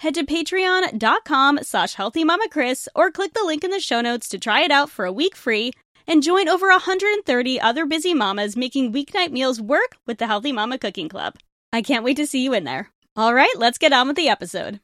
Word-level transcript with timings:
head 0.00 0.14
to 0.14 0.24
patreon.com 0.24 1.60
slash 1.62 1.96
healthymamachris 1.96 2.88
or 2.94 3.10
click 3.10 3.32
the 3.34 3.44
link 3.44 3.64
in 3.64 3.70
the 3.70 3.80
show 3.80 4.00
notes 4.00 4.28
to 4.28 4.38
try 4.38 4.62
it 4.62 4.70
out 4.70 4.90
for 4.90 5.04
a 5.04 5.12
week 5.12 5.34
free 5.34 5.72
and 6.06 6.22
join 6.22 6.48
over 6.48 6.68
130 6.68 7.60
other 7.60 7.86
busy 7.86 8.14
mamas 8.14 8.56
making 8.56 8.92
weeknight 8.92 9.32
meals 9.32 9.60
work 9.60 9.96
with 10.06 10.18
the 10.18 10.26
Healthy 10.26 10.52
Mama 10.52 10.78
Cooking 10.78 11.08
Club. 11.08 11.34
I 11.72 11.82
can't 11.82 12.04
wait 12.04 12.16
to 12.18 12.26
see 12.26 12.44
you 12.44 12.54
in 12.54 12.64
there. 12.64 12.90
All 13.16 13.34
right, 13.34 13.52
let's 13.56 13.78
get 13.78 13.92
on 13.92 14.06
with 14.06 14.16
the 14.16 14.28
episode. 14.28 14.80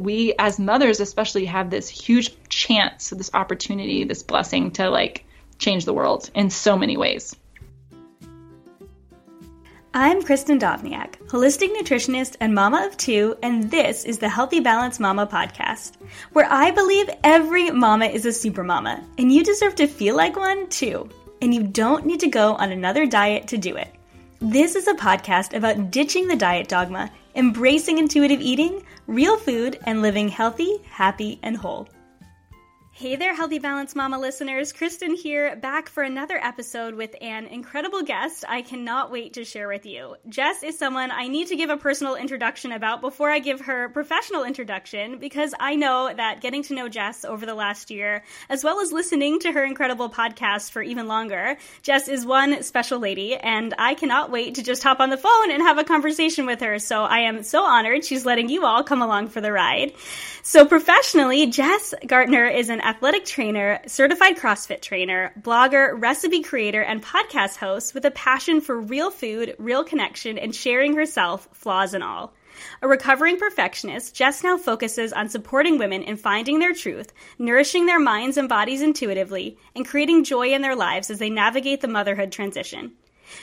We 0.00 0.34
as 0.38 0.58
mothers 0.58 1.00
especially 1.00 1.44
have 1.46 1.70
this 1.70 1.88
huge 1.88 2.34
chance, 2.48 3.10
this 3.10 3.30
opportunity, 3.34 4.04
this 4.04 4.22
blessing 4.22 4.70
to 4.72 4.88
like 4.88 5.24
change 5.58 5.84
the 5.84 5.92
world 5.92 6.30
in 6.34 6.50
so 6.50 6.76
many 6.76 6.96
ways. 6.96 7.36
I'm 9.94 10.22
Kristen 10.22 10.58
Dovniak, 10.58 11.18
holistic 11.26 11.68
nutritionist 11.76 12.36
and 12.40 12.54
mama 12.54 12.86
of 12.86 12.96
two, 12.96 13.36
and 13.42 13.70
this 13.70 14.06
is 14.06 14.18
the 14.18 14.28
Healthy 14.28 14.60
Balance 14.60 14.98
Mama 14.98 15.26
podcast, 15.26 15.96
where 16.32 16.50
I 16.50 16.70
believe 16.70 17.10
every 17.22 17.70
mama 17.70 18.06
is 18.06 18.24
a 18.24 18.32
super 18.32 18.64
mama, 18.64 19.04
and 19.18 19.30
you 19.30 19.44
deserve 19.44 19.74
to 19.74 19.86
feel 19.86 20.16
like 20.16 20.34
one 20.34 20.66
too. 20.68 21.10
And 21.42 21.54
you 21.54 21.62
don't 21.62 22.06
need 22.06 22.20
to 22.20 22.28
go 22.28 22.54
on 22.54 22.72
another 22.72 23.04
diet 23.04 23.46
to 23.48 23.58
do 23.58 23.76
it. 23.76 23.94
This 24.40 24.76
is 24.76 24.88
a 24.88 24.94
podcast 24.94 25.54
about 25.54 25.90
ditching 25.90 26.26
the 26.26 26.36
diet 26.36 26.68
dogma, 26.68 27.10
embracing 27.34 27.98
intuitive 27.98 28.40
eating, 28.40 28.86
real 29.06 29.36
food, 29.36 29.78
and 29.84 30.00
living 30.00 30.28
healthy, 30.28 30.78
happy, 30.88 31.38
and 31.42 31.54
whole. 31.54 31.86
Hey 32.94 33.16
there, 33.16 33.34
Healthy 33.34 33.58
Balance 33.58 33.96
Mama 33.96 34.18
listeners. 34.18 34.70
Kristen 34.70 35.14
here, 35.14 35.56
back 35.56 35.88
for 35.88 36.02
another 36.02 36.36
episode 36.36 36.94
with 36.94 37.16
an 37.22 37.46
incredible 37.46 38.02
guest 38.02 38.44
I 38.46 38.60
cannot 38.60 39.10
wait 39.10 39.32
to 39.32 39.46
share 39.46 39.66
with 39.66 39.86
you. 39.86 40.16
Jess 40.28 40.62
is 40.62 40.78
someone 40.78 41.10
I 41.10 41.26
need 41.28 41.48
to 41.48 41.56
give 41.56 41.70
a 41.70 41.78
personal 41.78 42.16
introduction 42.16 42.70
about 42.70 43.00
before 43.00 43.30
I 43.30 43.38
give 43.38 43.62
her 43.62 43.88
professional 43.88 44.44
introduction 44.44 45.18
because 45.18 45.54
I 45.58 45.74
know 45.74 46.12
that 46.14 46.42
getting 46.42 46.62
to 46.64 46.74
know 46.74 46.90
Jess 46.90 47.24
over 47.24 47.46
the 47.46 47.54
last 47.54 47.90
year, 47.90 48.24
as 48.50 48.62
well 48.62 48.78
as 48.78 48.92
listening 48.92 49.40
to 49.40 49.52
her 49.52 49.64
incredible 49.64 50.10
podcast 50.10 50.70
for 50.70 50.82
even 50.82 51.08
longer, 51.08 51.56
Jess 51.80 52.08
is 52.08 52.26
one 52.26 52.62
special 52.62 52.98
lady 52.98 53.34
and 53.36 53.72
I 53.78 53.94
cannot 53.94 54.30
wait 54.30 54.56
to 54.56 54.62
just 54.62 54.82
hop 54.82 55.00
on 55.00 55.08
the 55.08 55.16
phone 55.16 55.50
and 55.50 55.62
have 55.62 55.78
a 55.78 55.84
conversation 55.84 56.44
with 56.44 56.60
her. 56.60 56.78
So 56.78 57.04
I 57.04 57.20
am 57.20 57.42
so 57.42 57.64
honored 57.64 58.04
she's 58.04 58.26
letting 58.26 58.50
you 58.50 58.66
all 58.66 58.84
come 58.84 59.00
along 59.00 59.28
for 59.28 59.40
the 59.40 59.50
ride. 59.50 59.94
So 60.42 60.66
professionally, 60.66 61.46
Jess 61.46 61.94
Gaertner 62.02 62.54
is 62.54 62.68
an 62.68 62.81
athletic 62.82 63.24
trainer, 63.24 63.80
certified 63.86 64.36
CrossFit 64.36 64.80
trainer, 64.80 65.32
blogger, 65.40 66.00
recipe 66.00 66.42
creator, 66.42 66.82
and 66.82 67.02
podcast 67.02 67.56
host 67.56 67.94
with 67.94 68.04
a 68.04 68.10
passion 68.10 68.60
for 68.60 68.80
real 68.80 69.10
food, 69.10 69.54
real 69.58 69.84
connection, 69.84 70.38
and 70.38 70.54
sharing 70.54 70.94
herself, 70.94 71.48
flaws 71.52 71.94
and 71.94 72.04
all. 72.04 72.34
A 72.82 72.88
recovering 72.88 73.38
perfectionist, 73.38 74.14
Jess 74.14 74.44
now 74.44 74.58
focuses 74.58 75.12
on 75.12 75.28
supporting 75.28 75.78
women 75.78 76.02
in 76.02 76.16
finding 76.16 76.58
their 76.58 76.74
truth, 76.74 77.12
nourishing 77.38 77.86
their 77.86 78.00
minds 78.00 78.36
and 78.36 78.48
bodies 78.48 78.82
intuitively, 78.82 79.56
and 79.74 79.86
creating 79.86 80.24
joy 80.24 80.52
in 80.52 80.62
their 80.62 80.76
lives 80.76 81.10
as 81.10 81.18
they 81.18 81.30
navigate 81.30 81.80
the 81.80 81.88
motherhood 81.88 82.30
transition. 82.30 82.92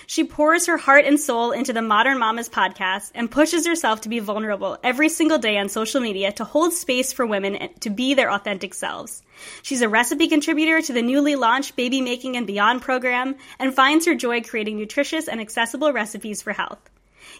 She 0.07 0.23
pours 0.23 0.65
her 0.65 0.77
heart 0.77 1.05
and 1.05 1.19
soul 1.19 1.51
into 1.51 1.73
the 1.73 1.81
Modern 1.81 2.19
Mamas 2.19 2.49
podcast 2.49 3.11
and 3.15 3.29
pushes 3.29 3.65
herself 3.65 4.01
to 4.01 4.09
be 4.09 4.19
vulnerable 4.19 4.77
every 4.83 5.09
single 5.09 5.37
day 5.37 5.57
on 5.57 5.69
social 5.69 6.01
media 6.01 6.31
to 6.33 6.43
hold 6.43 6.73
space 6.73 7.13
for 7.13 7.25
women 7.25 7.69
to 7.79 7.89
be 7.89 8.13
their 8.13 8.31
authentic 8.31 8.73
selves. 8.73 9.21
She's 9.61 9.81
a 9.81 9.89
recipe 9.89 10.27
contributor 10.27 10.81
to 10.81 10.93
the 10.93 11.01
newly 11.01 11.35
launched 11.35 11.75
Baby 11.75 12.01
Making 12.01 12.37
and 12.37 12.45
Beyond 12.45 12.81
program 12.81 13.35
and 13.57 13.73
finds 13.73 14.05
her 14.05 14.15
joy 14.15 14.41
creating 14.41 14.77
nutritious 14.77 15.27
and 15.27 15.39
accessible 15.39 15.93
recipes 15.93 16.41
for 16.41 16.53
health. 16.53 16.79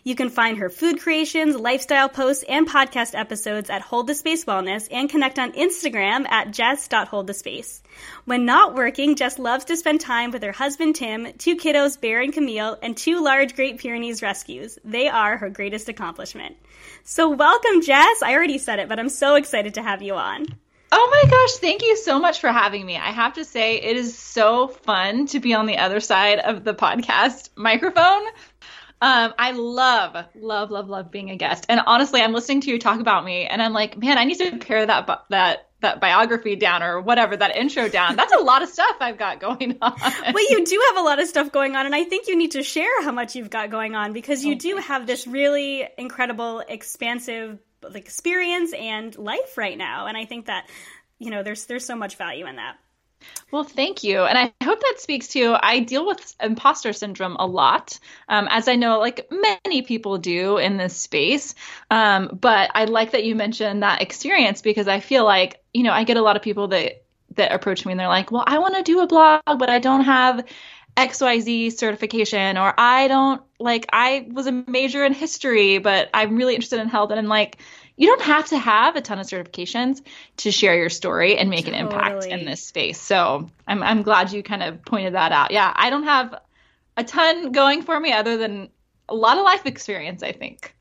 You 0.03 0.15
can 0.15 0.29
find 0.29 0.57
her 0.57 0.69
food 0.69 0.99
creations, 0.99 1.55
lifestyle 1.55 2.09
posts, 2.09 2.43
and 2.47 2.67
podcast 2.67 3.17
episodes 3.17 3.69
at 3.69 3.81
Hold 3.81 4.07
the 4.07 4.15
Space 4.15 4.45
Wellness 4.45 4.87
and 4.91 5.09
connect 5.09 5.37
on 5.37 5.51
Instagram 5.51 6.27
at 6.29 6.51
jess.holdthespace. 6.51 7.81
When 8.25 8.45
not 8.45 8.75
working, 8.75 9.15
Jess 9.15 9.37
loves 9.37 9.65
to 9.65 9.77
spend 9.77 10.01
time 10.01 10.31
with 10.31 10.43
her 10.43 10.51
husband 10.51 10.95
Tim, 10.95 11.33
two 11.37 11.57
kiddos, 11.57 11.99
Bear 11.99 12.21
and 12.21 12.33
Camille, 12.33 12.77
and 12.81 12.95
two 12.95 13.21
large 13.21 13.55
Great 13.55 13.79
Pyrenees 13.79 14.21
rescues. 14.21 14.79
They 14.85 15.09
are 15.09 15.37
her 15.37 15.49
greatest 15.49 15.89
accomplishment. 15.89 16.55
So 17.03 17.29
welcome, 17.29 17.81
Jess. 17.81 18.21
I 18.23 18.33
already 18.33 18.57
said 18.57 18.79
it, 18.79 18.87
but 18.87 18.99
I'm 18.99 19.09
so 19.09 19.35
excited 19.35 19.73
to 19.73 19.81
have 19.81 20.01
you 20.01 20.15
on. 20.15 20.45
Oh 20.91 21.09
my 21.11 21.29
gosh, 21.29 21.57
thank 21.57 21.83
you 21.83 21.95
so 21.97 22.17
much 22.19 22.39
for 22.39 22.51
having 22.51 22.83
me. 22.83 22.95
I 22.95 23.11
have 23.11 23.33
to 23.33 23.45
say, 23.45 23.75
it 23.75 23.95
is 23.95 24.17
so 24.17 24.67
fun 24.67 25.27
to 25.27 25.39
be 25.39 25.53
on 25.53 25.67
the 25.67 25.77
other 25.77 25.99
side 25.99 26.39
of 26.39 26.63
the 26.63 26.73
podcast 26.73 27.49
microphone 27.55 28.23
um, 29.01 29.33
I 29.39 29.51
love, 29.51 30.25
love, 30.35 30.71
love, 30.71 30.89
love 30.89 31.09
being 31.09 31.29
a 31.29 31.37
guest. 31.37 31.65
And 31.69 31.79
honestly, 31.85 32.21
I'm 32.21 32.33
listening 32.33 32.61
to 32.61 32.71
you 32.71 32.79
talk 32.79 32.99
about 32.99 33.23
me, 33.23 33.45
and 33.45 33.61
I'm 33.61 33.71
like, 33.71 33.97
man, 33.97 34.17
I 34.17 34.25
need 34.25 34.39
to 34.39 34.57
pare 34.57 34.85
that 34.85 35.25
that 35.29 35.69
that 35.81 36.01
biography 36.01 36.57
down 36.57 36.83
or 36.83 36.99
whatever 36.99 37.37
that 37.37 37.55
intro 37.55 37.87
down. 37.87 38.17
That's 38.17 38.33
a 38.33 38.39
lot 38.39 38.61
of 38.61 38.67
stuff 38.67 38.97
I've 38.99 39.17
got 39.17 39.39
going 39.39 39.77
on. 39.81 39.93
well, 40.33 40.49
you 40.49 40.65
do 40.65 40.83
have 40.89 40.97
a 40.97 41.01
lot 41.01 41.21
of 41.21 41.27
stuff 41.29 41.51
going 41.51 41.77
on, 41.77 41.85
and 41.85 41.95
I 41.95 42.03
think 42.03 42.27
you 42.27 42.37
need 42.37 42.51
to 42.51 42.63
share 42.63 43.01
how 43.03 43.13
much 43.13 43.35
you've 43.35 43.49
got 43.49 43.69
going 43.69 43.95
on 43.95 44.11
because 44.11 44.43
you 44.43 44.55
do 44.55 44.75
have 44.77 45.07
this 45.07 45.25
really 45.25 45.87
incredible, 45.97 46.59
expansive 46.67 47.59
like 47.81 47.95
experience 47.95 48.73
and 48.73 49.17
life 49.17 49.57
right 49.57 49.77
now. 49.77 50.07
And 50.07 50.17
I 50.17 50.25
think 50.25 50.47
that 50.47 50.67
you 51.19 51.29
know 51.31 51.43
there's 51.43 51.65
there's 51.67 51.85
so 51.85 51.95
much 51.95 52.17
value 52.17 52.45
in 52.45 52.57
that. 52.57 52.75
Well, 53.51 53.63
thank 53.63 54.03
you. 54.03 54.23
And 54.23 54.37
I 54.37 54.53
hope 54.63 54.79
that 54.79 54.95
speaks 54.97 55.29
to 55.29 55.57
I 55.61 55.79
deal 55.79 56.05
with 56.05 56.35
imposter 56.41 56.93
syndrome 56.93 57.35
a 57.39 57.45
lot, 57.45 57.99
um, 58.27 58.47
as 58.49 58.67
I 58.67 58.75
know 58.75 58.99
like 58.99 59.29
many 59.31 59.81
people 59.81 60.17
do 60.17 60.57
in 60.57 60.77
this 60.77 60.95
space. 60.95 61.55
Um, 61.89 62.29
but 62.39 62.71
I 62.73 62.85
like 62.85 63.11
that 63.11 63.23
you 63.23 63.35
mentioned 63.35 63.83
that 63.83 64.01
experience 64.01 64.61
because 64.61 64.87
I 64.87 64.99
feel 64.99 65.25
like, 65.25 65.61
you 65.73 65.83
know, 65.83 65.91
I 65.91 66.03
get 66.03 66.17
a 66.17 66.21
lot 66.21 66.35
of 66.35 66.41
people 66.41 66.67
that 66.69 67.03
that 67.35 67.51
approach 67.51 67.85
me 67.85 67.93
and 67.93 67.99
they're 67.99 68.07
like, 68.07 68.31
well, 68.31 68.43
I 68.45 68.59
want 68.59 68.75
to 68.75 68.83
do 68.83 69.01
a 69.01 69.07
blog, 69.07 69.41
but 69.45 69.69
I 69.69 69.79
don't 69.79 70.01
have 70.01 70.45
XYZ 70.97 71.77
certification, 71.77 72.57
or 72.57 72.73
I 72.77 73.07
don't 73.07 73.41
like, 73.59 73.85
I 73.93 74.27
was 74.31 74.47
a 74.47 74.51
major 74.51 75.05
in 75.05 75.13
history, 75.13 75.77
but 75.77 76.09
I'm 76.13 76.35
really 76.35 76.55
interested 76.55 76.79
in 76.79 76.89
health. 76.89 77.11
And 77.11 77.19
I'm 77.19 77.27
like, 77.27 77.57
you 77.99 78.07
don't 78.07 78.21
have 78.21 78.47
to 78.47 78.57
have 78.57 78.95
a 78.95 79.01
ton 79.01 79.19
of 79.19 79.27
certifications 79.27 80.01
to 80.37 80.51
share 80.51 80.73
your 80.73 80.89
story 80.89 81.37
and 81.37 81.49
make 81.49 81.65
totally. 81.65 81.81
an 81.81 81.85
impact 81.85 82.25
in 82.25 82.45
this 82.45 82.65
space. 82.65 82.99
So 82.99 83.49
I'm 83.67 83.83
I'm 83.83 84.03
glad 84.03 84.31
you 84.31 84.41
kind 84.41 84.63
of 84.63 84.83
pointed 84.85 85.15
that 85.15 85.33
out. 85.33 85.51
Yeah, 85.51 85.71
I 85.75 85.89
don't 85.89 86.03
have 86.03 86.33
a 86.95 87.03
ton 87.03 87.51
going 87.51 87.83
for 87.83 87.99
me 87.99 88.13
other 88.13 88.37
than 88.37 88.69
a 89.09 89.15
lot 89.15 89.37
of 89.37 89.43
life 89.43 89.65
experience, 89.65 90.23
I 90.23 90.31
think 90.31 90.73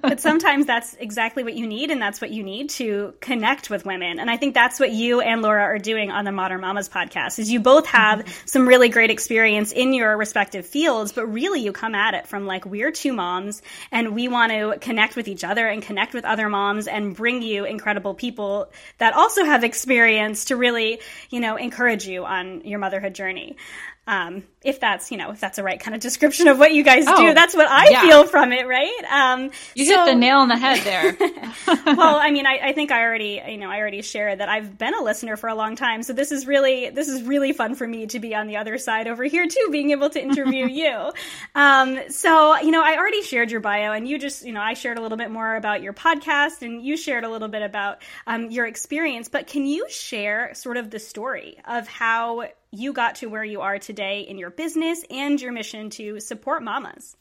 but 0.00 0.20
sometimes 0.20 0.66
that's 0.66 0.94
exactly 0.94 1.44
what 1.44 1.54
you 1.54 1.66
need, 1.66 1.90
and 1.90 2.00
that's 2.00 2.20
what 2.20 2.30
you 2.30 2.42
need 2.42 2.70
to 2.70 3.14
connect 3.20 3.70
with 3.70 3.84
women. 3.84 4.18
And 4.18 4.30
I 4.30 4.36
think 4.36 4.54
that's 4.54 4.80
what 4.80 4.92
you 4.92 5.20
and 5.20 5.42
Laura 5.42 5.62
are 5.62 5.78
doing 5.78 6.10
on 6.10 6.24
the 6.24 6.32
Modern 6.32 6.60
Mamas 6.60 6.88
podcast. 6.88 7.38
Is 7.38 7.50
you 7.50 7.60
both 7.60 7.86
have 7.86 8.20
mm-hmm. 8.20 8.46
some 8.46 8.66
really 8.66 8.88
great 8.88 9.10
experience 9.10 9.72
in 9.72 9.92
your 9.92 10.16
respective 10.16 10.66
fields, 10.66 11.12
but 11.12 11.26
really 11.26 11.60
you 11.60 11.72
come 11.72 11.94
at 11.94 12.14
it 12.14 12.26
from 12.26 12.46
like 12.46 12.64
we're 12.66 12.90
two 12.90 13.12
moms, 13.12 13.62
and 13.92 14.14
we 14.14 14.28
want 14.28 14.52
to 14.52 14.78
connect 14.80 15.16
with 15.16 15.28
each 15.28 15.44
other 15.44 15.66
and 15.66 15.82
connect 15.82 16.14
with 16.14 16.24
other 16.24 16.48
moms, 16.48 16.86
and 16.86 17.14
bring 17.14 17.42
you 17.42 17.64
incredible 17.64 18.14
people 18.14 18.70
that 18.98 19.14
also 19.14 19.44
have 19.44 19.64
experience 19.64 20.46
to 20.46 20.56
really, 20.56 21.00
you 21.30 21.40
know, 21.40 21.56
encourage 21.56 22.06
you 22.06 22.24
on 22.24 22.62
your 22.62 22.78
motherhood 22.78 23.14
journey. 23.14 23.56
Um, 24.06 24.44
if 24.62 24.80
that's 24.80 25.10
you 25.10 25.16
know 25.16 25.30
if 25.30 25.40
that's 25.40 25.56
the 25.56 25.62
right 25.62 25.80
kind 25.80 25.94
of 25.94 26.00
description 26.00 26.46
of 26.48 26.58
what 26.58 26.72
you 26.72 26.82
guys 26.82 27.04
Oh, 27.06 27.16
do, 27.16 27.32
that's 27.34 27.54
what 27.54 27.66
I 27.68 27.88
yeah. 27.90 28.02
feel 28.02 28.26
from 28.26 28.52
it, 28.52 28.66
right? 28.66 28.92
Um, 29.10 29.50
You 29.74 29.86
so- 29.86 30.04
hit 30.04 30.12
the 30.12 30.14
nail 30.14 30.38
on 30.38 30.48
the 30.48 30.56
head 30.56 30.80
there. 30.84 31.16
well, 31.96 32.16
I 32.16 32.30
mean, 32.30 32.46
I, 32.46 32.58
I 32.62 32.72
think 32.72 32.90
I 32.90 33.02
already, 33.02 33.40
you 33.48 33.56
know, 33.58 33.70
I 33.70 33.78
already 33.78 34.02
shared 34.02 34.40
that 34.40 34.48
I've 34.48 34.76
been 34.76 34.94
a 34.94 35.02
listener 35.02 35.36
for 35.36 35.48
a 35.48 35.54
long 35.54 35.76
time. 35.76 36.02
So 36.02 36.12
this 36.12 36.32
is 36.32 36.46
really, 36.46 36.90
this 36.90 37.08
is 37.08 37.22
really 37.22 37.52
fun 37.52 37.74
for 37.74 37.86
me 37.86 38.06
to 38.08 38.18
be 38.20 38.34
on 38.34 38.46
the 38.46 38.56
other 38.58 38.76
side 38.78 39.06
over 39.08 39.24
here 39.24 39.46
too, 39.46 39.68
being 39.70 39.90
able 39.90 40.10
to 40.10 40.22
interview 40.22 40.66
you. 40.70 41.12
Um, 41.54 41.98
so, 42.10 42.58
you 42.60 42.70
know, 42.70 42.82
I 42.82 42.96
already 42.96 43.22
shared 43.22 43.50
your 43.50 43.60
bio 43.60 43.92
and 43.92 44.06
you 44.08 44.18
just, 44.18 44.44
you 44.44 44.52
know, 44.52 44.60
I 44.60 44.74
shared 44.74 44.98
a 44.98 45.00
little 45.00 45.18
bit 45.18 45.30
more 45.30 45.56
about 45.56 45.82
your 45.82 45.92
podcast 45.92 46.62
and 46.62 46.82
you 46.84 46.96
shared 46.96 47.24
a 47.24 47.28
little 47.30 47.48
bit 47.48 47.62
about 47.62 48.02
um, 48.26 48.50
your 48.50 48.66
experience. 48.66 49.28
But 49.28 49.46
can 49.46 49.64
you 49.66 49.86
share 49.88 50.52
sort 50.54 50.76
of 50.76 50.90
the 50.90 50.98
story 50.98 51.58
of 51.66 51.86
how 51.88 52.48
you 52.74 52.92
got 52.92 53.16
to 53.16 53.26
where 53.26 53.44
you 53.44 53.60
are 53.60 53.78
today 53.78 54.20
in 54.20 54.38
your 54.38 54.50
business 54.50 55.04
and 55.10 55.40
your 55.40 55.52
mission 55.52 55.90
to 55.90 56.20
support 56.20 56.62
mamas? 56.62 57.16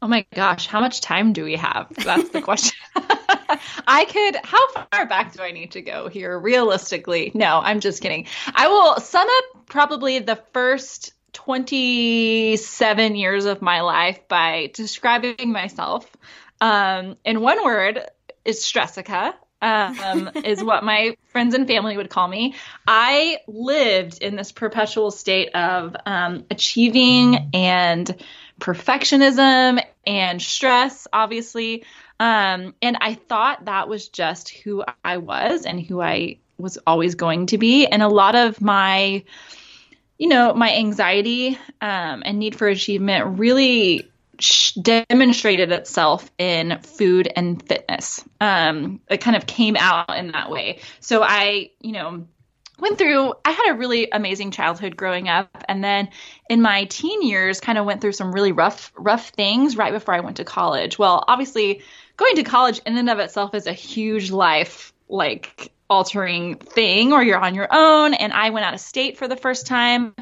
Oh 0.00 0.08
my 0.08 0.24
gosh, 0.34 0.66
how 0.66 0.80
much 0.80 1.00
time 1.00 1.32
do 1.32 1.44
we 1.44 1.56
have? 1.56 1.92
That's 1.96 2.28
the 2.30 2.40
question. 2.40 2.76
I 3.86 4.04
could, 4.04 4.36
how 4.44 4.68
far 4.72 5.06
back 5.06 5.32
do 5.32 5.42
I 5.42 5.50
need 5.50 5.72
to 5.72 5.82
go 5.82 6.08
here 6.08 6.38
realistically? 6.38 7.32
No, 7.34 7.58
I'm 7.58 7.80
just 7.80 8.00
kidding. 8.00 8.26
I 8.54 8.68
will 8.68 9.00
sum 9.00 9.26
up 9.28 9.66
probably 9.66 10.20
the 10.20 10.36
first 10.52 11.12
27 11.32 13.16
years 13.16 13.44
of 13.44 13.60
my 13.60 13.80
life 13.80 14.26
by 14.28 14.70
describing 14.72 15.52
myself. 15.52 16.08
Um, 16.60 17.16
in 17.24 17.40
one 17.40 17.64
word, 17.64 18.04
is 18.44 18.60
Stressica. 18.60 19.34
Um, 19.60 20.30
is 20.44 20.62
what 20.62 20.84
my 20.84 21.16
friends 21.28 21.54
and 21.54 21.66
family 21.66 21.96
would 21.96 22.10
call 22.10 22.28
me. 22.28 22.54
I 22.86 23.38
lived 23.46 24.22
in 24.22 24.36
this 24.36 24.52
perpetual 24.52 25.10
state 25.10 25.54
of 25.54 25.96
um, 26.06 26.44
achieving 26.50 27.50
and 27.52 28.14
perfectionism 28.60 29.82
and 30.06 30.42
stress, 30.42 31.06
obviously. 31.12 31.84
Um, 32.20 32.74
and 32.82 32.98
I 33.00 33.14
thought 33.14 33.66
that 33.66 33.88
was 33.88 34.08
just 34.08 34.50
who 34.50 34.84
I 35.04 35.18
was 35.18 35.64
and 35.64 35.80
who 35.80 36.00
I 36.00 36.38
was 36.58 36.78
always 36.86 37.14
going 37.14 37.46
to 37.46 37.58
be. 37.58 37.86
And 37.86 38.02
a 38.02 38.08
lot 38.08 38.34
of 38.34 38.60
my, 38.60 39.22
you 40.18 40.28
know, 40.28 40.52
my 40.54 40.74
anxiety 40.74 41.58
um, 41.80 42.22
and 42.24 42.38
need 42.38 42.56
for 42.56 42.66
achievement 42.66 43.38
really 43.38 44.10
demonstrated 44.80 45.72
itself 45.72 46.30
in 46.38 46.78
food 46.82 47.30
and 47.34 47.62
fitness. 47.66 48.24
Um, 48.40 49.00
it 49.08 49.18
kind 49.18 49.36
of 49.36 49.46
came 49.46 49.76
out 49.76 50.16
in 50.16 50.32
that 50.32 50.50
way. 50.50 50.80
So 51.00 51.22
I, 51.22 51.70
you 51.80 51.92
know, 51.92 52.26
went 52.80 52.96
through 52.98 53.34
i 53.44 53.50
had 53.50 53.72
a 53.72 53.74
really 53.74 54.08
amazing 54.12 54.50
childhood 54.50 54.96
growing 54.96 55.28
up 55.28 55.64
and 55.68 55.82
then 55.82 56.08
in 56.48 56.62
my 56.62 56.84
teen 56.84 57.22
years 57.22 57.60
kind 57.60 57.78
of 57.78 57.84
went 57.84 58.00
through 58.00 58.12
some 58.12 58.32
really 58.32 58.52
rough 58.52 58.92
rough 58.96 59.30
things 59.30 59.76
right 59.76 59.92
before 59.92 60.14
i 60.14 60.20
went 60.20 60.36
to 60.36 60.44
college 60.44 60.98
well 60.98 61.24
obviously 61.26 61.82
going 62.16 62.36
to 62.36 62.42
college 62.42 62.80
in 62.86 62.96
and 62.96 63.10
of 63.10 63.18
itself 63.18 63.54
is 63.54 63.66
a 63.66 63.72
huge 63.72 64.30
life 64.30 64.92
like 65.08 65.72
altering 65.90 66.56
thing 66.56 67.12
or 67.12 67.22
you're 67.22 67.38
on 67.38 67.54
your 67.54 67.68
own 67.70 68.14
and 68.14 68.32
i 68.32 68.50
went 68.50 68.64
out 68.64 68.74
of 68.74 68.80
state 68.80 69.16
for 69.16 69.26
the 69.26 69.36
first 69.36 69.66
time 69.66 70.14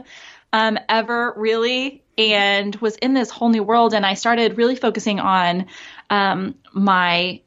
um, 0.56 0.78
ever 0.88 1.34
really 1.36 2.02
and 2.16 2.74
was 2.76 2.96
in 2.96 3.12
this 3.12 3.28
whole 3.28 3.50
new 3.50 3.62
world 3.62 3.92
and 3.92 4.06
i 4.06 4.14
started 4.14 4.56
really 4.56 4.74
focusing 4.74 5.20
on 5.20 5.66
um, 6.08 6.54
my 6.72 7.40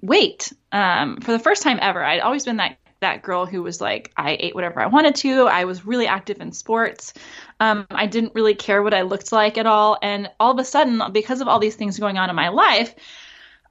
weight 0.00 0.52
um, 0.72 1.20
for 1.20 1.32
the 1.32 1.38
first 1.38 1.62
time 1.62 1.78
ever. 1.80 2.04
I'd 2.04 2.20
always 2.20 2.44
been 2.44 2.56
that 2.58 2.78
that 3.00 3.22
girl 3.22 3.44
who 3.44 3.62
was 3.62 3.82
like 3.82 4.12
i 4.16 4.34
ate 4.40 4.54
whatever 4.54 4.80
i 4.80 4.86
wanted 4.86 5.14
to. 5.16 5.46
I 5.46 5.64
was 5.64 5.84
really 5.84 6.06
active 6.06 6.40
in 6.40 6.52
sports. 6.52 7.12
Um, 7.60 7.86
i 7.90 8.06
didn't 8.06 8.34
really 8.34 8.54
care 8.54 8.82
what 8.82 8.94
i 8.94 9.02
looked 9.02 9.30
like 9.30 9.58
at 9.58 9.66
all. 9.66 9.98
And 10.02 10.30
all 10.40 10.52
of 10.52 10.58
a 10.58 10.64
sudden 10.64 11.00
because 11.12 11.40
of 11.40 11.48
all 11.48 11.58
these 11.58 11.76
things 11.76 11.98
going 11.98 12.18
on 12.18 12.30
in 12.30 12.36
my 12.36 12.48
life 12.48 12.94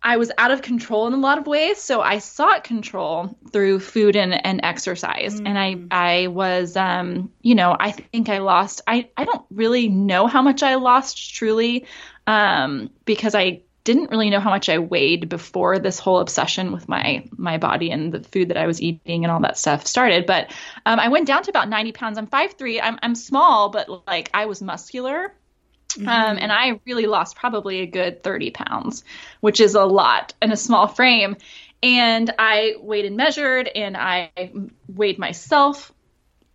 I 0.03 0.17
was 0.17 0.31
out 0.37 0.51
of 0.51 0.61
control 0.61 1.07
in 1.07 1.13
a 1.13 1.17
lot 1.17 1.37
of 1.37 1.47
ways. 1.47 1.81
So 1.81 2.01
I 2.01 2.19
sought 2.19 2.65
control 2.65 3.37
through 3.51 3.79
food 3.79 4.17
and, 4.17 4.45
and 4.45 4.59
exercise. 4.61 5.39
And 5.39 5.57
I, 5.57 5.77
I 5.91 6.27
was, 6.27 6.75
um, 6.75 7.31
you 7.41 7.55
know, 7.55 7.75
I 7.79 7.91
think 7.91 8.27
I 8.27 8.39
lost, 8.39 8.81
I, 8.85 9.09
I 9.15 9.23
don't 9.23 9.45
really 9.49 9.87
know 9.87 10.27
how 10.27 10.41
much 10.41 10.61
I 10.61 10.75
lost 10.75 11.33
truly, 11.33 11.85
um, 12.27 12.89
because 13.05 13.33
I 13.33 13.61
didn't 13.85 14.11
really 14.11 14.29
know 14.29 14.39
how 14.39 14.49
much 14.49 14.69
I 14.69 14.79
weighed 14.79 15.29
before 15.29 15.79
this 15.79 15.99
whole 15.99 16.19
obsession 16.19 16.71
with 16.71 16.87
my, 16.87 17.25
my 17.37 17.57
body 17.57 17.89
and 17.89 18.13
the 18.13 18.23
food 18.23 18.49
that 18.49 18.57
I 18.57 18.67
was 18.67 18.81
eating 18.81 19.23
and 19.23 19.31
all 19.31 19.41
that 19.41 19.57
stuff 19.57 19.87
started. 19.87 20.25
But, 20.25 20.51
um, 20.85 20.99
I 20.99 21.07
went 21.07 21.27
down 21.27 21.43
to 21.43 21.49
about 21.49 21.69
90 21.69 21.93
pounds. 21.93 22.17
I'm 22.17 22.27
5'3". 22.27 22.79
I'm, 22.83 22.99
I'm 23.01 23.15
small, 23.15 23.69
but 23.69 23.87
like 24.05 24.29
I 24.33 24.45
was 24.47 24.61
muscular. 24.61 25.33
Um, 25.99 26.37
and 26.39 26.51
I 26.51 26.79
really 26.85 27.05
lost 27.05 27.35
probably 27.35 27.81
a 27.81 27.85
good 27.85 28.23
30 28.23 28.51
pounds, 28.51 29.03
which 29.41 29.59
is 29.59 29.75
a 29.75 29.85
lot 29.85 30.33
in 30.41 30.51
a 30.51 30.57
small 30.57 30.87
frame. 30.87 31.37
And 31.81 32.33
I 32.39 32.75
weighed 32.79 33.05
and 33.05 33.17
measured, 33.17 33.67
and 33.67 33.97
I 33.97 34.31
weighed 34.87 35.19
myself 35.19 35.91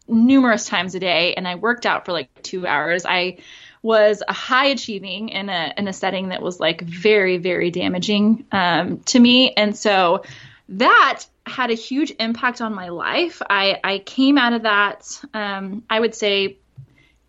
numerous 0.09 0.65
times 0.65 0.95
a 0.95 1.01
day, 1.01 1.35
and 1.35 1.47
I 1.47 1.57
worked 1.57 1.85
out 1.85 2.07
for 2.07 2.13
like 2.13 2.31
two 2.43 2.67
hours. 2.67 3.05
I 3.05 3.39
was 3.83 4.23
a 4.27 4.33
high 4.33 4.67
achieving 4.67 5.29
in 5.29 5.49
a 5.49 5.73
in 5.77 5.87
a 5.87 5.93
setting 5.93 6.31
that 6.31 6.43
was 6.43 6.59
like 6.59 6.81
very 6.81 7.37
very 7.37 7.71
damaging 7.71 8.47
um, 8.53 9.01
to 9.01 9.21
me, 9.21 9.53
and 9.53 9.77
so 9.77 10.25
that 10.71 11.25
had 11.47 11.71
a 11.71 11.75
huge 11.75 12.13
impact 12.19 12.61
on 12.61 12.75
my 12.75 12.89
life. 12.89 13.41
I 13.49 13.81
I 13.85 13.99
came 13.99 14.39
out 14.39 14.53
of 14.53 14.63
that. 14.63 15.21
Um, 15.35 15.85
I 15.89 16.01
would 16.01 16.15
say 16.15 16.59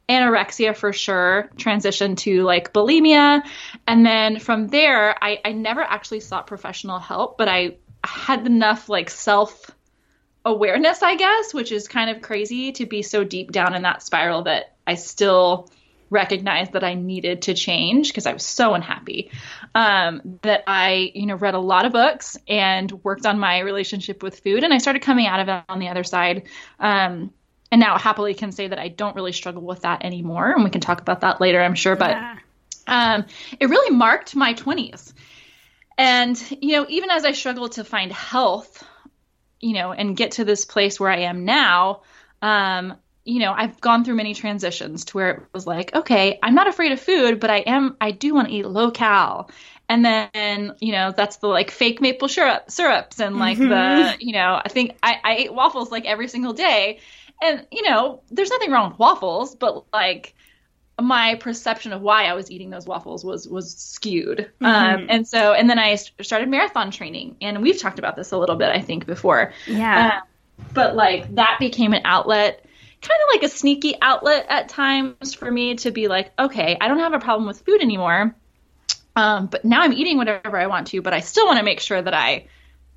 anorexia 0.10 0.76
for 0.76 0.92
sure, 0.92 1.50
transitioned 1.56 2.18
to 2.18 2.44
like 2.44 2.74
bulimia. 2.74 3.44
And 3.88 4.06
then 4.06 4.40
from 4.40 4.68
there, 4.68 5.16
I, 5.24 5.40
I 5.46 5.52
never 5.52 5.82
actually 5.82 6.22
sought 6.22 6.48
professional 6.48 7.00
help, 7.00 7.38
but 7.38 7.48
I 7.48 7.76
had 8.04 8.46
enough 8.46 8.90
like 8.90 9.10
self 9.10 9.70
awareness, 10.46 11.04
I 11.04 11.16
guess, 11.16 11.54
which 11.54 11.72
is 11.72 11.88
kind 11.88 12.10
of 12.10 12.22
crazy 12.22 12.72
to 12.74 12.86
be 12.86 13.04
so 13.04 13.24
deep 13.24 13.52
down 13.52 13.76
in 13.76 13.84
that 13.84 14.02
spiral 14.02 14.44
that 14.44 14.76
I 14.88 14.96
still 14.96 15.70
recognized 16.10 16.74
that 16.74 16.84
I 16.84 16.96
needed 16.96 17.44
to 17.44 17.54
change 17.54 18.08
because 18.08 18.26
I 18.26 18.34
was 18.34 18.44
so 18.44 18.74
unhappy. 18.74 19.30
Um, 19.76 20.40
that 20.42 20.64
I, 20.66 21.12
you 21.14 21.28
know, 21.28 21.36
read 21.36 21.54
a 21.54 21.60
lot 21.60 21.86
of 21.86 21.92
books 21.92 22.38
and 22.48 22.92
worked 23.04 23.28
on 23.28 23.40
my 23.40 23.60
relationship 23.60 24.24
with 24.24 24.40
food, 24.40 24.64
and 24.64 24.74
I 24.74 24.80
started 24.80 25.04
coming 25.04 25.28
out 25.28 25.40
of 25.40 25.50
it 25.50 25.64
on 25.70 25.78
the 25.80 25.90
other 25.90 26.04
side. 26.04 26.48
Um, 26.80 27.32
and 27.72 27.80
now 27.80 27.98
happily 27.98 28.34
can 28.34 28.52
say 28.52 28.68
that 28.68 28.80
I 28.80 28.88
don't 28.88 29.16
really 29.16 29.32
struggle 29.32 29.62
with 29.62 29.82
that 29.82 30.04
anymore, 30.04 30.52
and 30.52 30.64
we 30.64 30.70
can 30.70 30.82
talk 30.82 31.02
about 31.02 31.22
that 31.22 31.40
later, 31.40 31.62
I'm 31.62 31.76
sure. 31.76 31.96
But 31.96 32.12
Yeah. 32.12 32.38
um, 32.88 33.26
it 33.60 33.70
really 33.70 33.96
marked 33.96 34.36
my 34.36 34.54
20s. 34.54 35.14
And, 35.98 36.42
you 36.62 36.78
know, 36.78 36.86
even 36.90 37.10
as 37.10 37.26
I 37.26 37.34
struggled 37.34 37.74
to 37.74 37.84
find 37.84 38.12
health, 38.12 38.84
you 39.60 39.74
know, 39.74 39.92
and 39.92 40.16
get 40.16 40.32
to 40.32 40.46
this 40.46 40.66
place 40.66 41.00
where 41.00 41.12
I 41.12 41.20
am 41.22 41.44
now, 41.44 42.02
um, 42.42 42.96
you 43.26 43.40
know, 43.40 43.52
I've 43.52 43.80
gone 43.82 44.06
through 44.06 44.16
many 44.16 44.34
transitions 44.34 45.06
to 45.06 45.18
where 45.18 45.30
it 45.32 45.44
was 45.54 45.68
like, 45.68 45.94
okay, 45.94 46.40
I'm 46.42 46.56
not 46.56 46.68
afraid 46.68 46.94
of 46.94 47.00
food, 47.00 47.40
but 47.40 47.50
I 47.50 47.58
am, 47.58 47.98
I 48.00 48.12
do 48.12 48.34
want 48.34 48.48
to 48.48 48.54
eat 48.54 48.66
low 48.66 48.92
cal. 48.92 49.52
And 49.90 50.06
then, 50.06 50.74
you 50.80 50.94
know, 50.94 51.12
that's 51.16 51.38
the 51.38 51.48
like 51.48 51.70
fake 51.70 52.00
maple 52.00 52.28
syrup, 52.28 52.72
syrups 52.72 53.20
and 53.20 53.38
like 53.38 53.58
the, 53.58 54.16
you 54.20 54.34
know, 54.34 54.62
I 54.64 54.70
think 54.70 54.98
I, 55.04 55.18
I 55.24 55.36
ate 55.36 55.54
waffles 55.54 55.92
like 55.92 56.06
every 56.06 56.28
single 56.28 56.54
day. 56.54 57.00
And, 57.42 57.66
you 57.72 57.84
know, 57.84 58.22
there's 58.30 58.50
nothing 58.50 58.72
wrong 58.72 58.92
with 58.92 59.00
waffles, 59.00 59.56
but 59.56 59.86
like, 59.94 60.36
my 61.02 61.36
perception 61.36 61.94
of 61.94 62.02
why 62.02 62.26
I 62.26 62.34
was 62.34 62.52
eating 62.52 62.70
those 62.70 62.86
waffles 62.86 63.24
was 63.24 63.48
was 63.48 63.74
skewed. 63.74 64.52
Um, 64.60 65.08
and 65.10 65.26
so, 65.26 65.54
and 65.54 65.70
then 65.70 65.80
I 65.80 65.96
started 65.96 66.50
marathon 66.50 66.92
training, 66.92 67.38
and 67.40 67.62
we've 67.62 67.80
talked 67.80 68.00
about 68.00 68.18
this 68.18 68.34
a 68.34 68.38
little 68.38 68.58
bit, 68.58 68.70
I 68.70 68.82
think, 68.82 69.06
before. 69.06 69.54
Yeah. 69.66 70.20
Uh, 70.20 70.66
but 70.74 70.96
like 70.96 71.34
that 71.36 71.58
became 71.60 71.94
an 71.94 72.02
outlet, 72.04 72.66
kind 73.02 73.20
of 73.24 73.34
like 73.34 73.44
a 73.44 73.50
sneaky 73.50 73.96
outlet 74.02 74.48
at 74.50 74.68
times 74.68 75.34
for 75.34 75.50
me 75.50 75.76
to 75.76 75.92
be 75.92 76.10
like, 76.10 76.34
okay, 76.38 76.78
I 76.82 76.90
don't 76.90 77.00
have 77.00 77.14
a 77.14 77.20
problem 77.20 77.48
with 77.48 77.62
food 77.62 77.82
anymore. 77.82 78.36
Um, 79.16 79.48
but 79.48 79.64
now 79.64 79.82
I'm 79.82 79.94
eating 79.94 80.18
whatever 80.18 80.58
I 80.58 80.68
want 80.68 80.88
to, 80.88 81.02
but 81.02 81.14
I 81.14 81.22
still 81.22 81.46
want 81.46 81.60
to 81.60 81.64
make 81.64 81.80
sure 81.80 82.02
that 82.02 82.14
I 82.14 82.48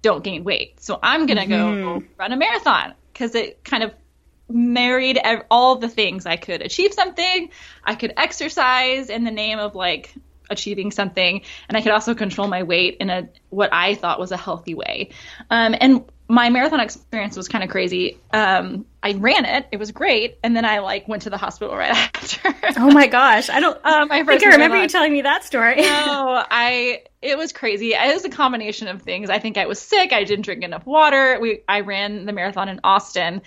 don't 0.03 0.25
gain 0.25 0.43
weight. 0.43 0.81
So 0.81 0.99
I'm 1.01 1.27
gonna 1.27 1.47
go 1.47 2.03
run 2.19 2.33
a 2.33 2.37
marathon 2.37 2.95
because 3.13 3.37
it 3.37 3.63
kind 3.63 3.85
of 3.85 3.95
married 4.49 5.19
ev- 5.23 5.45
all 5.51 5.77
the 5.77 5.89
things 5.89 6.27
I 6.27 6.37
could 6.37 6.63
achieve 6.63 6.93
something, 6.93 7.51
I 7.85 7.95
could 7.95 8.13
exercise 8.17 9.11
in 9.11 9.25
the 9.25 9.31
name 9.31 9.59
of 9.59 9.75
like 9.75 10.15
achieving 10.51 10.91
something, 10.91 11.43
and 11.69 11.77
I 11.77 11.83
could 11.83 11.93
also 11.93 12.15
control 12.15 12.49
my 12.49 12.63
weight 12.63 12.99
in 13.01 13.11
a 13.11 13.29
what 13.51 13.73
I 13.73 13.95
thought 13.95 14.21
was 14.21 14.33
a 14.33 14.37
healthy 14.37 14.75
way. 14.75 15.11
Um, 15.51 15.75
and 15.81 16.05
my 16.29 16.49
marathon 16.49 16.81
experience 16.81 17.37
was 17.37 17.49
kind 17.49 17.63
of 17.63 17.69
crazy. 17.69 18.19
Um, 18.33 18.87
I 19.03 19.13
ran 19.13 19.45
it; 19.45 19.67
it 19.73 19.79
was 19.79 19.91
great, 19.93 20.39
and 20.43 20.55
then 20.57 20.65
I 20.65 20.79
like 20.79 21.09
went 21.09 21.23
to 21.23 21.31
the 21.31 21.37
hospital 21.37 21.77
right 21.77 21.91
after. 22.15 22.55
Oh 22.79 22.91
my 22.91 23.07
gosh. 23.07 23.51
I 23.51 23.61
don't 23.61 23.83
my 23.85 24.07
I 24.11 24.25
think 24.25 24.43
I 24.43 24.47
remember 24.51 24.77
marathon. 24.77 24.83
you 24.83 24.89
telling 24.89 25.13
me 25.13 25.23
that 25.23 25.45
story. 25.45 25.77
no, 25.77 26.45
I 26.51 27.03
it 27.21 27.37
was 27.39 27.53
crazy. 27.53 27.93
It 27.93 28.15
was 28.15 28.25
a 28.25 28.31
combination 28.31 28.89
of 28.89 29.03
things. 29.03 29.31
I 29.31 29.39
think 29.39 29.57
I 29.59 29.67
was 29.67 29.81
sick. 29.81 30.13
I 30.13 30.25
didn't 30.25 30.45
drink 30.45 30.63
enough 30.63 30.87
water. 30.87 31.39
We 31.41 31.63
I 31.69 31.81
ran 31.81 32.25
the 32.27 32.33
marathon 32.33 32.69
in 32.69 32.81
Austin, 32.85 33.43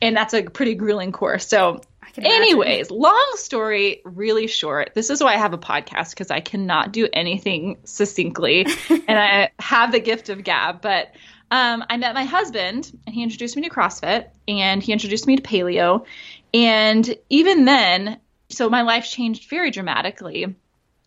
and 0.00 0.16
that's 0.16 0.34
a 0.34 0.42
pretty 0.42 0.74
grueling 0.74 1.12
course. 1.12 1.46
So 1.46 1.80
Anyways, 2.16 2.90
long 2.90 3.32
story 3.34 4.00
really 4.04 4.46
short. 4.46 4.92
This 4.94 5.10
is 5.10 5.22
why 5.22 5.34
I 5.34 5.38
have 5.38 5.52
a 5.52 5.58
podcast 5.58 6.10
because 6.10 6.30
I 6.30 6.40
cannot 6.40 6.92
do 6.92 7.08
anything 7.12 7.78
succinctly, 7.84 8.66
and 8.88 9.18
I 9.18 9.50
have 9.58 9.92
the 9.92 10.00
gift 10.00 10.28
of 10.28 10.44
gab. 10.44 10.80
But 10.80 11.12
um, 11.50 11.84
I 11.88 11.96
met 11.96 12.14
my 12.14 12.24
husband, 12.24 12.92
and 13.06 13.14
he 13.14 13.22
introduced 13.22 13.56
me 13.56 13.62
to 13.62 13.70
CrossFit, 13.70 14.28
and 14.46 14.82
he 14.82 14.92
introduced 14.92 15.26
me 15.26 15.36
to 15.36 15.42
paleo, 15.42 16.04
and 16.52 17.16
even 17.30 17.64
then, 17.64 18.20
so 18.48 18.70
my 18.70 18.82
life 18.82 19.10
changed 19.10 19.50
very 19.50 19.70
dramatically. 19.70 20.54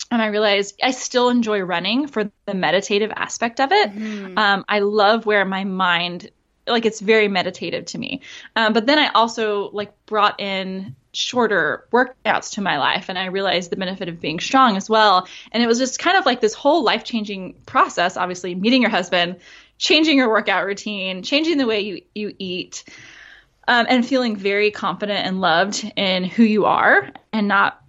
And 0.10 0.22
I 0.22 0.28
realized 0.28 0.80
I 0.82 0.92
still 0.92 1.28
enjoy 1.28 1.60
running 1.60 2.08
for 2.08 2.32
the 2.46 2.54
meditative 2.54 3.12
aspect 3.14 3.60
of 3.60 3.74
it. 3.74 3.92
Mm-hmm. 3.92 4.38
Um, 4.38 4.64
I 4.70 4.80
love 4.80 5.26
where 5.26 5.44
my 5.44 5.66
mind 5.66 6.32
like 6.68 6.86
it's 6.86 7.00
very 7.00 7.28
meditative 7.28 7.86
to 7.86 7.98
me. 7.98 8.22
Um, 8.56 8.74
but 8.74 8.86
then 8.86 9.00
I 9.00 9.10
also 9.10 9.70
like 9.72 9.94
brought 10.06 10.40
in 10.40 10.96
shorter 11.14 11.88
workouts 11.92 12.52
to 12.54 12.62
my 12.62 12.78
life 12.78 13.10
and 13.10 13.18
I 13.18 13.26
realized 13.26 13.72
the 13.72 13.76
benefit 13.76 14.08
of 14.08 14.22
being 14.22 14.40
strong 14.40 14.78
as 14.78 14.90
well. 14.90 15.28
And 15.52 15.64
it 15.64 15.68
was 15.68 15.80
just 15.80 16.00
kind 16.00 16.18
of 16.18 16.26
like 16.26 16.42
this 16.42 16.54
whole 16.54 16.84
life 16.84 17.04
changing 17.04 17.56
process, 17.66 18.18
obviously 18.18 18.54
meeting 18.54 18.82
your 18.82 18.92
husband, 18.92 19.38
changing 19.78 20.18
your 20.18 20.30
workout 20.30 20.66
routine, 20.66 21.24
changing 21.24 21.58
the 21.58 21.66
way 21.66 21.82
you, 21.82 22.02
you 22.14 22.36
eat, 22.38 22.84
um, 23.68 23.86
and 23.90 24.06
feeling 24.06 24.36
very 24.36 24.72
confident 24.72 25.26
and 25.26 25.42
loved 25.42 25.92
in 25.96 26.24
who 26.24 26.44
you 26.44 26.66
are 26.66 27.12
and 27.34 27.48
not 27.48 27.82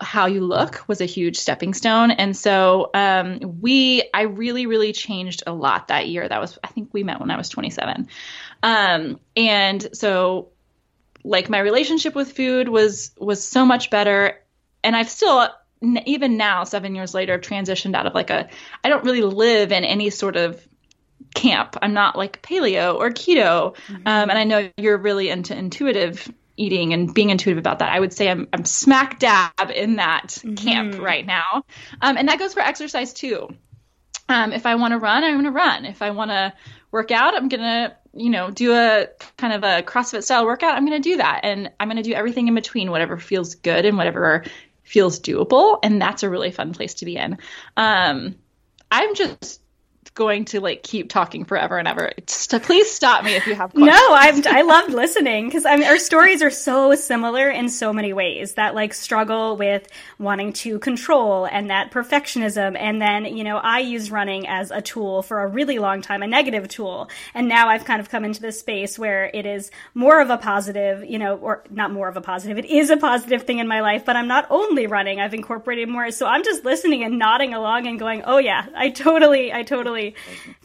how 0.00 0.26
you 0.26 0.40
look 0.40 0.84
was 0.86 1.00
a 1.00 1.04
huge 1.04 1.36
stepping 1.36 1.74
stone. 1.74 2.10
And 2.10 2.36
so 2.36 2.90
um, 2.94 3.40
we, 3.60 4.08
I 4.14 4.22
really, 4.22 4.66
really 4.66 4.92
changed 4.92 5.42
a 5.46 5.52
lot 5.52 5.88
that 5.88 6.08
year. 6.08 6.28
That 6.28 6.40
was, 6.40 6.58
I 6.62 6.68
think 6.68 6.90
we 6.92 7.02
met 7.02 7.20
when 7.20 7.30
I 7.30 7.36
was 7.36 7.48
27. 7.48 8.08
Um, 8.62 9.18
and 9.36 9.88
so 9.92 10.50
like 11.24 11.50
my 11.50 11.58
relationship 11.58 12.14
with 12.14 12.32
food 12.32 12.68
was, 12.68 13.12
was 13.18 13.46
so 13.46 13.66
much 13.66 13.90
better. 13.90 14.40
And 14.84 14.94
I've 14.94 15.10
still, 15.10 15.48
even 16.06 16.36
now, 16.36 16.64
seven 16.64 16.94
years 16.94 17.12
later, 17.12 17.38
transitioned 17.38 17.96
out 17.96 18.06
of 18.06 18.14
like 18.14 18.30
a, 18.30 18.48
I 18.84 18.88
don't 18.88 19.04
really 19.04 19.22
live 19.22 19.72
in 19.72 19.84
any 19.84 20.10
sort 20.10 20.36
of 20.36 20.66
camp. 21.34 21.76
I'm 21.82 21.94
not 21.94 22.16
like 22.16 22.42
paleo 22.42 22.94
or 22.94 23.10
keto. 23.10 23.74
Mm-hmm. 23.74 23.94
Um, 24.06 24.30
and 24.30 24.32
I 24.32 24.44
know 24.44 24.70
you're 24.76 24.98
really 24.98 25.30
into 25.30 25.56
intuitive 25.56 26.32
eating 26.56 26.92
and 26.92 27.12
being 27.12 27.30
intuitive 27.30 27.58
about 27.58 27.78
that. 27.78 27.92
I 27.92 28.00
would 28.00 28.12
say 28.12 28.30
I'm, 28.30 28.48
I'm 28.52 28.64
smack 28.64 29.18
dab 29.18 29.70
in 29.74 29.96
that 29.96 30.28
mm-hmm. 30.28 30.54
camp 30.54 31.00
right 31.00 31.26
now. 31.26 31.64
Um, 32.00 32.16
and 32.16 32.28
that 32.28 32.38
goes 32.38 32.54
for 32.54 32.60
exercise 32.60 33.12
too. 33.12 33.48
Um, 34.28 34.52
if 34.52 34.66
I 34.66 34.76
want 34.76 34.92
to 34.92 34.98
run, 34.98 35.24
I'm 35.24 35.34
going 35.34 35.44
to 35.44 35.50
run. 35.50 35.84
If 35.84 36.02
I 36.02 36.10
want 36.10 36.30
to 36.30 36.52
work 36.90 37.10
out, 37.10 37.34
I'm 37.34 37.48
going 37.48 37.60
to, 37.60 37.96
you 38.14 38.30
know, 38.30 38.50
do 38.50 38.72
a 38.74 39.08
kind 39.36 39.52
of 39.52 39.64
a 39.64 39.82
CrossFit 39.82 40.22
style 40.22 40.44
workout. 40.44 40.76
I'm 40.76 40.86
going 40.86 41.02
to 41.02 41.08
do 41.08 41.16
that. 41.16 41.40
And 41.44 41.70
I'm 41.80 41.88
going 41.88 41.96
to 41.96 42.02
do 42.02 42.14
everything 42.14 42.48
in 42.48 42.54
between, 42.54 42.90
whatever 42.90 43.18
feels 43.18 43.54
good 43.56 43.84
and 43.84 43.96
whatever 43.96 44.44
feels 44.82 45.20
doable. 45.20 45.78
And 45.82 46.00
that's 46.00 46.22
a 46.22 46.30
really 46.30 46.50
fun 46.50 46.72
place 46.72 46.94
to 46.94 47.04
be 47.04 47.16
in. 47.16 47.38
Um, 47.76 48.36
I'm 48.90 49.14
just 49.14 49.61
going 50.14 50.44
to 50.46 50.60
like 50.60 50.82
keep 50.82 51.08
talking 51.08 51.44
forever 51.44 51.78
and 51.78 51.88
ever. 51.88 52.12
Just, 52.26 52.50
please 52.62 52.90
stop 52.90 53.24
me 53.24 53.34
if 53.34 53.46
you 53.46 53.54
have 53.54 53.72
questions. 53.72 53.86
No, 53.86 54.14
I 54.14 54.58
I 54.58 54.62
loved 54.62 54.92
listening 54.92 55.46
because 55.46 55.64
I 55.64 55.76
mean 55.76 55.86
our 55.86 55.98
stories 55.98 56.42
are 56.42 56.50
so 56.50 56.94
similar 56.94 57.48
in 57.48 57.68
so 57.68 57.92
many 57.92 58.12
ways. 58.12 58.54
That 58.54 58.74
like 58.74 58.94
struggle 58.94 59.56
with 59.56 59.88
wanting 60.18 60.52
to 60.54 60.78
control 60.78 61.46
and 61.46 61.70
that 61.70 61.90
perfectionism, 61.90 62.76
and 62.78 63.00
then 63.00 63.24
you 63.24 63.44
know 63.44 63.56
I 63.56 63.78
used 63.78 64.10
running 64.10 64.46
as 64.46 64.70
a 64.70 64.80
tool 64.80 65.22
for 65.22 65.40
a 65.42 65.46
really 65.46 65.78
long 65.78 66.02
time, 66.02 66.22
a 66.22 66.26
negative 66.26 66.68
tool, 66.68 67.08
and 67.34 67.48
now 67.48 67.68
I've 67.68 67.84
kind 67.84 68.00
of 68.00 68.10
come 68.10 68.24
into 68.24 68.40
this 68.40 68.58
space 68.58 68.98
where 68.98 69.30
it 69.32 69.46
is 69.46 69.70
more 69.94 70.20
of 70.20 70.30
a 70.30 70.36
positive, 70.36 71.04
you 71.08 71.18
know, 71.18 71.36
or 71.36 71.64
not 71.70 71.92
more 71.92 72.08
of 72.08 72.16
a 72.16 72.20
positive. 72.20 72.58
It 72.58 72.66
is 72.66 72.90
a 72.90 72.96
positive 72.96 73.44
thing 73.44 73.60
in 73.60 73.68
my 73.68 73.80
life, 73.80 74.04
but 74.04 74.16
I'm 74.16 74.28
not 74.28 74.46
only 74.50 74.86
running. 74.86 75.20
I've 75.20 75.34
incorporated 75.34 75.88
more, 75.88 76.10
so 76.10 76.26
I'm 76.26 76.44
just 76.44 76.64
listening 76.64 77.04
and 77.04 77.18
nodding 77.18 77.54
along 77.54 77.86
and 77.86 77.98
going, 77.98 78.22
"Oh 78.24 78.38
yeah, 78.38 78.66
I 78.74 78.90
totally, 78.90 79.52
I 79.52 79.62
totally." 79.62 79.91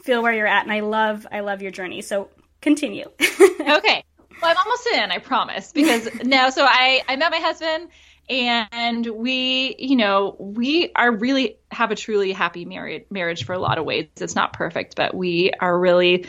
Feel 0.02 0.22
where 0.22 0.32
you're 0.32 0.46
at, 0.46 0.64
and 0.64 0.72
I 0.72 0.80
love 0.80 1.26
I 1.30 1.40
love 1.40 1.62
your 1.62 1.70
journey. 1.70 2.02
So 2.02 2.28
continue. 2.60 3.06
okay, 3.20 4.04
well, 4.42 4.50
I'm 4.50 4.56
almost 4.56 4.86
in. 4.94 5.10
I 5.10 5.18
promise 5.18 5.72
because 5.72 6.08
now, 6.24 6.50
so 6.50 6.64
I 6.64 7.02
I 7.08 7.16
met 7.16 7.30
my 7.30 7.38
husband 7.38 7.88
and 8.30 9.06
we 9.06 9.74
you 9.78 9.96
know 9.96 10.36
we 10.38 10.92
are 10.94 11.10
really 11.10 11.58
have 11.70 11.90
a 11.90 11.94
truly 11.94 12.32
happy 12.32 12.64
married 12.64 13.10
marriage 13.10 13.44
for 13.44 13.54
a 13.54 13.58
lot 13.58 13.78
of 13.78 13.84
ways 13.84 14.06
it's 14.16 14.34
not 14.34 14.52
perfect 14.52 14.96
but 14.96 15.14
we 15.14 15.50
are 15.60 15.78
really 15.78 16.26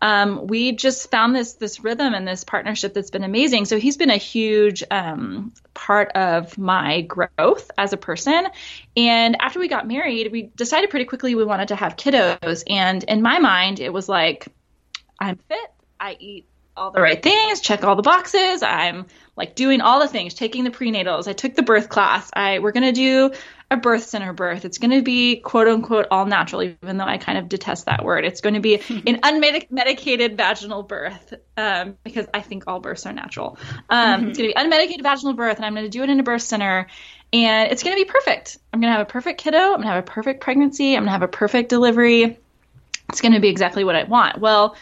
um, 0.00 0.46
we 0.46 0.72
just 0.72 1.10
found 1.10 1.34
this 1.34 1.54
this 1.54 1.80
rhythm 1.80 2.14
and 2.14 2.26
this 2.26 2.44
partnership 2.44 2.94
that's 2.94 3.10
been 3.10 3.24
amazing. 3.24 3.64
So 3.64 3.78
he's 3.78 3.96
been 3.96 4.10
a 4.10 4.16
huge 4.16 4.84
um, 4.90 5.52
part 5.74 6.12
of 6.12 6.58
my 6.58 7.02
growth 7.02 7.70
as 7.78 7.92
a 7.92 7.96
person. 7.96 8.46
And 8.96 9.36
after 9.40 9.58
we 9.58 9.68
got 9.68 9.86
married, 9.86 10.30
we 10.32 10.42
decided 10.42 10.90
pretty 10.90 11.06
quickly 11.06 11.34
we 11.34 11.44
wanted 11.44 11.68
to 11.68 11.76
have 11.76 11.96
kiddos. 11.96 12.62
And 12.68 13.02
in 13.04 13.22
my 13.22 13.38
mind, 13.38 13.80
it 13.80 13.92
was 13.92 14.08
like, 14.08 14.48
I'm 15.20 15.36
fit. 15.36 15.70
I 15.98 16.16
eat 16.18 16.46
all 16.76 16.90
the 16.90 17.00
right 17.00 17.22
things, 17.22 17.60
check 17.60 17.84
all 17.84 17.96
the 17.96 18.02
boxes. 18.02 18.62
I'm 18.62 19.06
like 19.34 19.54
doing 19.54 19.80
all 19.80 20.00
the 20.00 20.08
things, 20.08 20.34
taking 20.34 20.64
the 20.64 20.70
prenatals. 20.70 21.26
I 21.26 21.32
took 21.32 21.54
the 21.54 21.62
birth 21.62 21.88
class. 21.88 22.30
I 22.34 22.58
we're 22.58 22.72
gonna 22.72 22.92
do 22.92 23.32
a 23.70 23.76
birth 23.76 24.04
center 24.04 24.32
birth. 24.32 24.64
It's 24.64 24.78
going 24.78 24.92
to 24.92 25.02
be 25.02 25.36
quote 25.36 25.66
unquote 25.66 26.06
all 26.10 26.24
natural, 26.24 26.62
even 26.62 26.96
though 26.96 27.04
I 27.04 27.18
kind 27.18 27.38
of 27.38 27.48
detest 27.48 27.86
that 27.86 28.04
word. 28.04 28.24
It's 28.24 28.40
going 28.40 28.54
to 28.54 28.60
be 28.60 28.74
an 29.06 29.20
unmedicated 29.20 30.36
vaginal 30.36 30.84
birth 30.84 31.34
um, 31.56 31.96
because 32.04 32.26
I 32.32 32.42
think 32.42 32.64
all 32.66 32.78
births 32.78 33.06
are 33.06 33.12
natural. 33.12 33.58
Um, 33.90 34.20
mm-hmm. 34.20 34.28
It's 34.28 34.38
going 34.38 34.50
to 34.50 34.54
be 34.54 34.60
unmedicated 34.60 35.02
vaginal 35.02 35.34
birth, 35.34 35.56
and 35.56 35.66
I'm 35.66 35.74
going 35.74 35.84
to 35.86 35.90
do 35.90 36.02
it 36.02 36.10
in 36.10 36.20
a 36.20 36.22
birth 36.22 36.42
center. 36.42 36.86
And 37.32 37.72
it's 37.72 37.82
going 37.82 37.96
to 37.96 38.02
be 38.02 38.08
perfect. 38.08 38.58
I'm 38.72 38.80
going 38.80 38.92
to 38.92 38.98
have 38.98 39.06
a 39.06 39.10
perfect 39.10 39.40
kiddo. 39.40 39.58
I'm 39.58 39.72
going 39.72 39.82
to 39.82 39.88
have 39.88 40.04
a 40.04 40.06
perfect 40.06 40.40
pregnancy. 40.40 40.94
I'm 40.94 41.00
going 41.00 41.06
to 41.06 41.12
have 41.12 41.22
a 41.22 41.28
perfect 41.28 41.68
delivery. 41.68 42.38
It's 43.08 43.20
going 43.20 43.32
to 43.32 43.40
be 43.40 43.48
exactly 43.48 43.82
what 43.82 43.96
I 43.96 44.04
want. 44.04 44.38
Well, 44.38 44.76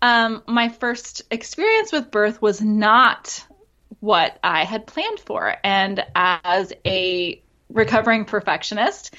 um, 0.00 0.42
my 0.46 0.70
first 0.70 1.22
experience 1.30 1.92
with 1.92 2.10
birth 2.10 2.40
was 2.40 2.62
not 2.62 3.44
what 4.00 4.38
I 4.42 4.64
had 4.64 4.86
planned 4.86 5.20
for. 5.20 5.54
And 5.62 6.02
as 6.14 6.72
a 6.86 7.42
recovering 7.72 8.24
perfectionist, 8.24 9.14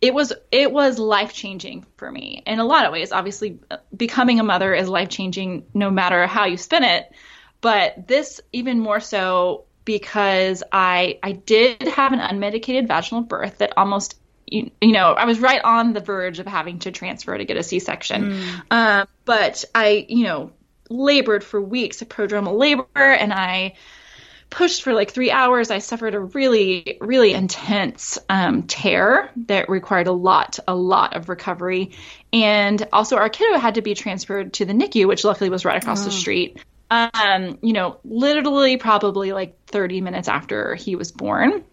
it 0.00 0.12
was 0.12 0.32
it 0.50 0.70
was 0.72 0.98
life 0.98 1.32
changing 1.32 1.86
for 1.96 2.10
me 2.10 2.42
in 2.46 2.58
a 2.58 2.64
lot 2.64 2.84
of 2.84 2.92
ways. 2.92 3.12
Obviously, 3.12 3.60
becoming 3.96 4.40
a 4.40 4.44
mother 4.44 4.74
is 4.74 4.88
life 4.88 5.08
changing 5.08 5.64
no 5.74 5.90
matter 5.90 6.26
how 6.26 6.46
you 6.46 6.56
spin 6.56 6.82
it, 6.82 7.10
but 7.60 8.08
this 8.08 8.40
even 8.52 8.80
more 8.80 9.00
so 9.00 9.64
because 9.84 10.62
I 10.72 11.18
I 11.22 11.32
did 11.32 11.82
have 11.82 12.12
an 12.12 12.18
unmedicated 12.18 12.88
vaginal 12.88 13.22
birth 13.22 13.58
that 13.58 13.74
almost 13.76 14.18
you, 14.46 14.70
you 14.80 14.92
know 14.92 15.12
I 15.12 15.24
was 15.24 15.38
right 15.38 15.62
on 15.62 15.92
the 15.92 16.00
verge 16.00 16.40
of 16.40 16.46
having 16.46 16.80
to 16.80 16.90
transfer 16.90 17.38
to 17.38 17.44
get 17.44 17.56
a 17.56 17.62
C 17.62 17.78
section, 17.78 18.32
mm. 18.32 18.62
um, 18.72 19.08
but 19.24 19.64
I 19.74 20.04
you 20.08 20.24
know 20.24 20.52
labored 20.90 21.44
for 21.44 21.60
weeks 21.60 22.02
of 22.02 22.08
prodromal 22.08 22.58
labor 22.58 22.86
and 22.94 23.32
I 23.32 23.74
pushed 24.52 24.82
for 24.82 24.92
like 24.92 25.10
three 25.10 25.30
hours. 25.30 25.70
I 25.70 25.78
suffered 25.78 26.14
a 26.14 26.20
really, 26.20 26.98
really 27.00 27.32
intense 27.32 28.18
um, 28.28 28.64
tear 28.64 29.30
that 29.48 29.68
required 29.68 30.06
a 30.06 30.12
lot, 30.12 30.58
a 30.68 30.74
lot 30.74 31.16
of 31.16 31.28
recovery. 31.28 31.92
And 32.32 32.86
also, 32.92 33.16
our 33.16 33.28
kiddo 33.28 33.58
had 33.58 33.74
to 33.76 33.82
be 33.82 33.94
transferred 33.94 34.52
to 34.54 34.64
the 34.64 34.74
NICU, 34.74 35.08
which 35.08 35.24
luckily 35.24 35.50
was 35.50 35.64
right 35.64 35.82
across 35.82 36.02
oh. 36.02 36.04
the 36.04 36.10
street. 36.10 36.58
Um, 36.90 37.58
you 37.62 37.72
know, 37.72 37.98
literally 38.04 38.76
probably 38.76 39.32
like 39.32 39.56
30 39.66 40.02
minutes 40.02 40.28
after 40.28 40.74
he 40.74 40.94
was 40.94 41.10
born. 41.10 41.64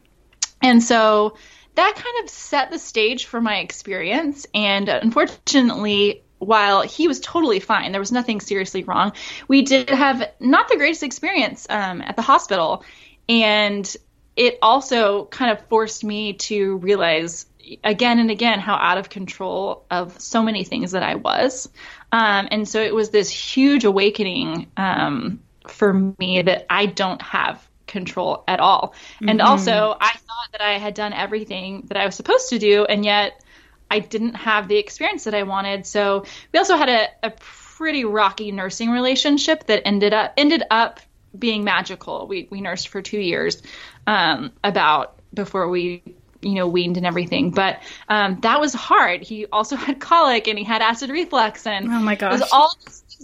And 0.62 0.82
so 0.82 1.36
that 1.76 1.94
kind 1.96 2.24
of 2.24 2.30
set 2.30 2.72
the 2.72 2.80
stage 2.80 3.26
for 3.26 3.42
my 3.42 3.58
experience. 3.58 4.48
And 4.54 4.88
unfortunately, 4.88 6.24
while 6.40 6.82
he 6.82 7.08
was 7.08 7.20
totally 7.20 7.60
fine, 7.60 7.92
there 7.92 8.02
was 8.02 8.12
nothing 8.12 8.42
seriously 8.42 8.84
wrong. 8.84 9.14
We 9.48 9.62
did 9.62 9.90
have 9.90 10.32
not 10.40 10.68
the 10.70 10.78
greatest 10.78 11.04
experience 11.04 11.68
um, 11.70 12.02
at 12.02 12.16
the 12.16 12.22
hospital, 12.22 12.84
and 13.28 13.96
it 14.36 14.58
also 14.62 15.26
kind 15.26 15.52
of 15.52 15.66
forced 15.68 16.04
me 16.04 16.34
to 16.34 16.78
realize 16.78 17.46
again 17.84 18.20
and 18.20 18.32
again 18.32 18.60
how 18.60 18.76
out 18.76 18.98
of 18.98 19.10
control 19.10 19.86
of 19.92 20.20
so 20.20 20.42
many 20.42 20.64
things 20.64 20.92
that 20.92 21.04
I 21.04 21.16
was. 21.16 21.70
Um, 22.12 22.48
and 22.50 22.68
so 22.68 22.82
it 22.82 22.96
was 22.96 23.10
this 23.10 23.30
huge 23.30 23.84
awakening 23.84 24.72
um, 24.78 25.42
for 25.68 25.94
me 25.94 26.42
that 26.42 26.66
I 26.70 26.88
don't 26.88 27.22
have 27.22 27.68
control 27.86 28.44
at 28.48 28.60
all. 28.60 28.94
Mm-hmm. 29.16 29.30
And 29.30 29.42
also, 29.42 29.96
I 30.00 30.12
thought 30.12 30.52
that 30.54 30.62
I 30.62 30.78
had 30.78 30.94
done 30.94 31.12
everything 31.12 31.84
that 31.88 31.98
I 31.98 32.06
was 32.06 32.16
supposed 32.16 32.50
to 32.50 32.60
do, 32.60 32.86
and 32.86 33.04
yet 33.04 33.44
I 33.90 34.00
didn't 34.00 34.36
have 34.36 34.68
the 34.68 34.78
experience 34.78 35.24
that 35.26 35.34
I 35.34 35.44
wanted. 35.44 35.86
So 35.86 36.26
we 36.54 36.60
also 36.60 36.78
had 36.78 36.90
a, 36.90 37.08
a 37.24 37.32
pretty 37.32 38.06
rocky 38.06 38.52
nursing 38.52 38.92
relationship 38.92 39.66
that 39.68 39.84
ended 39.86 40.14
up 40.14 40.34
ended 40.38 40.64
up 40.70 41.00
being 41.38 41.64
magical. 41.64 42.28
We 42.28 42.48
we 42.50 42.62
nursed 42.62 42.90
for 42.90 43.02
two 43.02 43.20
years, 43.20 43.62
um, 44.08 44.52
about 44.64 45.20
before 45.34 45.70
we 45.70 46.04
you 46.42 46.56
know, 46.56 46.68
weaned 46.68 46.98
and 46.98 47.06
everything. 47.06 47.52
But 47.52 47.82
um, 48.08 48.40
that 48.42 48.60
was 48.60 48.74
hard. 48.74 49.22
He 49.22 49.46
also 49.48 49.76
had 49.86 50.00
colic 50.00 50.48
and 50.48 50.58
he 50.58 50.64
had 50.64 50.82
acid 50.82 51.10
reflux 51.10 51.66
and 51.66 51.88
oh 51.88 52.00
my 52.00 52.16
gosh, 52.16 52.42
all 52.52 52.74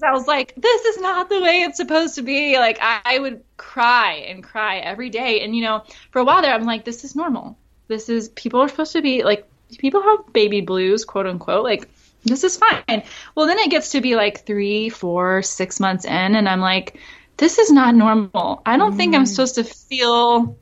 I 0.03 0.11
was 0.11 0.27
like, 0.27 0.53
this 0.55 0.85
is 0.85 0.99
not 0.99 1.29
the 1.29 1.39
way 1.39 1.61
it's 1.61 1.77
supposed 1.77 2.15
to 2.15 2.21
be. 2.21 2.57
Like 2.57 2.79
I, 2.81 3.01
I 3.05 3.19
would 3.19 3.43
cry 3.57 4.25
and 4.27 4.43
cry 4.43 4.79
every 4.79 5.09
day. 5.09 5.41
And 5.41 5.55
you 5.55 5.63
know, 5.63 5.83
for 6.11 6.19
a 6.19 6.25
while 6.25 6.41
there, 6.41 6.53
I'm 6.53 6.65
like, 6.65 6.83
this 6.83 7.03
is 7.03 7.15
normal. 7.15 7.57
This 7.87 8.09
is 8.09 8.29
people 8.29 8.61
are 8.61 8.67
supposed 8.67 8.93
to 8.93 9.01
be 9.01 9.23
like 9.23 9.47
people 9.77 10.01
have 10.01 10.33
baby 10.33 10.61
blues, 10.61 11.05
quote 11.05 11.27
unquote. 11.27 11.63
Like 11.63 11.89
this 12.23 12.43
is 12.43 12.57
fine. 12.57 13.03
Well, 13.35 13.45
then 13.47 13.59
it 13.59 13.69
gets 13.69 13.91
to 13.91 14.01
be 14.01 14.15
like 14.15 14.45
three, 14.45 14.89
four, 14.89 15.41
six 15.41 15.79
months 15.79 16.05
in, 16.05 16.35
and 16.35 16.49
I'm 16.49 16.61
like, 16.61 16.99
this 17.37 17.59
is 17.59 17.71
not 17.71 17.95
normal. 17.95 18.61
I 18.65 18.77
don't 18.77 18.93
mm. 18.93 18.97
think 18.97 19.15
I'm 19.15 19.23
mm. 19.23 19.27
supposed 19.27 19.55
to 19.55 19.63
feel 19.63 20.57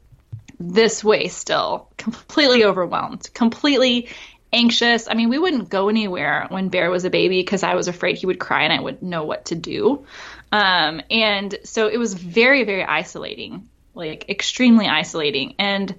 this 0.60 1.03
way 1.03 1.27
still. 1.27 1.89
Completely 1.98 2.65
overwhelmed, 2.65 3.29
completely 3.33 4.10
anxious. 4.51 5.07
I 5.10 5.15
mean, 5.15 5.29
we 5.29 5.39
wouldn't 5.39 5.69
go 5.69 5.89
anywhere 5.89 6.45
when 6.50 6.69
Bear 6.69 6.89
was 6.89 7.05
a 7.05 7.10
baby 7.10 7.41
because 7.41 7.63
I 7.63 7.75
was 7.75 7.88
afraid 7.88 8.17
he 8.17 8.25
would 8.25 8.39
cry 8.39 8.63
and 8.63 8.74
I 8.74 8.81
wouldn't 8.81 9.03
know 9.03 9.24
what 9.24 9.45
to 9.45 9.55
do. 9.55 10.05
Um, 10.51 11.01
and 11.10 11.55
so 11.63 11.88
it 11.88 11.98
was 11.98 12.13
very, 12.13 12.63
very 12.63 12.83
isolating, 12.83 13.67
like 13.95 14.29
extremely 14.29 14.88
isolating. 14.88 15.55
And 15.57 15.95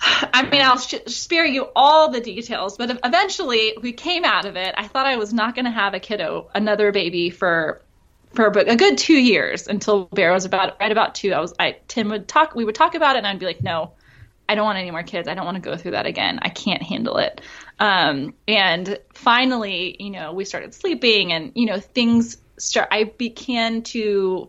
I 0.00 0.48
mean, 0.50 0.62
I'll 0.62 0.78
sh- 0.78 0.94
spare 1.06 1.46
you 1.46 1.68
all 1.74 2.10
the 2.10 2.20
details, 2.20 2.76
but 2.76 3.00
eventually 3.04 3.76
we 3.80 3.92
came 3.92 4.24
out 4.24 4.44
of 4.44 4.56
it. 4.56 4.74
I 4.76 4.86
thought 4.88 5.06
I 5.06 5.16
was 5.16 5.32
not 5.32 5.54
going 5.54 5.64
to 5.64 5.70
have 5.70 5.94
a 5.94 6.00
kiddo, 6.00 6.50
another 6.54 6.92
baby 6.92 7.30
for 7.30 7.82
for 8.34 8.48
a 8.48 8.76
good 8.76 8.98
two 8.98 9.16
years 9.16 9.66
until 9.66 10.04
Bear 10.04 10.32
was 10.32 10.44
about 10.44 10.78
right 10.78 10.92
about 10.92 11.14
two. 11.14 11.32
I 11.32 11.40
was 11.40 11.54
I 11.58 11.78
Tim 11.88 12.10
would 12.10 12.28
talk, 12.28 12.54
we 12.54 12.64
would 12.64 12.74
talk 12.74 12.94
about 12.94 13.16
it, 13.16 13.18
and 13.18 13.26
I'd 13.26 13.38
be 13.38 13.46
like, 13.46 13.62
no, 13.62 13.92
I 14.48 14.54
don't 14.54 14.64
want 14.64 14.78
any 14.78 14.90
more 14.90 15.02
kids. 15.02 15.26
I 15.26 15.34
don't 15.34 15.46
want 15.46 15.56
to 15.56 15.62
go 15.62 15.76
through 15.76 15.92
that 15.92 16.06
again. 16.06 16.38
I 16.42 16.50
can't 16.50 16.82
handle 16.82 17.16
it. 17.16 17.40
Um, 17.78 18.34
and 18.46 18.98
finally, 19.14 19.96
you 19.98 20.10
know, 20.10 20.32
we 20.32 20.44
started 20.44 20.74
sleeping, 20.74 21.32
and 21.32 21.52
you 21.54 21.66
know, 21.66 21.80
things 21.80 22.36
start. 22.58 22.88
I 22.90 23.04
began 23.04 23.82
to 23.84 24.48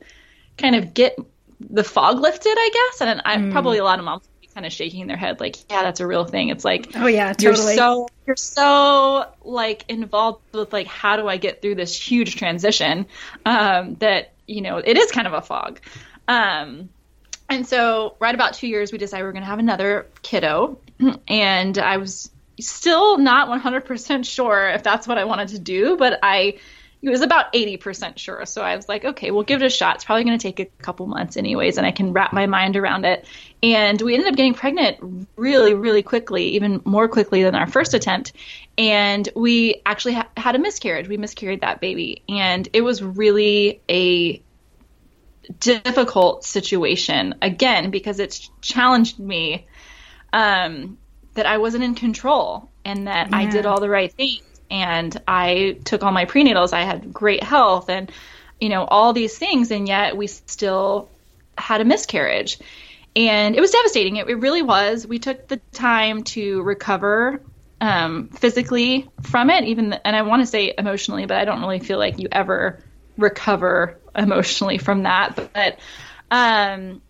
kind 0.57 0.75
of 0.75 0.93
get 0.93 1.17
the 1.59 1.83
fog 1.83 2.19
lifted, 2.19 2.55
I 2.57 2.69
guess. 2.73 3.01
And 3.01 3.21
I 3.25 3.37
mm. 3.37 3.51
probably 3.51 3.77
a 3.77 3.83
lot 3.83 3.99
of 3.99 4.05
moms 4.05 4.27
kind 4.57 4.65
of 4.65 4.73
shaking 4.73 5.05
their 5.05 5.17
head 5.17 5.39
like 5.39 5.55
yeah 5.69 5.83
that's 5.83 5.99
a 5.99 6.07
real 6.07 6.25
thing 6.25 6.49
it's 6.49 6.65
like 6.65 6.89
oh 6.95 7.05
yeah 7.05 7.31
totally. 7.31 7.75
you're 7.75 7.75
so 7.75 8.07
you're 8.25 8.35
so 8.35 9.31
like 9.43 9.85
involved 9.87 10.41
with 10.51 10.73
like 10.73 10.87
how 10.87 11.15
do 11.15 11.27
i 11.27 11.37
get 11.37 11.61
through 11.61 11.75
this 11.75 11.95
huge 11.95 12.37
transition 12.37 13.05
um 13.45 13.93
that 13.99 14.33
you 14.47 14.61
know 14.61 14.77
it 14.77 14.97
is 14.97 15.11
kind 15.11 15.27
of 15.27 15.33
a 15.33 15.43
fog 15.43 15.79
um 16.27 16.89
and 17.47 17.67
so 17.67 18.15
right 18.19 18.33
about 18.33 18.55
two 18.55 18.67
years 18.67 18.91
we 18.91 18.97
decided 18.97 19.21
we 19.21 19.29
are 19.29 19.31
going 19.31 19.43
to 19.43 19.47
have 19.47 19.59
another 19.59 20.07
kiddo 20.23 20.79
and 21.27 21.77
i 21.77 21.97
was 21.97 22.31
still 22.59 23.19
not 23.19 23.49
100% 23.49 24.25
sure 24.25 24.69
if 24.69 24.81
that's 24.81 25.07
what 25.07 25.19
i 25.19 25.25
wanted 25.25 25.49
to 25.49 25.59
do 25.59 25.97
but 25.97 26.17
i 26.23 26.57
he 27.07 27.11
was 27.11 27.21
about 27.21 27.53
80% 27.53 28.17
sure. 28.17 28.45
So 28.45 28.61
I 28.61 28.75
was 28.75 28.89
like, 28.89 29.05
okay, 29.05 29.31
we'll 29.31 29.43
give 29.43 29.61
it 29.61 29.65
a 29.65 29.69
shot. 29.69 29.95
It's 29.95 30.03
probably 30.03 30.25
going 30.25 30.37
to 30.37 30.43
take 30.43 30.59
a 30.59 30.65
couple 30.65 31.07
months, 31.07 31.37
anyways, 31.37 31.77
and 31.77 31.87
I 31.87 31.91
can 31.91 32.11
wrap 32.11 32.33
my 32.33 32.47
mind 32.47 32.75
around 32.75 33.05
it. 33.05 33.25
And 33.63 34.01
we 34.01 34.13
ended 34.13 34.27
up 34.27 34.35
getting 34.35 34.53
pregnant 34.53 35.29
really, 35.37 35.73
really 35.73 36.03
quickly, 36.03 36.49
even 36.55 36.81
more 36.83 37.07
quickly 37.07 37.43
than 37.43 37.55
our 37.55 37.65
first 37.65 37.93
attempt. 37.93 38.33
And 38.77 39.29
we 39.37 39.81
actually 39.85 40.15
ha- 40.15 40.27
had 40.35 40.55
a 40.55 40.59
miscarriage. 40.59 41.07
We 41.07 41.15
miscarried 41.15 41.61
that 41.61 41.79
baby. 41.79 42.23
And 42.27 42.67
it 42.73 42.81
was 42.81 43.01
really 43.01 43.81
a 43.89 44.41
difficult 45.61 46.43
situation, 46.43 47.35
again, 47.41 47.89
because 47.89 48.19
it's 48.19 48.51
challenged 48.59 49.17
me 49.17 49.65
um, 50.33 50.97
that 51.35 51.45
I 51.45 51.59
wasn't 51.59 51.85
in 51.85 51.95
control 51.95 52.69
and 52.83 53.07
that 53.07 53.29
yeah. 53.29 53.37
I 53.37 53.45
did 53.45 53.65
all 53.65 53.79
the 53.79 53.89
right 53.89 54.11
things 54.11 54.41
and 54.69 55.15
I 55.27 55.79
took 55.85 56.03
all 56.03 56.11
my 56.11 56.25
prenatals. 56.25 56.73
I 56.73 56.83
had 56.83 57.13
great 57.13 57.43
health 57.43 57.89
and, 57.89 58.11
you 58.59 58.69
know, 58.69 58.83
all 58.85 59.13
these 59.13 59.37
things, 59.37 59.71
and 59.71 59.87
yet 59.87 60.17
we 60.17 60.27
still 60.27 61.09
had 61.57 61.81
a 61.81 61.85
miscarriage. 61.85 62.59
And 63.15 63.55
it 63.55 63.61
was 63.61 63.71
devastating. 63.71 64.17
It, 64.17 64.29
it 64.29 64.35
really 64.35 64.61
was. 64.61 65.07
We 65.07 65.19
took 65.19 65.47
the 65.47 65.57
time 65.71 66.23
to 66.23 66.61
recover 66.61 67.41
um, 67.81 68.29
physically 68.29 69.09
from 69.21 69.49
it, 69.49 69.63
even, 69.63 69.89
the, 69.89 70.07
and 70.07 70.15
I 70.15 70.21
want 70.21 70.41
to 70.41 70.45
say 70.45 70.73
emotionally, 70.77 71.25
but 71.25 71.37
I 71.37 71.45
don't 71.45 71.61
really 71.61 71.79
feel 71.79 71.97
like 71.97 72.19
you 72.19 72.27
ever 72.31 72.83
recover 73.17 73.99
emotionally 74.15 74.77
from 74.77 75.03
that. 75.03 75.51
But, 75.53 75.79
um, 76.29 77.01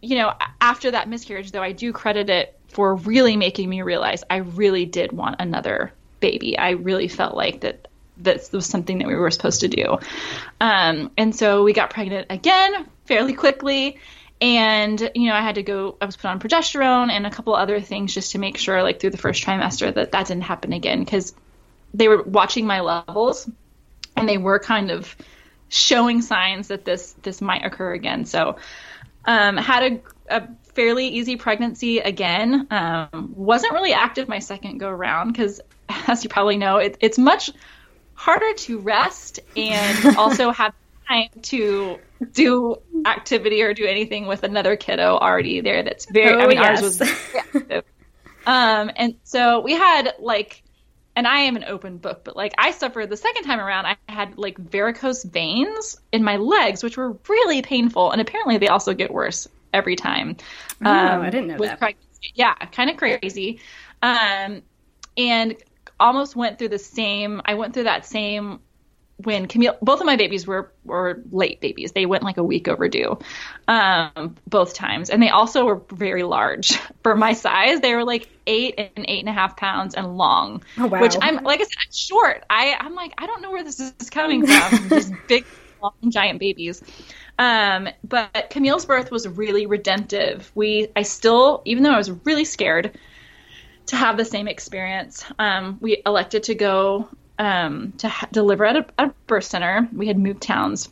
you 0.00 0.16
know, 0.16 0.32
after 0.60 0.90
that 0.90 1.08
miscarriage, 1.08 1.52
though, 1.52 1.62
I 1.62 1.72
do 1.72 1.92
credit 1.92 2.30
it 2.30 2.58
for 2.68 2.94
really 2.94 3.36
making 3.36 3.68
me 3.68 3.82
realize 3.82 4.24
I 4.28 4.36
really 4.38 4.86
did 4.86 5.12
want 5.12 5.36
another 5.38 5.92
baby. 6.22 6.58
I 6.58 6.70
really 6.70 7.08
felt 7.08 7.36
like 7.36 7.60
that 7.60 7.88
this 8.16 8.50
was 8.52 8.64
something 8.66 8.98
that 8.98 9.08
we 9.08 9.14
were 9.14 9.30
supposed 9.30 9.60
to 9.60 9.68
do. 9.68 9.98
Um, 10.60 11.10
and 11.18 11.36
so 11.36 11.64
we 11.64 11.74
got 11.74 11.90
pregnant 11.90 12.28
again 12.30 12.86
fairly 13.04 13.34
quickly. 13.34 13.98
And, 14.40 14.98
you 15.14 15.28
know, 15.28 15.34
I 15.34 15.40
had 15.40 15.56
to 15.56 15.62
go, 15.62 15.96
I 16.00 16.06
was 16.06 16.16
put 16.16 16.28
on 16.28 16.40
progesterone 16.40 17.10
and 17.10 17.26
a 17.26 17.30
couple 17.30 17.54
other 17.54 17.80
things 17.80 18.14
just 18.14 18.32
to 18.32 18.38
make 18.38 18.56
sure, 18.56 18.82
like 18.82 18.98
through 19.00 19.10
the 19.10 19.18
first 19.18 19.44
trimester, 19.44 19.94
that 19.94 20.12
that 20.12 20.26
didn't 20.26 20.44
happen 20.44 20.72
again 20.72 21.00
because 21.00 21.34
they 21.94 22.08
were 22.08 22.22
watching 22.22 22.66
my 22.66 22.80
levels 22.80 23.48
and 24.16 24.28
they 24.28 24.38
were 24.38 24.58
kind 24.58 24.90
of 24.90 25.14
showing 25.68 26.22
signs 26.22 26.68
that 26.68 26.84
this 26.84 27.14
this 27.22 27.40
might 27.40 27.64
occur 27.64 27.92
again. 27.92 28.24
So, 28.24 28.56
um, 29.24 29.56
had 29.56 29.92
a, 29.92 30.00
a 30.28 30.48
fairly 30.74 31.08
easy 31.08 31.36
pregnancy 31.36 31.98
again. 32.00 32.66
Um, 32.70 33.32
wasn't 33.36 33.72
really 33.74 33.92
active 33.92 34.28
my 34.28 34.40
second 34.40 34.78
go 34.78 34.88
around 34.88 35.32
because 35.32 35.60
as 36.06 36.24
you 36.24 36.30
probably 36.30 36.56
know, 36.56 36.76
it, 36.76 36.96
it's 37.00 37.18
much 37.18 37.50
harder 38.14 38.52
to 38.54 38.78
rest 38.78 39.40
and 39.56 40.16
also 40.18 40.50
have 40.50 40.74
time 41.08 41.28
to 41.42 41.98
do 42.32 42.76
activity 43.04 43.62
or 43.62 43.74
do 43.74 43.84
anything 43.84 44.26
with 44.26 44.44
another 44.44 44.76
kiddo 44.76 45.16
already 45.16 45.60
there 45.60 45.82
that's 45.82 46.06
very 46.08 46.34
oh, 46.34 46.38
I 46.38 46.46
mean 46.46 46.58
yes. 46.58 46.82
ours 46.82 47.00
was 47.00 47.10
active. 47.54 47.84
um 48.46 48.92
and 48.94 49.16
so 49.24 49.60
we 49.60 49.72
had 49.72 50.14
like 50.20 50.62
and 51.14 51.26
I 51.26 51.40
am 51.40 51.56
an 51.56 51.64
open 51.64 51.98
book, 51.98 52.22
but 52.24 52.36
like 52.36 52.54
I 52.56 52.70
suffered 52.70 53.10
the 53.10 53.16
second 53.16 53.44
time 53.44 53.60
around, 53.60 53.86
I 53.86 53.96
had 54.08 54.38
like 54.38 54.56
varicose 54.56 55.22
veins 55.24 56.00
in 56.10 56.24
my 56.24 56.36
legs, 56.36 56.82
which 56.82 56.96
were 56.96 57.18
really 57.28 57.60
painful, 57.60 58.12
and 58.12 58.20
apparently 58.20 58.58
they 58.58 58.68
also 58.68 58.94
get 58.94 59.12
worse 59.12 59.46
every 59.74 59.96
time. 59.96 60.36
Oh, 60.82 60.90
um, 60.90 61.20
I 61.20 61.30
didn't 61.30 61.48
know 61.48 61.58
that. 61.58 61.78
Pregnancy. 61.78 62.32
Yeah, 62.34 62.54
kind 62.54 62.88
of 62.88 62.96
crazy. 62.96 63.60
Um, 64.00 64.62
and 65.16 65.56
almost 66.02 66.36
went 66.36 66.58
through 66.58 66.70
the 66.70 66.78
same. 66.78 67.40
I 67.44 67.54
went 67.54 67.74
through 67.74 67.84
that 67.84 68.06
same 68.06 68.60
when 69.18 69.46
Camille. 69.46 69.76
Both 69.80 70.00
of 70.00 70.06
my 70.06 70.16
babies 70.16 70.46
were 70.46 70.72
were 70.84 71.22
late 71.30 71.60
babies. 71.60 71.92
They 71.92 72.06
went 72.06 72.22
like 72.22 72.36
a 72.36 72.42
week 72.42 72.68
overdue, 72.68 73.18
um, 73.68 74.36
both 74.46 74.74
times, 74.74 75.10
and 75.10 75.22
they 75.22 75.28
also 75.30 75.64
were 75.64 75.82
very 75.92 76.22
large 76.22 76.76
for 77.02 77.14
my 77.14 77.32
size. 77.32 77.80
They 77.80 77.94
were 77.94 78.04
like 78.04 78.28
eight 78.46 78.74
and 78.78 79.04
eight 79.08 79.20
and 79.20 79.28
a 79.28 79.32
half 79.32 79.56
pounds 79.56 79.94
and 79.94 80.16
long. 80.16 80.62
Oh, 80.78 80.86
wow. 80.86 81.00
Which 81.00 81.16
I'm 81.20 81.42
like 81.44 81.60
I 81.60 81.64
said, 81.64 81.76
I'm 81.84 81.92
short. 81.92 82.44
I 82.50 82.76
I'm 82.78 82.94
like 82.94 83.14
I 83.18 83.26
don't 83.26 83.42
know 83.42 83.50
where 83.50 83.64
this 83.64 83.80
is 83.80 84.10
coming 84.10 84.46
from. 84.46 84.88
These 84.88 85.12
big, 85.28 85.46
long, 85.82 85.94
giant 86.08 86.38
babies. 86.38 86.82
Um, 87.38 87.88
but 88.04 88.50
Camille's 88.50 88.84
birth 88.84 89.10
was 89.10 89.26
really 89.26 89.66
redemptive. 89.66 90.52
We, 90.54 90.88
I 90.94 91.02
still, 91.02 91.62
even 91.64 91.82
though 91.82 91.92
I 91.92 91.96
was 91.96 92.10
really 92.10 92.44
scared, 92.44 92.96
to 93.86 93.96
have 93.96 94.16
the 94.16 94.24
same 94.24 94.48
experience. 94.48 95.24
Um, 95.38 95.78
we 95.80 96.02
elected 96.04 96.44
to 96.44 96.54
go 96.54 97.08
um, 97.38 97.92
to 97.98 98.08
ha- 98.08 98.28
deliver 98.30 98.64
at 98.64 98.76
a, 98.76 98.86
at 98.98 99.08
a 99.08 99.14
birth 99.26 99.44
center. 99.44 99.88
We 99.92 100.06
had 100.06 100.18
moved 100.18 100.42
towns, 100.42 100.88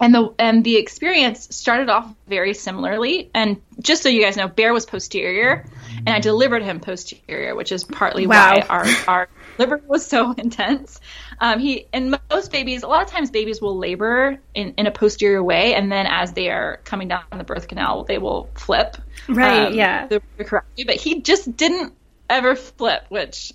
and 0.00 0.14
the 0.14 0.34
and 0.38 0.64
the 0.64 0.76
experience 0.76 1.54
started 1.54 1.88
off 1.88 2.12
very 2.26 2.54
similarly. 2.54 3.30
And 3.34 3.60
just 3.80 4.02
so 4.02 4.08
you 4.08 4.22
guys 4.22 4.36
know, 4.36 4.48
Bear 4.48 4.72
was 4.72 4.86
posterior, 4.86 5.66
and 5.98 6.10
I 6.10 6.20
delivered 6.20 6.62
him 6.62 6.80
posterior, 6.80 7.54
which 7.54 7.72
is 7.72 7.84
partly 7.84 8.26
wow. 8.26 8.56
why 8.56 8.60
our 8.62 8.86
our 9.06 9.28
delivery 9.56 9.80
was 9.86 10.06
so 10.06 10.32
intense. 10.38 11.00
Um, 11.40 11.58
he 11.58 11.86
and 11.92 12.18
most 12.30 12.50
babies, 12.50 12.82
a 12.82 12.88
lot 12.88 13.02
of 13.02 13.10
times 13.10 13.30
babies 13.30 13.60
will 13.60 13.76
labor 13.76 14.38
in, 14.54 14.74
in 14.76 14.86
a 14.86 14.90
posterior 14.90 15.42
way, 15.42 15.74
and 15.74 15.90
then 15.90 16.06
as 16.06 16.32
they 16.32 16.50
are 16.50 16.80
coming 16.84 17.08
down 17.08 17.24
the 17.36 17.44
birth 17.44 17.68
canal, 17.68 18.04
they 18.04 18.18
will 18.18 18.48
flip. 18.54 18.96
Right. 19.28 19.66
Um, 19.66 19.74
yeah. 19.74 20.06
The 20.06 20.20
correct. 20.44 20.68
But 20.86 20.96
he 20.96 21.22
just 21.22 21.56
didn't 21.56 21.94
ever 22.36 22.56
flip, 22.56 23.04
which 23.08 23.52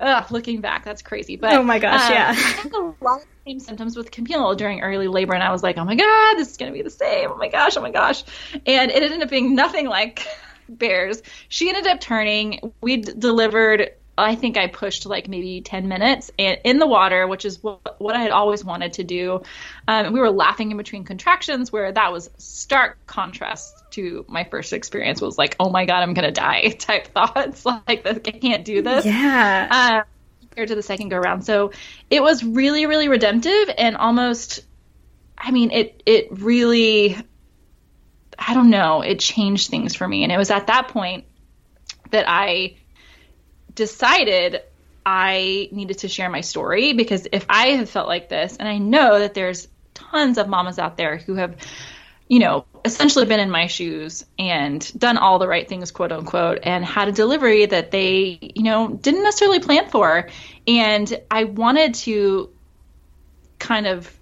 ugh, 0.00 0.30
looking 0.30 0.60
back, 0.60 0.84
that's 0.84 1.02
crazy. 1.02 1.36
But 1.36 1.54
oh 1.54 1.62
my 1.62 1.78
gosh, 1.78 2.08
um, 2.08 2.12
yeah. 2.12 2.28
I 2.30 2.32
had 2.32 2.72
a 2.72 2.78
lot 2.78 3.20
of 3.20 3.26
the 3.44 3.50
same 3.50 3.60
symptoms 3.60 3.96
with 3.96 4.10
Camille 4.10 4.54
during 4.54 4.80
early 4.80 5.08
labor, 5.08 5.34
and 5.34 5.42
I 5.42 5.52
was 5.52 5.62
like, 5.62 5.76
oh 5.78 5.84
my 5.84 5.94
god, 5.94 6.34
this 6.36 6.50
is 6.50 6.56
gonna 6.56 6.72
be 6.72 6.82
the 6.82 6.90
same. 6.90 7.30
Oh 7.30 7.36
my 7.36 7.48
gosh, 7.48 7.76
oh 7.76 7.82
my 7.82 7.90
gosh, 7.90 8.24
and 8.66 8.90
it 8.90 9.02
ended 9.02 9.22
up 9.22 9.30
being 9.30 9.54
nothing 9.54 9.86
like 9.86 10.26
Bear's. 10.68 11.22
She 11.48 11.68
ended 11.68 11.86
up 11.86 12.00
turning. 12.00 12.72
We 12.80 12.98
delivered 12.98 13.92
I 14.18 14.34
think 14.34 14.56
I 14.56 14.66
pushed 14.66 15.06
like 15.06 15.28
maybe 15.28 15.60
10 15.60 15.86
minutes 15.86 16.32
in 16.36 16.78
the 16.80 16.88
water, 16.88 17.28
which 17.28 17.44
is 17.44 17.62
what, 17.62 18.00
what 18.00 18.16
I 18.16 18.20
had 18.20 18.32
always 18.32 18.64
wanted 18.64 18.94
to 18.94 19.04
do. 19.04 19.42
Um, 19.86 20.12
we 20.12 20.18
were 20.18 20.30
laughing 20.30 20.72
in 20.72 20.76
between 20.76 21.04
contractions, 21.04 21.70
where 21.70 21.92
that 21.92 22.12
was 22.12 22.28
stark 22.36 22.98
contrast 23.06 23.77
to 23.92 24.24
my 24.28 24.44
first 24.44 24.72
experience. 24.72 25.20
Was 25.20 25.38
like, 25.38 25.56
oh 25.58 25.70
my 25.70 25.84
god, 25.86 26.02
I'm 26.02 26.14
gonna 26.14 26.32
die 26.32 26.68
type 26.78 27.08
thoughts. 27.08 27.64
Like, 27.86 28.06
I 28.06 28.14
can't 28.14 28.64
do 28.64 28.82
this. 28.82 29.04
Yeah. 29.04 30.04
Um, 30.04 30.38
compared 30.40 30.68
to 30.68 30.74
the 30.74 30.82
second 30.82 31.08
go 31.10 31.16
around, 31.16 31.42
so 31.42 31.72
it 32.10 32.22
was 32.22 32.42
really, 32.42 32.86
really 32.86 33.08
redemptive 33.08 33.70
and 33.76 33.96
almost. 33.96 34.60
I 35.36 35.50
mean, 35.52 35.70
it 35.70 36.02
it 36.06 36.40
really. 36.40 37.16
I 38.38 38.54
don't 38.54 38.70
know. 38.70 39.02
It 39.02 39.18
changed 39.20 39.70
things 39.70 39.94
for 39.94 40.06
me, 40.06 40.22
and 40.22 40.32
it 40.32 40.36
was 40.36 40.50
at 40.50 40.68
that 40.68 40.88
point 40.88 41.24
that 42.10 42.24
I 42.28 42.76
decided 43.74 44.62
I 45.06 45.68
needed 45.72 45.98
to 46.00 46.08
share 46.08 46.28
my 46.28 46.42
story 46.42 46.92
because 46.92 47.26
if 47.32 47.46
I 47.48 47.68
have 47.68 47.88
felt 47.88 48.08
like 48.08 48.28
this, 48.28 48.56
and 48.56 48.68
I 48.68 48.78
know 48.78 49.18
that 49.18 49.34
there's 49.34 49.68
tons 49.94 50.36
of 50.36 50.48
mamas 50.48 50.78
out 50.78 50.96
there 50.96 51.16
who 51.16 51.34
have, 51.34 51.56
you 52.28 52.38
know, 52.38 52.66
essentially 52.84 53.24
been 53.24 53.40
in 53.40 53.50
my 53.50 53.66
shoes 53.66 54.24
and 54.38 54.92
done 54.98 55.16
all 55.16 55.38
the 55.38 55.48
right 55.48 55.68
things, 55.68 55.90
quote 55.90 56.12
unquote, 56.12 56.60
and 56.62 56.84
had 56.84 57.08
a 57.08 57.12
delivery 57.12 57.66
that 57.66 57.90
they, 57.90 58.38
you 58.54 58.62
know, 58.62 58.88
didn't 58.88 59.22
necessarily 59.22 59.60
plan 59.60 59.88
for. 59.88 60.28
And 60.66 61.20
I 61.30 61.44
wanted 61.44 61.94
to 61.94 62.50
kind 63.58 63.86
of 63.86 64.14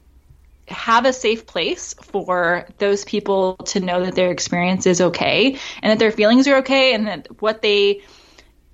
have 0.69 1.05
a 1.05 1.13
safe 1.13 1.47
place 1.47 1.95
for 1.95 2.67
those 2.79 3.05
people 3.05 3.57
to 3.57 3.81
know 3.81 4.05
that 4.05 4.15
their 4.15 4.31
experience 4.31 4.87
is 4.87 5.01
okay 5.01 5.59
and 5.83 5.91
that 5.91 5.99
their 5.99 6.11
feelings 6.11 6.49
are 6.49 6.57
okay 6.59 6.95
and 6.95 7.07
that 7.07 7.41
what 7.41 7.63
they 7.63 8.03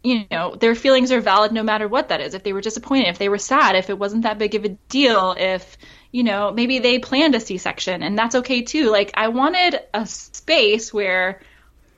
you 0.02 0.24
know 0.30 0.54
their 0.56 0.74
feelings 0.74 1.12
are 1.12 1.20
valid 1.20 1.52
no 1.52 1.62
matter 1.62 1.86
what 1.88 2.08
that 2.08 2.20
is 2.20 2.34
if 2.34 2.42
they 2.42 2.52
were 2.52 2.60
disappointed 2.60 3.08
if 3.08 3.18
they 3.18 3.28
were 3.28 3.38
sad 3.38 3.76
if 3.76 3.90
it 3.90 3.98
wasn't 3.98 4.22
that 4.22 4.38
big 4.38 4.54
of 4.54 4.64
a 4.64 4.70
deal 4.88 5.34
if 5.38 5.76
you 6.10 6.22
know 6.22 6.50
maybe 6.50 6.78
they 6.78 6.98
planned 6.98 7.34
a 7.34 7.40
c-section 7.40 8.02
and 8.02 8.18
that's 8.18 8.34
okay 8.34 8.62
too 8.62 8.90
like 8.90 9.10
i 9.14 9.28
wanted 9.28 9.80
a 9.94 10.06
space 10.06 10.92
where 10.92 11.40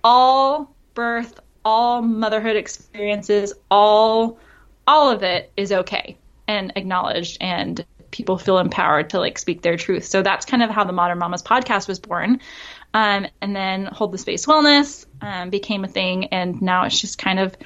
all 0.03 0.75
birth 0.95 1.41
all 1.65 2.03
motherhood 2.03 2.57
experiences 2.57 3.55
all 3.71 4.39
all 4.87 5.11
of 5.11 5.23
it 5.23 5.51
is 5.57 5.73
okay 5.73 6.19
and 6.47 6.73
acknowledged 6.77 7.39
and 7.41 7.87
people 8.15 8.39
feel 8.39 8.59
empowered 8.59 9.11
to 9.11 9.19
like 9.19 9.39
speak 9.39 9.61
their 9.61 9.77
truth. 9.77 10.05
So 10.05 10.23
that's 10.23 10.47
kind 10.47 10.63
of 10.63 10.71
how 10.71 10.85
the 10.85 10.93
Modern 10.93 11.19
Mamas 11.19 11.43
podcast 11.43 11.89
was 11.89 11.99
born. 11.99 12.41
Um, 12.95 13.27
and 13.41 13.57
then 13.57 13.87
Hold 13.87 14.13
the 14.13 14.19
Space 14.19 14.47
Wellness 14.47 15.05
um, 15.21 15.51
became 15.51 15.83
a 15.83 15.89
thing, 15.89 16.27
and 16.27 16.63
now 16.63 16.85
it's 16.85 17.01
just 17.01 17.19
kind 17.19 17.41
of 17.41 17.57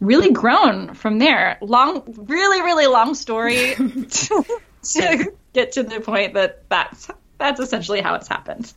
really 0.00 0.32
grown 0.32 0.94
from 0.94 1.18
there. 1.18 1.58
Long, 1.60 2.02
really, 2.06 2.62
really 2.62 2.86
long 2.86 3.14
story 3.14 3.74
to, 3.76 4.44
to 4.82 5.32
get 5.52 5.72
to 5.72 5.82
the 5.82 6.00
point 6.00 6.34
that 6.34 6.68
that's 6.68 7.10
that's 7.38 7.60
essentially 7.60 8.00
how 8.00 8.14
it's 8.14 8.28
happened. 8.28 8.72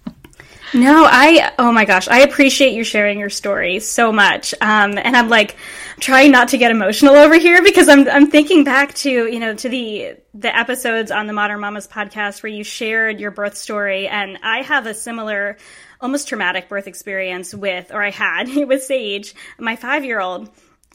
No, 0.73 1.05
I, 1.05 1.51
oh 1.59 1.71
my 1.71 1.83
gosh, 1.83 2.07
I 2.07 2.21
appreciate 2.21 2.73
you 2.73 2.85
sharing 2.85 3.19
your 3.19 3.29
story 3.29 3.79
so 3.79 4.11
much. 4.13 4.53
Um, 4.61 4.97
and 4.97 5.17
I'm 5.17 5.27
like 5.27 5.57
trying 5.99 6.31
not 6.31 6.49
to 6.49 6.57
get 6.57 6.71
emotional 6.71 7.15
over 7.15 7.37
here 7.37 7.61
because 7.61 7.89
I'm, 7.89 8.07
I'm 8.07 8.31
thinking 8.31 8.63
back 8.63 8.93
to, 8.95 9.09
you 9.09 9.39
know, 9.39 9.53
to 9.53 9.67
the, 9.67 10.15
the 10.33 10.55
episodes 10.55 11.11
on 11.11 11.27
the 11.27 11.33
Modern 11.33 11.59
Mamas 11.59 11.87
podcast 11.87 12.41
where 12.41 12.51
you 12.51 12.63
shared 12.63 13.19
your 13.19 13.31
birth 13.31 13.57
story. 13.57 14.07
And 14.07 14.39
I 14.43 14.61
have 14.61 14.85
a 14.85 14.93
similar, 14.93 15.57
almost 15.99 16.29
traumatic 16.29 16.69
birth 16.69 16.87
experience 16.87 17.53
with, 17.53 17.91
or 17.91 18.01
I 18.01 18.11
had 18.11 18.47
with 18.67 18.83
Sage, 18.83 19.35
my 19.59 19.75
five 19.75 20.05
year 20.05 20.21
old. 20.21 20.49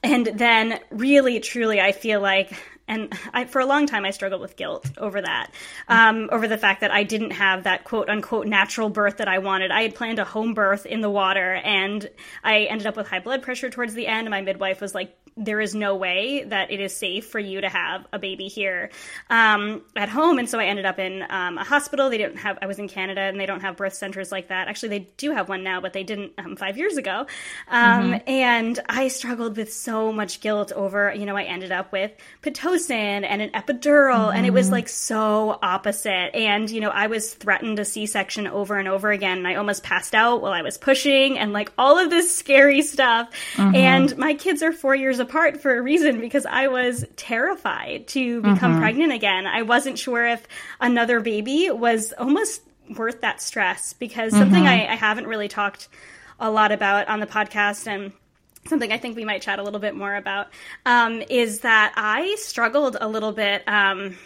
And 0.07 0.27
then 0.39 0.79
really, 0.93 1.41
truly, 1.41 1.81
I 1.81 1.91
feel 1.91 2.21
like 2.21 2.57
and 2.89 3.13
I, 3.33 3.45
for 3.45 3.61
a 3.61 3.67
long 3.67 3.87
time 3.87 4.05
I 4.05 4.11
struggled 4.11 4.41
with 4.41 4.57
guilt 4.57 4.91
over 4.99 5.21
that, 5.21 5.51
um, 5.89 6.29
over 6.33 6.47
the 6.47 6.59
fact 6.59 6.81
that 6.83 6.91
I 6.91 7.03
didn't 7.03 7.33
have 7.33 7.65
that 7.65 7.85
quote 7.85 8.09
unquote 8.09 8.47
natural 8.47 8.89
birth 8.89 9.19
that 9.19 9.29
I 9.29 9.39
wanted. 9.39 9.71
I 9.71 9.83
had 9.83 9.95
planned 9.95 10.19
a 10.19 10.25
home 10.25 10.55
birth 10.55 10.87
in 10.87 11.01
the 11.01 11.11
water, 11.11 11.55
and 11.55 12.09
I 12.45 12.61
ended 12.65 12.87
up 12.87 12.97
with 12.97 13.09
high 13.09 13.21
blood 13.21 13.43
pressure 13.43 13.71
towards 13.71 13.95
the 13.95 14.07
end. 14.07 14.29
My 14.31 14.41
midwife 14.41 14.81
was 14.81 14.95
like, 14.95 15.17
there 15.39 15.61
is 15.61 15.75
no 15.75 15.97
way 15.97 16.45
that 16.45 16.71
it 16.71 16.81
is 16.81 16.97
safe 16.97 17.27
for 17.27 17.39
you 17.39 17.61
to 17.61 17.69
have 17.69 18.07
a 18.11 18.19
baby 18.19 18.49
here 18.49 18.89
um, 19.29 19.83
at 19.95 20.09
home. 20.09 20.39
And 20.39 20.49
so 20.49 20.59
I 20.59 20.65
ended 20.65 20.87
up 20.87 20.99
in 20.99 21.23
um, 21.29 21.59
a 21.59 21.65
hospital. 21.65 22.09
They 22.09 22.17
didn't 22.17 22.39
have, 22.39 22.59
I 22.63 22.67
was 22.67 22.79
in 22.79 22.89
Canada 22.89 23.21
and 23.21 23.39
they 23.39 23.45
don't 23.45 23.61
have 23.61 23.77
birth 23.77 23.93
centers 23.93 24.33
like 24.33 24.49
that. 24.49 24.69
Actually, 24.69 24.99
they 24.99 25.09
do 25.19 25.33
have 25.33 25.51
one 25.51 25.63
now, 25.63 25.83
but 25.83 25.93
they 25.93 26.05
didn't 26.05 26.33
um, 26.39 26.57
five 26.57 26.79
years 26.79 26.97
ago. 26.97 27.27
Um, 27.69 28.13
mm-hmm. 28.13 28.31
And 28.31 28.81
I 28.89 29.09
struggled 29.09 29.59
with 29.59 29.75
so 29.75 30.11
much 30.11 30.41
guilt 30.41 30.73
over, 30.73 31.13
you 31.15 31.27
know, 31.27 31.37
I 31.37 31.43
ended 31.43 31.71
up 31.71 31.93
with 31.93 32.13
Pitocin 32.41 32.76
and 33.25 33.43
an 33.43 33.51
epidural, 33.51 34.29
mm-hmm. 34.29 34.37
and 34.37 34.47
it 34.47 34.53
was 34.53 34.67
mm-hmm. 34.67 34.75
like 34.75 34.89
so 34.89 35.59
opposite. 35.63 36.35
And, 36.35 36.71
you 36.71 36.81
know, 36.81 36.91
I 36.91 37.07
was 37.07 37.35
threatened 37.35 37.79
a 37.79 37.85
C 37.85 38.07
section 38.07 38.47
over 38.47 38.77
and 38.77 38.89
over 38.89 39.11
again. 39.11 39.39
And 39.39 39.49
I 39.49 39.55
almost 39.57 39.83
passed 39.83 40.15
out 40.15 40.43
while 40.43 40.53
I 40.53 40.63
was 40.63 40.79
pushing 40.79 41.39
and 41.39 41.53
like 41.53 41.73
all 41.79 41.99
of 41.99 42.11
this 42.11 42.35
scary 42.37 42.83
stuff. 42.83 43.31
Mm-hmm. 43.55 43.75
And 43.75 44.17
my 44.19 44.35
kids 44.35 44.63
are 44.63 44.73
four 44.73 44.95
years 44.95 45.19
apart 45.19 45.61
for 45.61 45.77
a 45.77 45.83
reason 45.83 46.21
because 46.21 46.47
I 46.47 46.69
was 46.69 47.05
terrified 47.17 48.09
to 48.09 48.41
become 48.43 48.73
mm-hmm. 48.73 48.81
pregnant 48.81 49.13
again. 49.13 49.47
I 49.47 49.63
wasn't 49.63 49.99
sure 49.99 50.27
if 50.27 50.47
another 50.81 51.21
baby 51.21 51.71
was 51.71 52.13
almost 52.13 52.63
worth 52.97 53.23
that 53.23 53.41
stress 53.41 53.93
because 53.95 54.33
mm-hmm. 54.33 54.43
something 54.43 54.67
I, 54.67 54.87
I 54.87 54.95
haven't 54.95 55.27
really 55.27 55.49
talked 55.49 55.89
a 56.39 56.51
lot 56.51 56.73
about 56.73 57.09
on 57.09 57.21
the 57.21 57.27
podcast 57.27 57.87
and 57.87 58.13
something 58.69 58.93
I 58.93 58.99
think 58.99 59.17
we 59.17 59.25
might 59.25 59.43
chat 59.43 59.59
a 59.59 59.63
little 59.63 59.81
bit 59.81 59.95
more 59.95 60.15
about 60.15 60.49
um, 60.85 61.23
is 61.29 61.61
that 61.61 61.93
I 61.97 62.37
struggled 62.39 62.97
a 63.01 63.09
little 63.09 63.33
bit, 63.33 63.63
um, 63.67 64.17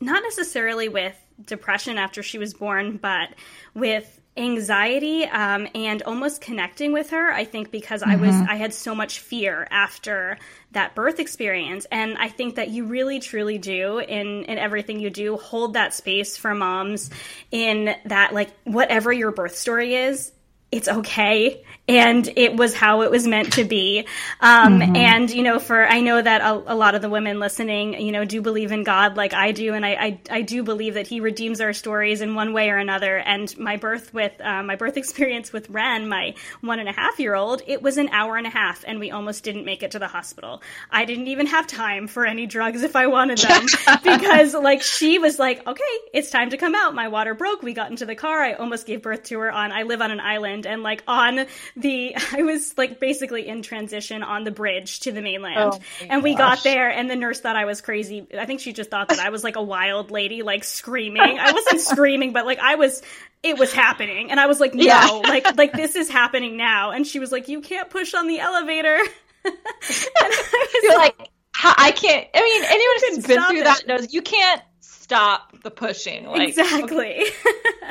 not 0.00 0.22
necessarily 0.22 0.88
with 0.88 1.16
depression 1.44 1.98
after 1.98 2.22
she 2.22 2.38
was 2.38 2.54
born, 2.54 2.96
but 2.96 3.30
with 3.74 4.20
anxiety 4.36 5.24
um, 5.24 5.66
and 5.74 6.02
almost 6.02 6.40
connecting 6.40 6.92
with 6.92 7.10
her 7.10 7.32
i 7.32 7.44
think 7.44 7.70
because 7.72 8.00
mm-hmm. 8.00 8.12
i 8.12 8.16
was 8.16 8.30
mm-hmm. 8.30 8.50
i 8.50 8.54
had 8.54 8.72
so 8.72 8.94
much 8.94 9.18
fear 9.18 9.66
after 9.70 10.38
that 10.70 10.94
birth 10.94 11.18
experience 11.18 11.84
and 11.90 12.16
i 12.16 12.28
think 12.28 12.54
that 12.54 12.68
you 12.68 12.84
really 12.84 13.18
truly 13.18 13.58
do 13.58 13.98
in 13.98 14.44
in 14.44 14.56
everything 14.56 15.00
you 15.00 15.10
do 15.10 15.36
hold 15.36 15.74
that 15.74 15.92
space 15.92 16.36
for 16.36 16.54
moms 16.54 17.10
in 17.50 17.94
that 18.04 18.32
like 18.32 18.50
whatever 18.64 19.12
your 19.12 19.32
birth 19.32 19.56
story 19.56 19.96
is 19.96 20.30
it's 20.70 20.88
okay 20.88 21.64
and 21.90 22.32
it 22.36 22.56
was 22.56 22.74
how 22.74 23.02
it 23.02 23.10
was 23.10 23.26
meant 23.26 23.54
to 23.54 23.64
be. 23.64 24.06
Um, 24.40 24.80
mm-hmm. 24.80 24.96
And 24.96 25.30
you 25.30 25.42
know, 25.42 25.58
for 25.58 25.86
I 25.86 26.00
know 26.00 26.20
that 26.20 26.40
a, 26.40 26.72
a, 26.72 26.74
lot 26.74 26.94
of 26.94 27.02
the 27.02 27.10
women 27.10 27.40
listening, 27.40 28.00
you 28.00 28.12
know, 28.12 28.24
do 28.24 28.40
believe 28.40 28.72
in 28.72 28.84
God 28.84 29.16
like 29.16 29.34
I 29.34 29.52
do, 29.52 29.74
and 29.74 29.84
I, 29.84 29.90
I, 29.90 30.20
I 30.30 30.42
do 30.42 30.62
believe 30.62 30.94
that 30.94 31.06
He 31.06 31.20
redeems 31.20 31.60
our 31.60 31.72
stories 31.72 32.20
in 32.20 32.34
one 32.34 32.52
way 32.52 32.70
or 32.70 32.76
another. 32.76 33.18
And 33.18 33.56
my 33.58 33.76
birth 33.76 34.14
with 34.14 34.32
uh, 34.40 34.62
my 34.62 34.76
birth 34.76 34.96
experience 35.00 35.52
with 35.52 35.68
Ren, 35.70 36.08
my 36.08 36.34
one 36.60 36.78
and 36.78 36.88
a 36.88 36.92
half 36.92 37.18
year 37.18 37.34
old, 37.34 37.62
it 37.66 37.82
was 37.82 37.98
an 37.98 38.08
hour 38.10 38.36
and 38.36 38.46
a 38.46 38.50
half, 38.50 38.84
and 38.86 39.00
we 39.00 39.10
almost 39.10 39.44
didn't 39.44 39.64
make 39.64 39.82
it 39.82 39.92
to 39.92 39.98
the 39.98 40.08
hospital. 40.08 40.62
I 40.90 41.04
didn't 41.04 41.28
even 41.28 41.46
have 41.46 41.66
time 41.66 42.06
for 42.06 42.26
any 42.26 42.46
drugs 42.46 42.82
if 42.82 42.96
I 42.96 43.06
wanted 43.08 43.38
them 43.38 43.66
because 44.02 44.54
like 44.54 44.82
she 44.82 45.18
was 45.18 45.38
like, 45.38 45.66
okay, 45.66 45.82
it's 46.12 46.30
time 46.30 46.50
to 46.50 46.56
come 46.56 46.74
out. 46.74 46.94
My 46.94 47.08
water 47.08 47.34
broke. 47.34 47.62
We 47.62 47.74
got 47.74 47.90
into 47.90 48.06
the 48.06 48.14
car. 48.14 48.40
I 48.40 48.52
almost 48.54 48.86
gave 48.86 49.02
birth 49.02 49.24
to 49.24 49.38
her 49.40 49.50
on. 49.50 49.72
I 49.72 49.82
live 49.82 50.00
on 50.00 50.10
an 50.10 50.20
island, 50.20 50.66
and 50.66 50.82
like 50.82 51.02
on 51.06 51.46
the 51.80 52.16
I 52.32 52.42
was 52.42 52.76
like 52.76 53.00
basically 53.00 53.48
in 53.48 53.62
transition 53.62 54.22
on 54.22 54.44
the 54.44 54.50
bridge 54.50 55.00
to 55.00 55.12
the 55.12 55.22
mainland. 55.22 55.74
Oh 55.74 55.80
and 56.08 56.22
we 56.22 56.34
got 56.34 56.62
there 56.62 56.90
and 56.90 57.10
the 57.10 57.16
nurse 57.16 57.40
thought 57.40 57.56
I 57.56 57.64
was 57.64 57.80
crazy. 57.80 58.26
I 58.38 58.46
think 58.46 58.60
she 58.60 58.72
just 58.72 58.90
thought 58.90 59.08
that 59.08 59.18
I 59.18 59.30
was 59.30 59.44
like 59.44 59.56
a 59.56 59.62
wild 59.62 60.10
lady 60.10 60.42
like 60.42 60.64
screaming. 60.64 61.38
I 61.38 61.52
wasn't 61.52 61.80
screaming, 61.80 62.32
but 62.32 62.46
like 62.46 62.58
I 62.58 62.76
was 62.76 63.02
it 63.42 63.58
was 63.58 63.72
happening 63.72 64.30
and 64.30 64.38
I 64.38 64.46
was 64.46 64.60
like 64.60 64.74
no, 64.74 64.84
yeah. 64.84 65.06
like 65.06 65.56
like 65.56 65.72
this 65.72 65.96
is 65.96 66.08
happening 66.08 66.56
now 66.56 66.90
and 66.90 67.06
she 67.06 67.18
was 67.18 67.32
like 67.32 67.48
you 67.48 67.60
can't 67.60 67.90
push 67.90 68.14
on 68.14 68.26
the 68.26 68.40
elevator. 68.40 68.98
You're 69.44 70.98
like, 70.98 71.18
like 71.18 71.30
I 71.62 71.92
can't 71.92 72.28
I 72.34 72.42
mean 72.42 72.64
anyone 72.64 73.16
who's 73.16 73.26
been 73.26 73.42
through 73.48 73.60
it. 73.60 73.64
that 73.64 73.86
knows 73.86 74.12
you 74.12 74.22
can't 74.22 74.62
stop 74.80 75.60
the 75.62 75.70
pushing. 75.70 76.26
Like, 76.26 76.48
exactly. 76.48 77.22
Okay, 77.22 77.30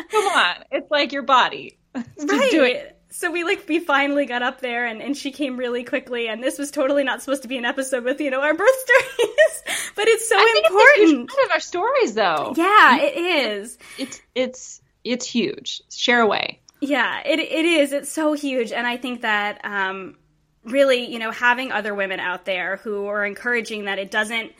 come 0.09 0.25
on. 0.25 0.55
It's 0.71 0.89
like 0.89 1.11
your 1.11 1.23
body. 1.23 1.77
Just 1.95 2.31
right. 2.31 2.51
do 2.51 2.63
it 2.63 2.98
so 3.11 3.31
we 3.31 3.43
like 3.43 3.67
we 3.67 3.79
finally 3.79 4.25
got 4.25 4.43
up 4.43 4.61
there 4.61 4.85
and, 4.85 5.01
and 5.01 5.17
she 5.17 5.31
came 5.31 5.57
really 5.57 5.83
quickly 5.83 6.27
and 6.27 6.43
this 6.43 6.57
was 6.57 6.69
totally 6.69 7.03
not 7.03 7.21
supposed 7.21 7.41
to 7.41 7.47
be 7.47 7.57
an 7.57 7.65
episode 7.65 8.03
with 8.03 8.21
you 8.21 8.29
know 8.29 8.41
our 8.41 8.53
birth 8.53 8.69
stories. 8.85 9.89
But 9.95 10.07
it's 10.07 10.29
so 10.29 10.35
I 10.37 10.61
important 10.67 11.23
it's 11.23 11.35
part 11.35 11.45
of 11.45 11.51
our 11.51 11.59
stories 11.59 12.13
though. 12.13 12.53
Yeah 12.55 12.97
it 12.97 13.17
is. 13.17 13.77
It's 13.97 14.21
it's 14.35 14.81
it's 15.03 15.25
huge. 15.25 15.81
Share 15.89 16.21
away. 16.21 16.59
Yeah 16.81 17.21
it, 17.25 17.39
it 17.39 17.65
is. 17.65 17.91
It's 17.91 18.11
so 18.11 18.33
huge. 18.33 18.71
And 18.71 18.85
i 18.85 18.97
think 18.97 19.21
that 19.21 19.59
um 19.63 20.15
really 20.63 21.11
you 21.11 21.19
know 21.19 21.31
having 21.31 21.71
other 21.71 21.95
women 21.95 22.19
out 22.19 22.45
there 22.45 22.77
who 22.77 23.07
are 23.07 23.25
encouraging 23.25 23.85
that 23.85 23.97
it 23.97 24.11
doesn't 24.11 24.51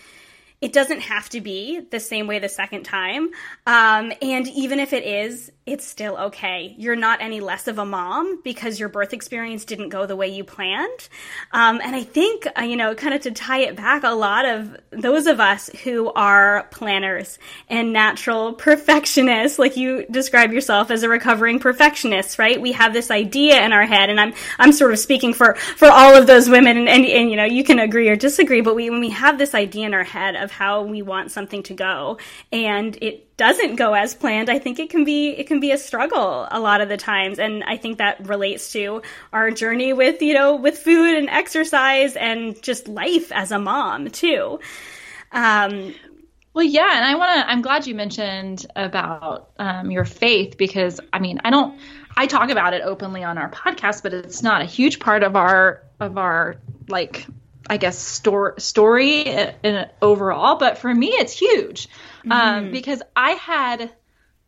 it 0.62 0.74
doesn't 0.74 1.02
have 1.02 1.30
to 1.30 1.42
be 1.42 1.80
the 1.80 2.00
same 2.00 2.28
way 2.28 2.40
the 2.40 2.50
second 2.50 2.84
time. 2.84 3.30
Um, 3.66 4.12
and 4.22 4.48
even 4.50 4.80
if 4.80 4.92
it 4.92 5.06
is, 5.06 5.52
it's 5.72 5.86
still 5.86 6.18
okay. 6.18 6.74
You're 6.78 6.96
not 6.96 7.22
any 7.22 7.40
less 7.40 7.68
of 7.68 7.78
a 7.78 7.86
mom 7.86 8.42
because 8.44 8.80
your 8.80 8.90
birth 8.90 9.14
experience 9.14 9.66
didn't 9.66 9.90
go 9.90 10.06
the 10.06 10.16
way 10.16 10.28
you 10.28 10.44
planned. 10.44 11.10
Um, 11.52 11.80
and 11.84 11.96
I 11.96 12.04
think, 12.04 12.48
uh, 12.58 12.64
you 12.64 12.76
know, 12.76 12.96
kind 12.96 13.14
of 13.14 13.22
to 13.22 13.32
tie 13.32 13.60
it 13.60 13.76
back, 13.76 14.04
a 14.04 14.10
lot 14.10 14.46
of 14.46 14.78
those 14.90 15.28
of 15.28 15.40
us 15.40 15.70
who 15.84 16.12
are 16.14 16.68
planners 16.72 17.38
and 17.70 17.94
natural 17.94 18.54
perfectionists, 18.54 19.60
like 19.60 19.78
you 19.78 20.06
describe 20.10 20.52
yourself 20.52 20.90
as 20.90 21.04
a 21.04 21.10
recovering 21.10 21.60
perfectionist, 21.60 22.40
right? 22.40 22.60
We 22.60 22.72
have 22.72 22.94
this 22.94 23.12
idea 23.12 23.64
in 23.64 23.72
our 23.72 23.86
head, 23.86 24.10
and 24.10 24.20
I'm 24.20 24.34
I'm 24.58 24.72
sort 24.72 24.92
of 24.92 25.00
speaking 25.00 25.34
for 25.34 25.56
for 25.56 25.88
all 25.88 26.16
of 26.16 26.26
those 26.28 26.50
women, 26.50 26.78
and, 26.78 26.90
and, 26.90 27.06
and 27.06 27.30
you 27.30 27.36
know, 27.36 27.46
you 27.46 27.64
can 27.64 27.80
agree 27.80 28.10
or 28.10 28.16
disagree, 28.16 28.62
but 28.62 28.76
we 28.76 28.90
when 28.90 29.00
we 29.00 29.12
have 29.12 29.38
this 29.38 29.54
idea 29.54 29.86
in 29.86 29.94
our 29.94 30.04
head 30.04 30.36
of 30.36 30.52
how 30.52 30.84
we 30.84 31.02
want 31.02 31.32
something 31.32 31.64
to 31.64 31.74
go, 31.74 32.18
and 32.52 32.98
it 33.02 33.29
doesn't 33.40 33.78
go 33.78 33.94
as 33.94 34.14
planned, 34.14 34.50
I 34.50 34.60
think 34.60 34.78
it 34.80 34.90
can 34.90 35.06
be 35.06 35.30
it 35.30 35.48
can 35.48 35.62
be 35.62 35.72
a 35.72 35.78
struggle 35.78 36.46
a 36.52 36.60
lot 36.60 36.82
of 36.82 36.90
the 36.90 36.98
times, 36.98 37.40
and 37.40 37.64
I 37.64 37.78
think 37.78 37.98
that 37.98 38.28
relates 38.28 38.74
to 38.74 39.02
our 39.34 39.50
journey 39.50 39.94
with 39.94 40.22
you 40.22 40.34
know 40.34 40.58
with 40.58 40.78
food 40.78 41.18
and 41.18 41.30
exercise 41.30 42.16
and 42.16 42.62
just 42.62 42.88
life 42.88 43.32
as 43.32 43.52
a 43.52 43.58
mom 43.58 44.10
too. 44.10 44.60
Um, 45.32 45.96
well, 46.54 46.66
yeah, 46.66 46.98
and 46.98 47.06
I 47.06 47.16
want 47.16 47.40
to. 47.40 47.50
I'm 47.50 47.62
glad 47.62 47.88
you 47.88 47.96
mentioned 47.96 48.66
about 48.76 49.52
um, 49.58 49.90
your 49.90 50.06
faith 50.06 50.58
because 50.58 51.00
I 51.14 51.20
mean 51.20 51.40
I 51.46 51.50
don't. 51.50 51.80
I 52.18 52.28
talk 52.28 52.50
about 52.50 52.74
it 52.74 52.82
openly 52.82 53.24
on 53.24 53.38
our 53.38 53.50
podcast, 53.50 54.04
but 54.04 54.14
it's 54.14 54.44
not 54.44 54.62
a 54.62 54.66
huge 54.66 55.00
part 55.00 55.24
of 55.24 55.38
our 55.38 55.82
of 56.02 56.18
our 56.18 56.58
like 56.90 57.26
I 57.70 57.78
guess 57.78 57.98
story 57.98 58.60
story 58.60 59.22
in, 59.22 59.88
overall. 60.02 60.58
But 60.58 60.78
for 60.78 60.94
me, 60.94 61.08
it's 61.08 61.32
huge 61.32 61.88
um, 62.30 62.32
mm-hmm. 62.66 62.72
because 62.72 63.02
I 63.16 63.32
had 63.32 63.92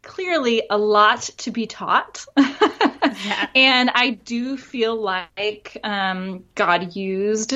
clearly 0.02 0.64
a 0.70 0.78
lot 0.78 1.22
to 1.38 1.52
be 1.52 1.68
taught. 1.68 2.26
yeah. 2.38 3.48
And 3.56 3.92
I 3.94 4.12
do 4.12 4.58
feel 4.58 4.96
like 4.96 5.78
um, 5.84 6.46
God 6.56 6.96
used 6.96 7.54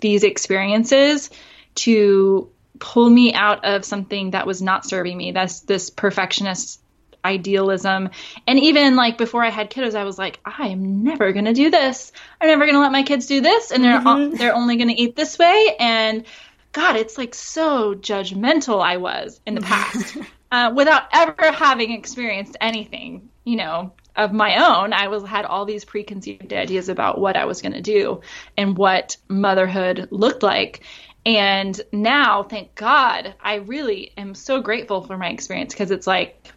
these 0.00 0.24
experiences 0.24 1.30
to 1.76 2.50
pull 2.78 3.08
me 3.08 3.34
out 3.34 3.64
of 3.64 3.84
something 3.84 4.30
that 4.30 4.46
was 4.46 4.62
not 4.62 4.84
serving 4.84 5.16
me. 5.16 5.32
That's 5.32 5.60
this 5.60 5.90
perfectionist 5.90 6.80
idealism. 7.24 8.10
And 8.46 8.58
even 8.58 8.96
like 8.96 9.18
before 9.18 9.44
I 9.44 9.50
had 9.50 9.70
kiddos, 9.70 9.94
I 9.94 10.04
was 10.04 10.18
like, 10.18 10.40
I 10.44 10.68
am 10.68 11.04
never 11.04 11.32
going 11.32 11.44
to 11.44 11.52
do 11.52 11.70
this. 11.70 12.12
I'm 12.40 12.48
never 12.48 12.64
going 12.64 12.74
to 12.74 12.80
let 12.80 12.92
my 12.92 13.02
kids 13.02 13.26
do 13.26 13.40
this. 13.40 13.70
And 13.70 13.84
they're, 13.84 14.00
mm-hmm. 14.00 14.36
they're 14.36 14.54
only 14.54 14.76
going 14.76 14.88
to 14.88 15.00
eat 15.00 15.16
this 15.16 15.38
way. 15.38 15.76
And 15.78 16.24
God, 16.72 16.96
it's 16.96 17.18
like 17.18 17.34
so 17.34 17.94
judgmental 17.94 18.82
I 18.82 18.98
was 18.98 19.40
in 19.46 19.54
the 19.54 19.60
past 19.60 20.16
uh, 20.52 20.72
without 20.74 21.04
ever 21.12 21.52
having 21.52 21.92
experienced 21.92 22.56
anything, 22.60 23.30
you 23.44 23.56
know, 23.56 23.92
of 24.16 24.32
my 24.32 24.56
own. 24.56 24.92
I 24.92 25.08
was 25.08 25.24
had 25.24 25.44
all 25.44 25.64
these 25.64 25.84
preconceived 25.84 26.52
ideas 26.52 26.88
about 26.88 27.20
what 27.20 27.36
I 27.36 27.44
was 27.44 27.62
going 27.62 27.72
to 27.72 27.80
do 27.80 28.20
and 28.56 28.76
what 28.76 29.16
motherhood 29.28 30.08
looked 30.10 30.42
like. 30.42 30.82
And 31.26 31.78
now, 31.92 32.44
thank 32.44 32.74
God, 32.74 33.34
I 33.40 33.56
really 33.56 34.12
am 34.16 34.34
so 34.34 34.60
grateful 34.60 35.02
for 35.02 35.18
my 35.18 35.28
experience 35.28 35.74
because 35.74 35.90
it's 35.90 36.06
like, 36.06 36.52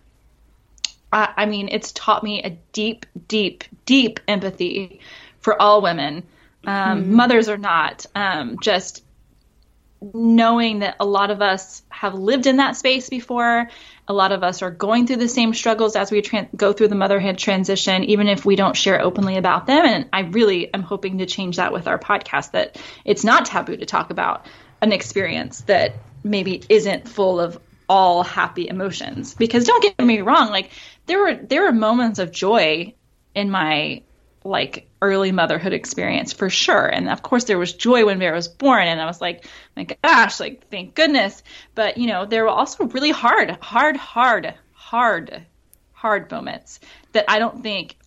I, 1.12 1.34
I 1.38 1.46
mean, 1.46 1.70
it's 1.72 1.92
taught 1.92 2.24
me 2.24 2.44
a 2.44 2.52
deep, 2.72 3.06
deep, 3.28 3.64
deep 3.86 4.20
empathy 4.28 5.02
for 5.42 5.62
all 5.62 5.82
women, 5.82 6.24
um, 6.66 7.04
mm-hmm. 7.04 7.16
mothers 7.16 7.50
are 7.50 7.58
not. 7.58 8.06
Um, 8.16 8.58
just 8.62 9.04
knowing 10.14 10.80
that 10.80 10.98
a 11.00 11.06
lot 11.06 11.32
of 11.32 11.42
us 11.42 11.84
have 11.90 12.14
lived 12.14 12.48
in 12.48 12.58
that 12.58 12.76
space 12.76 13.10
before. 13.10 13.70
A 14.08 14.14
lot 14.14 14.32
of 14.32 14.44
us 14.44 14.62
are 14.62 14.72
going 14.72 15.08
through 15.08 15.18
the 15.18 15.30
same 15.30 15.54
struggles 15.54 15.96
as 15.96 16.12
we 16.12 16.22
tra- 16.22 16.50
go 16.56 16.74
through 16.74 16.90
the 16.90 16.96
motherhood 16.96 17.38
transition, 17.38 18.04
even 18.04 18.28
if 18.28 18.46
we 18.46 18.56
don't 18.56 18.76
share 18.76 19.02
openly 19.02 19.38
about 19.38 19.68
them. 19.68 19.86
And 19.86 20.10
I 20.12 20.22
really 20.22 20.74
am 20.74 20.82
hoping 20.82 21.20
to 21.20 21.26
change 21.26 21.58
that 21.58 21.72
with 21.72 21.88
our 21.88 21.98
podcast 21.98 22.52
that 22.52 22.78
it's 23.06 23.24
not 23.24 23.46
taboo 23.46 23.78
to 23.78 23.86
talk 23.86 24.10
about 24.10 24.46
an 24.82 24.92
experience 24.92 25.62
that 25.62 25.94
maybe 26.24 26.62
isn't 26.68 27.08
full 27.08 27.40
of 27.40 27.60
all 27.88 28.24
happy 28.24 28.68
emotions. 28.68 29.34
Because 29.36 29.66
don't 29.66 29.82
get 29.82 30.06
me 30.06 30.22
wrong, 30.22 30.50
like 30.50 30.72
there 31.06 31.20
were 31.20 31.36
there 31.36 31.64
were 31.64 31.72
moments 31.72 32.20
of 32.20 32.32
joy 32.32 32.94
in 33.36 33.50
my 33.50 34.04
like 34.44 34.90
early 35.02 35.32
motherhood 35.32 35.74
experience 35.74 36.34
for 36.34 36.50
sure. 36.50 36.86
And 36.86 37.10
of 37.10 37.22
course, 37.22 37.46
there 37.46 37.58
was 37.58 37.74
joy 37.74 38.06
when 38.06 38.20
Bear 38.20 38.34
was 38.34 38.48
born, 38.48 38.88
and 38.88 39.02
I 39.02 39.06
was 39.06 39.22
like, 39.22 39.46
my 39.76 39.86
gosh, 40.04 40.40
like 40.40 40.70
thank 40.70 40.96
goodness. 40.96 41.44
But 41.76 41.98
you 41.98 42.08
know, 42.08 42.26
there 42.26 42.44
were 42.44 42.50
also 42.50 42.86
really 42.86 43.12
hard, 43.12 43.52
hard, 43.62 43.98
hard, 43.98 44.54
hard, 44.74 45.46
hard 45.94 46.32
moments 46.32 46.80
that 47.14 47.26
I 47.28 47.40
don't 47.40 47.64
think 47.64 47.98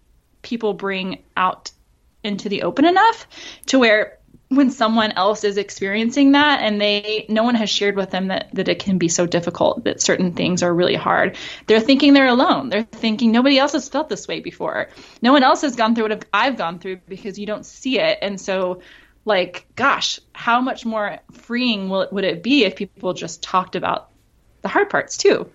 people 0.42 0.74
bring 0.74 1.24
out 1.36 1.72
into 2.22 2.48
the 2.48 2.62
open 2.62 2.84
enough 2.84 3.26
to 3.66 3.78
where 3.78 4.18
when 4.48 4.70
someone 4.70 5.12
else 5.12 5.42
is 5.42 5.56
experiencing 5.56 6.32
that 6.32 6.60
and 6.62 6.80
they 6.80 7.26
no 7.28 7.42
one 7.42 7.56
has 7.56 7.68
shared 7.68 7.96
with 7.96 8.10
them 8.10 8.28
that, 8.28 8.48
that 8.52 8.68
it 8.68 8.78
can 8.78 8.98
be 8.98 9.08
so 9.08 9.26
difficult 9.26 9.84
that 9.84 10.00
certain 10.00 10.32
things 10.32 10.62
are 10.62 10.72
really 10.72 10.94
hard. 10.94 11.36
They're 11.66 11.80
thinking 11.80 12.12
they're 12.12 12.28
alone. 12.28 12.68
They're 12.68 12.84
thinking 12.84 13.32
nobody 13.32 13.58
else 13.58 13.72
has 13.72 13.88
felt 13.88 14.08
this 14.08 14.28
way 14.28 14.40
before. 14.40 14.88
No 15.20 15.32
one 15.32 15.42
else 15.42 15.62
has 15.62 15.74
gone 15.74 15.94
through 15.94 16.08
what 16.08 16.24
i've 16.32 16.56
gone 16.56 16.78
through 16.78 16.98
because 17.08 17.38
you 17.38 17.46
don't 17.46 17.66
see 17.66 17.98
it. 17.98 18.18
And 18.22 18.40
so 18.40 18.82
like 19.24 19.66
gosh 19.74 20.20
how 20.32 20.60
much 20.60 20.86
more 20.86 21.18
freeing 21.32 21.88
will, 21.88 22.06
would 22.12 22.24
it 22.24 22.42
be 22.42 22.64
if 22.64 22.76
people 22.76 23.12
just 23.14 23.42
talked 23.42 23.74
about 23.74 24.10
the 24.62 24.68
hard 24.68 24.90
parts 24.90 25.16
too? 25.16 25.50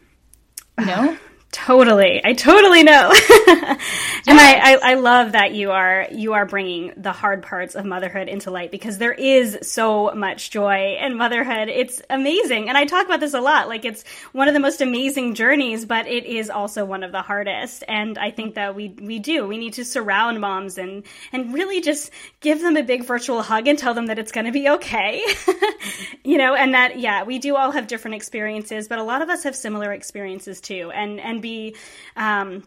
You 0.78 0.86
know 0.86 1.18
Totally. 1.52 2.22
I 2.24 2.32
totally 2.32 2.84
know. 2.84 3.12
and 3.48 4.40
I, 4.40 4.60
I, 4.74 4.80
I, 4.82 4.94
love 4.94 5.34
that 5.34 5.54
you 5.54 5.72
are, 5.72 6.08
you 6.10 6.32
are 6.32 6.46
bringing 6.46 6.94
the 6.96 7.12
hard 7.12 7.44
parts 7.44 7.76
of 7.76 7.84
motherhood 7.84 8.30
into 8.30 8.52
light 8.52 8.72
because 8.72 8.98
there 8.98 9.12
is 9.12 9.60
so 9.62 10.12
much 10.16 10.50
joy 10.50 10.98
in 11.02 11.18
motherhood. 11.18 11.68
It's 11.68 12.02
amazing. 12.10 12.70
And 12.70 12.78
I 12.78 12.86
talk 12.86 13.06
about 13.06 13.20
this 13.20 13.34
a 13.34 13.42
lot. 13.42 13.68
Like 13.68 13.84
it's 13.84 14.06
one 14.32 14.48
of 14.48 14.54
the 14.54 14.62
most 14.62 14.80
amazing 14.80 15.36
journeys, 15.36 15.84
but 15.84 16.08
it 16.08 16.26
is 16.26 16.50
also 16.50 16.86
one 16.86 17.04
of 17.04 17.12
the 17.12 17.22
hardest. 17.22 17.84
And 17.86 18.18
I 18.18 18.32
think 18.32 18.56
that 18.56 18.74
we, 18.74 18.88
we 18.88 19.20
do. 19.20 19.46
We 19.46 19.58
need 19.58 19.74
to 19.74 19.84
surround 19.84 20.40
moms 20.40 20.78
and, 20.78 21.04
and 21.34 21.54
really 21.54 21.82
just 21.82 22.12
give 22.40 22.62
them 22.62 22.78
a 22.78 22.84
big 22.84 23.04
virtual 23.04 23.42
hug 23.42 23.68
and 23.68 23.78
tell 23.78 23.94
them 23.94 24.06
that 24.06 24.20
it's 24.20 24.32
going 24.32 24.46
to 24.46 24.54
be 24.54 24.70
okay. 24.70 25.22
you 26.24 26.38
know, 26.38 26.56
and 26.56 26.76
that, 26.76 26.98
yeah, 26.98 27.24
we 27.24 27.40
do 27.40 27.58
all 27.58 27.72
have 27.72 27.88
different 27.88 28.16
experiences, 28.16 28.88
but 28.88 29.00
a 29.00 29.04
lot 29.04 29.22
of 29.22 29.30
us 29.30 29.44
have 29.44 29.56
similar 29.56 29.92
experiences 29.92 30.62
too. 30.62 30.92
And 30.96 31.20
and, 31.20 31.41
be 31.42 31.76
um, 32.16 32.64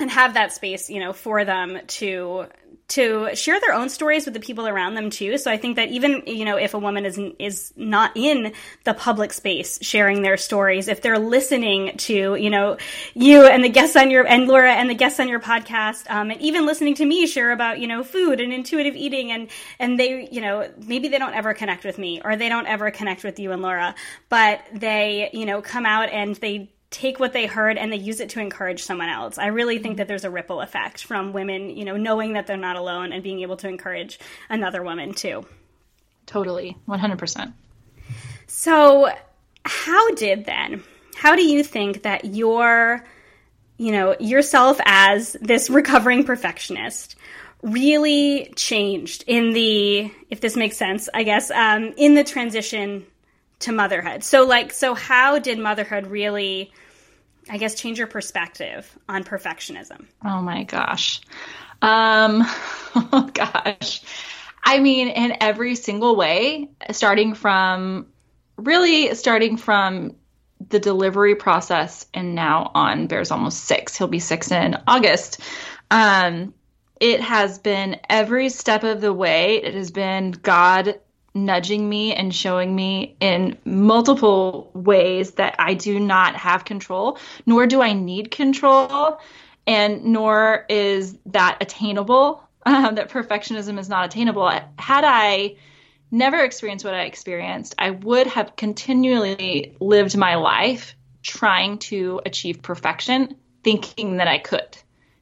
and 0.00 0.10
have 0.10 0.34
that 0.34 0.52
space, 0.52 0.88
you 0.90 1.00
know, 1.00 1.12
for 1.12 1.44
them 1.44 1.78
to 1.86 2.46
to 2.88 3.34
share 3.34 3.60
their 3.60 3.74
own 3.74 3.90
stories 3.90 4.24
with 4.24 4.32
the 4.32 4.40
people 4.40 4.66
around 4.66 4.94
them 4.94 5.10
too. 5.10 5.36
So 5.36 5.50
I 5.50 5.58
think 5.58 5.76
that 5.76 5.90
even 5.90 6.22
you 6.26 6.44
know 6.44 6.56
if 6.56 6.74
a 6.74 6.78
woman 6.78 7.04
is 7.04 7.20
is 7.38 7.72
not 7.76 8.12
in 8.14 8.52
the 8.84 8.94
public 8.94 9.32
space 9.32 9.78
sharing 9.82 10.22
their 10.22 10.36
stories, 10.36 10.88
if 10.88 11.02
they're 11.02 11.18
listening 11.18 11.96
to 11.98 12.34
you 12.36 12.50
know 12.50 12.78
you 13.14 13.44
and 13.44 13.62
the 13.62 13.68
guests 13.68 13.96
on 13.96 14.10
your 14.10 14.26
and 14.26 14.48
Laura 14.48 14.72
and 14.72 14.88
the 14.88 14.94
guests 14.94 15.20
on 15.20 15.28
your 15.28 15.40
podcast, 15.40 16.10
um, 16.10 16.30
and 16.30 16.40
even 16.40 16.66
listening 16.66 16.94
to 16.94 17.04
me 17.04 17.26
share 17.26 17.50
about 17.50 17.78
you 17.78 17.86
know 17.86 18.02
food 18.02 18.40
and 18.40 18.52
intuitive 18.52 18.96
eating, 18.96 19.32
and 19.32 19.48
and 19.78 19.98
they 19.98 20.28
you 20.30 20.40
know 20.40 20.70
maybe 20.86 21.08
they 21.08 21.18
don't 21.18 21.34
ever 21.34 21.52
connect 21.54 21.84
with 21.84 21.98
me 21.98 22.20
or 22.24 22.36
they 22.36 22.48
don't 22.48 22.66
ever 22.66 22.90
connect 22.90 23.22
with 23.22 23.38
you 23.38 23.52
and 23.52 23.60
Laura, 23.60 23.94
but 24.28 24.60
they 24.72 25.28
you 25.32 25.44
know 25.44 25.60
come 25.60 25.84
out 25.84 26.08
and 26.08 26.36
they 26.36 26.70
take 26.90 27.20
what 27.20 27.32
they 27.32 27.46
heard 27.46 27.76
and 27.76 27.92
they 27.92 27.96
use 27.96 28.20
it 28.20 28.30
to 28.30 28.40
encourage 28.40 28.82
someone 28.82 29.08
else. 29.08 29.38
I 29.38 29.46
really 29.46 29.78
think 29.78 29.98
that 29.98 30.08
there's 30.08 30.24
a 30.24 30.30
ripple 30.30 30.60
effect 30.60 31.04
from 31.04 31.32
women, 31.32 31.70
you 31.70 31.84
know, 31.84 31.96
knowing 31.96 32.32
that 32.32 32.46
they're 32.46 32.56
not 32.56 32.76
alone 32.76 33.12
and 33.12 33.22
being 33.22 33.40
able 33.40 33.56
to 33.58 33.68
encourage 33.68 34.18
another 34.48 34.82
woman 34.82 35.12
too. 35.12 35.46
Totally. 36.26 36.76
100%. 36.88 37.52
So, 38.46 39.10
how 39.64 40.14
did 40.14 40.46
then? 40.46 40.82
How 41.14 41.36
do 41.36 41.46
you 41.46 41.62
think 41.62 42.02
that 42.02 42.24
your 42.24 43.04
you 43.78 43.92
know, 43.92 44.16
yourself 44.18 44.80
as 44.84 45.36
this 45.40 45.70
recovering 45.70 46.24
perfectionist 46.24 47.14
really 47.62 48.52
changed 48.56 49.24
in 49.26 49.52
the 49.52 50.12
if 50.30 50.40
this 50.40 50.56
makes 50.56 50.76
sense, 50.76 51.08
I 51.14 51.22
guess, 51.22 51.50
um, 51.50 51.94
in 51.96 52.14
the 52.14 52.24
transition 52.24 53.06
to 53.60 53.72
motherhood. 53.72 54.22
So 54.24 54.44
like 54.44 54.72
so 54.72 54.94
how 54.94 55.38
did 55.38 55.58
motherhood 55.58 56.06
really 56.06 56.72
I 57.50 57.58
guess 57.58 57.74
change 57.74 57.98
your 57.98 58.06
perspective 58.06 58.98
on 59.08 59.24
perfectionism? 59.24 60.06
Oh 60.24 60.40
my 60.40 60.64
gosh. 60.64 61.20
Um 61.82 62.42
oh 62.94 63.30
gosh. 63.32 64.02
I 64.64 64.80
mean 64.80 65.08
in 65.08 65.36
every 65.40 65.74
single 65.74 66.16
way 66.16 66.70
starting 66.90 67.34
from 67.34 68.06
really 68.56 69.14
starting 69.14 69.56
from 69.56 70.14
the 70.68 70.80
delivery 70.80 71.36
process 71.36 72.06
and 72.12 72.34
now 72.34 72.70
on 72.74 73.06
Bear's 73.06 73.30
almost 73.30 73.64
6. 73.64 73.96
He'll 73.96 74.08
be 74.08 74.18
6 74.18 74.50
in 74.52 74.76
August. 74.86 75.40
Um 75.90 76.54
it 77.00 77.20
has 77.20 77.58
been 77.58 78.00
every 78.08 78.48
step 78.48 78.82
of 78.82 79.00
the 79.00 79.12
way. 79.12 79.62
It 79.62 79.74
has 79.74 79.92
been 79.92 80.32
God 80.32 80.98
nudging 81.44 81.88
me 81.88 82.14
and 82.14 82.34
showing 82.34 82.74
me 82.74 83.16
in 83.20 83.56
multiple 83.64 84.70
ways 84.74 85.32
that 85.32 85.56
I 85.58 85.74
do 85.74 85.98
not 86.00 86.36
have 86.36 86.64
control, 86.64 87.18
nor 87.46 87.66
do 87.66 87.82
I 87.82 87.92
need 87.92 88.30
control. 88.30 89.20
and 89.66 90.04
nor 90.06 90.64
is 90.70 91.16
that 91.26 91.58
attainable. 91.60 92.42
Um, 92.64 92.94
that 92.96 93.10
perfectionism 93.10 93.78
is 93.78 93.88
not 93.88 94.06
attainable. 94.06 94.48
Had 94.78 95.04
I 95.04 95.56
never 96.10 96.42
experienced 96.42 96.84
what 96.84 96.94
I 96.94 97.02
experienced, 97.02 97.74
I 97.78 97.90
would 97.90 98.26
have 98.26 98.56
continually 98.56 99.76
lived 99.78 100.16
my 100.16 100.36
life 100.36 100.96
trying 101.22 101.78
to 101.78 102.20
achieve 102.24 102.62
perfection, 102.62 103.36
thinking 103.62 104.16
that 104.16 104.28
I 104.28 104.38
could, 104.38 104.78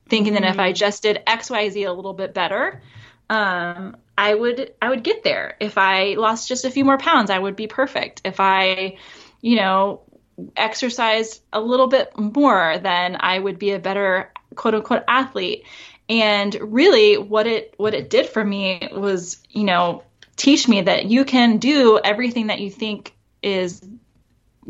thinking 0.08 0.34
mm-hmm. 0.34 0.44
that 0.44 0.50
if 0.50 0.58
I 0.58 0.68
mm-hmm. 0.68 0.76
just 0.76 1.02
did 1.02 1.22
X, 1.26 1.50
Y, 1.50 1.68
Z 1.70 1.82
a 1.84 1.92
little 1.92 2.12
bit 2.12 2.32
better, 2.32 2.82
um, 3.28 3.96
I 4.16 4.34
would 4.34 4.72
I 4.80 4.88
would 4.88 5.02
get 5.02 5.22
there. 5.22 5.56
If 5.60 5.78
I 5.78 6.14
lost 6.14 6.48
just 6.48 6.64
a 6.64 6.70
few 6.70 6.84
more 6.84 6.98
pounds, 6.98 7.30
I 7.30 7.38
would 7.38 7.56
be 7.56 7.66
perfect. 7.66 8.22
If 8.24 8.40
I, 8.40 8.96
you 9.40 9.56
know, 9.56 10.02
exercised 10.56 11.42
a 11.52 11.60
little 11.60 11.88
bit 11.88 12.16
more, 12.18 12.78
then 12.78 13.16
I 13.18 13.38
would 13.38 13.58
be 13.58 13.72
a 13.72 13.78
better 13.78 14.32
quote 14.54 14.74
unquote 14.74 15.04
athlete. 15.08 15.64
And 16.08 16.54
really 16.54 17.18
what 17.18 17.46
it 17.46 17.74
what 17.76 17.94
it 17.94 18.08
did 18.08 18.26
for 18.28 18.44
me 18.44 18.88
was, 18.92 19.38
you 19.50 19.64
know, 19.64 20.04
teach 20.36 20.68
me 20.68 20.82
that 20.82 21.06
you 21.06 21.24
can 21.24 21.58
do 21.58 21.98
everything 22.02 22.46
that 22.46 22.60
you 22.60 22.70
think 22.70 23.14
is 23.42 23.82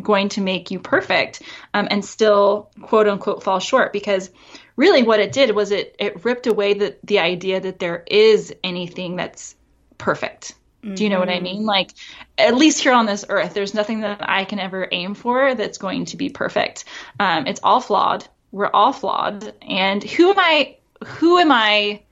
going 0.01 0.29
to 0.31 0.41
make 0.41 0.71
you 0.71 0.79
perfect 0.79 1.43
um, 1.73 1.89
and 1.91 2.05
still 2.05 2.71
quote 2.83 3.09
unquote 3.09 3.43
fall 3.43 3.61
short 3.61 3.93
because 3.93 4.31
really 4.77 5.03
what 5.03 5.21
it 5.21 5.33
did 5.33 5.55
was 5.55 5.71
it 5.71 5.97
it 5.99 6.25
ripped 6.25 6.47
away 6.47 6.75
the 6.75 6.97
the 7.05 7.19
idea 7.19 7.61
that 7.61 7.79
there 7.79 8.05
is 8.07 8.55
anything 8.63 9.17
that's 9.17 9.57
perfect 9.99 10.55
do 10.95 11.03
you 11.03 11.11
know 11.11 11.19
what 11.19 11.29
I 11.29 11.41
mean? 11.41 11.59
Mm-hmm. 11.59 11.67
Like, 11.67 11.91
at 12.39 12.55
least 12.55 12.81
here 12.81 12.93
on 12.93 13.07
this 13.07 13.25
earth, 13.29 13.55
there's 13.55 13.75
nothing 13.75 14.01
that 14.01 14.29
I 14.29 14.45
can 14.45 14.61
ever 14.61 14.87
aim 14.93 15.15
for 15.15 15.55
that's 15.55 15.79
going 15.79 16.05
to 16.07 16.17
be 16.17 16.29
perfect. 16.29 16.85
Um, 17.19 17.47
it's 17.47 17.61
all 17.63 17.81
flawed. 17.81 18.27
We're 18.53 18.71
all 18.73 18.93
flawed. 18.93 19.53
And 19.63 20.03
who 20.03 20.31
am 20.31 20.39
I? 20.39 20.77
Who 21.05 21.39
am 21.39 21.51
I 21.51 22.03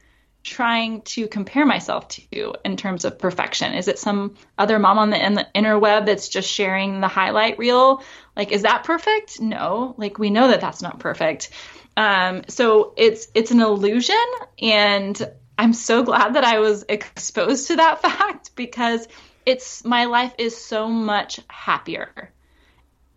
trying 0.43 1.01
to 1.03 1.27
compare 1.27 1.65
myself 1.65 2.09
to 2.09 2.55
in 2.65 2.77
terms 2.77 3.05
of 3.05 3.19
perfection? 3.19 3.73
Is 3.75 3.89
it 3.89 3.99
some 3.99 4.35
other 4.59 4.79
mom 4.79 4.99
on 4.99 5.11
the, 5.11 5.25
in 5.25 5.35
the 5.35 5.47
interweb 5.55 6.05
that's 6.05 6.29
just 6.29 6.51
sharing 6.51 7.01
the 7.01 7.09
highlight 7.09 7.59
reel? 7.59 8.03
Like, 8.37 8.53
is 8.53 8.63
that 8.63 8.85
perfect? 8.85 9.41
No. 9.41 9.95
Like, 9.97 10.19
we 10.19 10.31
know 10.31 10.49
that 10.49 10.61
that's 10.61 10.83
not 10.83 10.99
perfect. 10.99 11.51
Um, 11.97 12.43
so 12.49 12.93
it's 12.97 13.29
it's 13.35 13.51
an 13.51 13.61
illusion, 13.61 14.17
and 14.61 15.31
I'm 15.57 15.73
so 15.73 16.03
glad 16.03 16.35
that 16.35 16.45
I 16.45 16.59
was 16.59 16.85
exposed 16.89 17.69
to 17.69 17.77
that 17.77 18.03
fact 18.03 18.57
because 18.57 19.07
it's 19.47 19.85
my 19.85 20.07
life 20.07 20.35
is 20.39 20.57
so 20.57 20.89
much 20.89 21.41
happier 21.49 22.33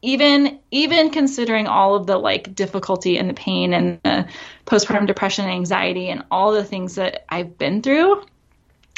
even 0.01 0.59
even 0.71 1.09
considering 1.09 1.67
all 1.67 1.95
of 1.95 2.05
the 2.05 2.17
like 2.17 2.53
difficulty 2.53 3.17
and 3.17 3.29
the 3.29 3.33
pain 3.33 3.73
and 3.73 3.99
the 4.03 4.27
postpartum 4.65 5.07
depression 5.07 5.45
and 5.45 5.53
anxiety 5.53 6.09
and 6.09 6.23
all 6.29 6.51
the 6.51 6.63
things 6.63 6.95
that 6.95 7.25
I've 7.29 7.57
been 7.57 7.81
through, 7.81 8.23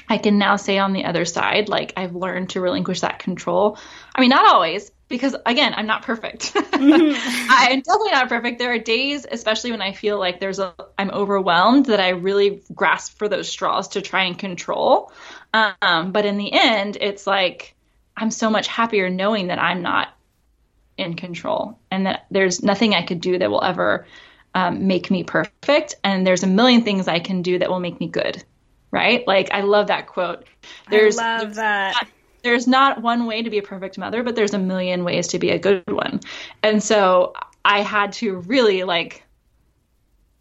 I 0.07 0.17
can 0.17 0.37
now 0.37 0.57
say 0.57 0.77
on 0.77 0.93
the 0.93 1.05
other 1.05 1.25
side, 1.25 1.69
like 1.69 1.93
I've 1.95 2.15
learned 2.15 2.51
to 2.51 2.61
relinquish 2.61 3.01
that 3.01 3.19
control. 3.19 3.77
I 4.13 4.21
mean, 4.21 4.29
not 4.29 4.45
always, 4.45 4.91
because 5.09 5.35
again, 5.45 5.73
I'm 5.75 5.87
not 5.87 6.03
perfect. 6.03 6.53
Mm-hmm. 6.79 7.47
I'm 7.49 7.81
definitely 7.81 8.11
not 8.11 8.29
perfect. 8.29 8.57
There 8.57 8.71
are 8.71 8.79
days, 8.79 9.25
especially 9.29 9.71
when 9.71 9.81
I 9.81 9.91
feel 9.91 10.17
like 10.17 10.39
there's 10.39 10.59
a 10.59 10.73
I'm 10.97 11.11
overwhelmed, 11.11 11.87
that 11.87 11.99
I 11.99 12.09
really 12.09 12.63
grasp 12.73 13.17
for 13.17 13.27
those 13.27 13.49
straws 13.49 13.89
to 13.89 14.01
try 14.01 14.23
and 14.23 14.39
control. 14.39 15.11
Um, 15.53 16.13
but 16.13 16.25
in 16.25 16.37
the 16.37 16.53
end, 16.53 16.97
it's 17.01 17.27
like 17.27 17.75
I'm 18.15 18.31
so 18.31 18.49
much 18.49 18.67
happier 18.67 19.09
knowing 19.09 19.47
that 19.47 19.59
I'm 19.59 19.81
not 19.81 20.13
in 20.97 21.15
control 21.15 21.79
and 21.91 22.05
that 22.05 22.27
there's 22.31 22.63
nothing 22.63 22.93
I 22.93 23.05
could 23.05 23.21
do 23.21 23.37
that 23.37 23.49
will 23.49 23.63
ever 23.63 24.05
um, 24.53 24.87
make 24.87 25.09
me 25.09 25.23
perfect. 25.23 25.95
And 26.03 26.25
there's 26.25 26.43
a 26.43 26.47
million 26.47 26.83
things 26.83 27.07
I 27.07 27.19
can 27.19 27.41
do 27.41 27.59
that 27.59 27.69
will 27.69 27.79
make 27.79 27.99
me 27.99 28.07
good. 28.07 28.43
Right? 28.91 29.25
Like, 29.27 29.51
I 29.51 29.61
love 29.61 29.87
that 29.87 30.07
quote. 30.07 30.45
There's, 30.89 31.17
I 31.17 31.39
love 31.39 31.55
that. 31.55 31.93
Not, 31.93 32.07
there's 32.43 32.67
not 32.67 33.01
one 33.01 33.25
way 33.25 33.43
to 33.43 33.49
be 33.49 33.57
a 33.57 33.63
perfect 33.63 33.97
mother, 33.97 34.23
but 34.23 34.35
there's 34.35 34.53
a 34.53 34.59
million 34.59 35.03
ways 35.03 35.27
to 35.29 35.39
be 35.39 35.51
a 35.51 35.59
good 35.59 35.83
one. 35.89 36.21
And 36.63 36.81
so 36.81 37.33
I 37.63 37.81
had 37.81 38.13
to 38.13 38.37
really, 38.37 38.83
like, 38.83 39.23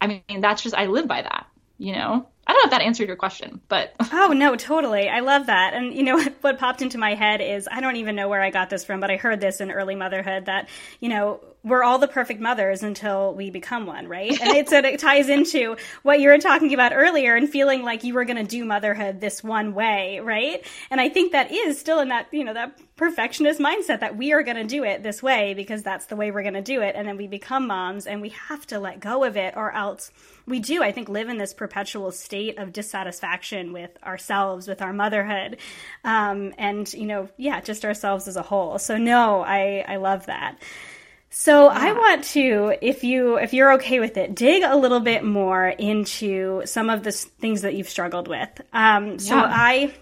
I 0.01 0.07
mean, 0.07 0.41
that's 0.41 0.61
just, 0.61 0.75
I 0.75 0.85
live 0.85 1.07
by 1.07 1.21
that, 1.21 1.47
you 1.77 1.93
know? 1.93 2.27
I 2.49 2.53
don't 2.53 2.63
know 2.63 2.67
if 2.67 2.71
that 2.71 2.81
answered 2.81 3.07
your 3.07 3.15
question, 3.15 3.61
but 3.67 3.93
oh 4.11 4.33
no, 4.33 4.55
totally. 4.55 5.07
I 5.07 5.19
love 5.19 5.45
that. 5.45 5.75
And 5.75 5.93
you 5.93 6.01
know 6.01 6.19
what, 6.41 6.57
popped 6.57 6.81
into 6.81 6.97
my 6.97 7.13
head 7.13 7.41
is 7.41 7.67
I 7.71 7.79
don't 7.79 7.97
even 7.97 8.15
know 8.15 8.27
where 8.27 8.41
I 8.41 8.49
got 8.49 8.71
this 8.71 8.83
from, 8.83 8.99
but 8.99 9.11
I 9.11 9.17
heard 9.17 9.39
this 9.39 9.61
in 9.61 9.69
early 9.69 9.93
motherhood 9.93 10.45
that 10.47 10.67
you 10.99 11.09
know 11.09 11.41
we're 11.63 11.83
all 11.83 11.99
the 11.99 12.07
perfect 12.07 12.39
mothers 12.39 12.83
until 12.83 13.33
we 13.33 13.49
become 13.49 13.85
one, 13.85 14.07
right? 14.07 14.31
And 14.39 14.55
it's 14.55 14.71
it 14.71 14.99
ties 14.99 15.27
into 15.27 15.75
what 16.03 16.19
you 16.19 16.29
were 16.29 16.37
talking 16.37 16.73
about 16.73 16.93
earlier 16.93 17.35
and 17.35 17.49
feeling 17.49 17.83
like 17.83 18.03
you 18.03 18.13
were 18.13 18.23
going 18.23 18.37
to 18.37 18.49
do 18.49 18.63
motherhood 18.63 19.19
this 19.19 19.43
one 19.43 19.73
way, 19.73 20.19
right? 20.19 20.65
And 20.89 21.01
I 21.01 21.09
think 21.09 21.33
that 21.33 21.51
is 21.51 21.79
still 21.79 21.99
in 21.99 22.09
that 22.09 22.27
you 22.31 22.43
know 22.43 22.53
that 22.53 22.79
perfectionist 22.95 23.59
mindset 23.59 23.99
that 23.99 24.17
we 24.17 24.31
are 24.33 24.43
going 24.43 24.57
to 24.57 24.63
do 24.63 24.83
it 24.83 25.03
this 25.03 25.21
way 25.21 25.53
because 25.53 25.83
that's 25.83 26.05
the 26.05 26.15
way 26.15 26.31
we're 26.31 26.43
going 26.43 26.53
to 26.53 26.61
do 26.61 26.81
it, 26.81 26.95
and 26.95 27.07
then 27.07 27.17
we 27.17 27.27
become 27.27 27.67
moms 27.67 28.07
and 28.07 28.21
we 28.21 28.29
have 28.29 28.65
to 28.67 28.79
let 28.79 28.99
go 28.99 29.25
of 29.25 29.35
it 29.35 29.55
or 29.57 29.73
else 29.73 30.11
we 30.45 30.59
do, 30.59 30.81
I 30.81 30.91
think, 30.91 31.09
live 31.09 31.29
in 31.29 31.37
this 31.37 31.53
perpetual 31.53 32.11
state 32.11 32.57
of 32.57 32.73
dissatisfaction 32.73 33.71
with 33.71 33.91
ourselves, 34.03 34.67
with 34.67 34.81
our 34.81 34.93
motherhood, 34.93 35.57
um, 36.03 36.53
and 36.57 36.91
you 36.93 37.05
know, 37.05 37.29
yeah, 37.37 37.59
just 37.59 37.83
ourselves 37.83 38.27
as 38.27 38.37
a 38.37 38.41
whole. 38.41 38.79
So 38.79 38.97
no, 38.97 39.41
I 39.41 39.83
I 39.87 39.97
love 39.97 40.25
that. 40.27 40.57
So 41.29 41.71
yeah. 41.71 41.77
I 41.79 41.91
want 41.93 42.23
to, 42.25 42.77
if 42.81 43.03
you 43.03 43.37
if 43.37 43.53
you're 43.53 43.73
okay 43.73 43.99
with 43.99 44.17
it, 44.17 44.35
dig 44.35 44.63
a 44.63 44.75
little 44.75 44.99
bit 44.99 45.23
more 45.23 45.67
into 45.67 46.63
some 46.65 46.89
of 46.89 47.03
the 47.03 47.11
things 47.11 47.61
that 47.61 47.75
you've 47.75 47.89
struggled 47.89 48.27
with. 48.27 48.49
Um, 48.73 49.19
so 49.19 49.35
yeah. 49.35 49.51
I 49.51 49.93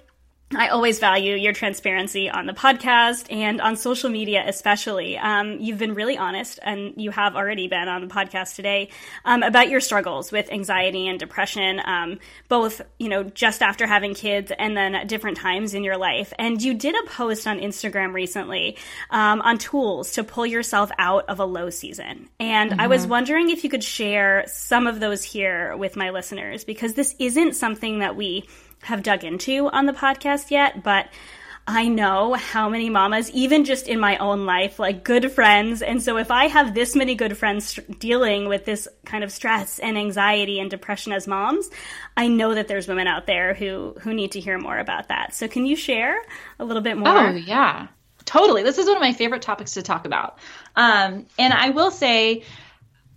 I 0.55 0.69
always 0.69 0.99
value 0.99 1.35
your 1.35 1.51
transparency 1.51 2.29
on 2.29 2.45
the 2.45 2.53
podcast 2.53 3.29
and 3.29 3.59
on 3.59 3.75
social 3.75 4.09
media, 4.09 4.45
especially. 4.47 5.17
Um, 5.17 5.59
you've 5.59 5.77
been 5.77 5.93
really 5.93 6.17
honest, 6.17 6.57
and 6.63 6.93
you 6.95 7.11
have 7.11 7.35
already 7.35 7.67
been 7.67 7.89
on 7.89 7.99
the 7.99 8.07
podcast 8.07 8.55
today 8.55 8.87
um, 9.25 9.43
about 9.43 9.67
your 9.67 9.81
struggles 9.81 10.31
with 10.31 10.49
anxiety 10.49 11.09
and 11.09 11.19
depression, 11.19 11.81
um, 11.83 12.19
both 12.47 12.81
you 12.97 13.09
know 13.09 13.23
just 13.23 13.61
after 13.61 13.85
having 13.85 14.13
kids 14.13 14.53
and 14.57 14.77
then 14.77 14.95
at 14.95 15.09
different 15.09 15.35
times 15.35 15.73
in 15.73 15.83
your 15.83 15.97
life. 15.97 16.31
And 16.39 16.61
you 16.61 16.75
did 16.75 16.95
a 16.95 17.09
post 17.09 17.45
on 17.45 17.59
Instagram 17.59 18.13
recently 18.13 18.77
um, 19.09 19.41
on 19.41 19.57
tools 19.57 20.13
to 20.13 20.23
pull 20.23 20.45
yourself 20.45 20.91
out 20.97 21.27
of 21.27 21.41
a 21.41 21.45
low 21.45 21.69
season, 21.69 22.29
and 22.39 22.71
mm-hmm. 22.71 22.79
I 22.79 22.87
was 22.87 23.01
mm-hmm. 23.01 23.11
wondering 23.11 23.49
if 23.49 23.65
you 23.65 23.69
could 23.69 23.83
share 23.83 24.45
some 24.47 24.87
of 24.87 25.01
those 25.01 25.23
here 25.23 25.75
with 25.75 25.97
my 25.97 26.11
listeners 26.11 26.63
because 26.63 26.93
this 26.93 27.15
isn't 27.19 27.57
something 27.57 27.99
that 27.99 28.15
we 28.15 28.47
have 28.83 29.03
dug 29.03 29.23
into 29.23 29.67
on 29.69 29.85
the 29.85 29.93
podcast 29.93 30.51
yet, 30.51 30.83
but 30.83 31.07
I 31.69 31.89
know 31.89 32.33
how 32.33 32.69
many 32.69 32.89
mamas, 32.89 33.29
even 33.31 33.65
just 33.65 33.89
in 33.89 33.99
my 33.99 34.15
own 34.17 34.45
life, 34.45 34.79
like 34.79 35.03
good 35.03 35.29
friends. 35.33 35.81
And 35.81 36.01
so 36.01 36.17
if 36.17 36.31
I 36.31 36.45
have 36.47 36.73
this 36.73 36.95
many 36.95 37.13
good 37.13 37.37
friends 37.37 37.77
dealing 37.99 38.47
with 38.47 38.63
this 38.63 38.87
kind 39.05 39.21
of 39.21 39.33
stress 39.33 39.77
and 39.79 39.97
anxiety 39.97 40.61
and 40.61 40.71
depression 40.71 41.11
as 41.11 41.27
moms, 41.27 41.69
I 42.15 42.29
know 42.29 42.55
that 42.55 42.69
there's 42.69 42.87
women 42.87 43.07
out 43.07 43.25
there 43.27 43.53
who, 43.53 43.97
who 43.99 44.13
need 44.13 44.31
to 44.31 44.39
hear 44.39 44.57
more 44.57 44.77
about 44.77 45.09
that. 45.09 45.35
So 45.35 45.49
can 45.49 45.65
you 45.65 45.75
share 45.75 46.17
a 46.57 46.63
little 46.63 46.81
bit 46.81 46.97
more? 46.97 47.09
Oh, 47.09 47.31
yeah, 47.31 47.87
totally. 48.23 48.63
This 48.63 48.77
is 48.77 48.85
one 48.87 48.95
of 48.95 49.01
my 49.01 49.11
favorite 49.11 49.41
topics 49.41 49.73
to 49.73 49.81
talk 49.81 50.05
about. 50.05 50.39
Um, 50.77 51.25
and 51.37 51.53
I 51.53 51.71
will 51.71 51.91
say, 51.91 52.43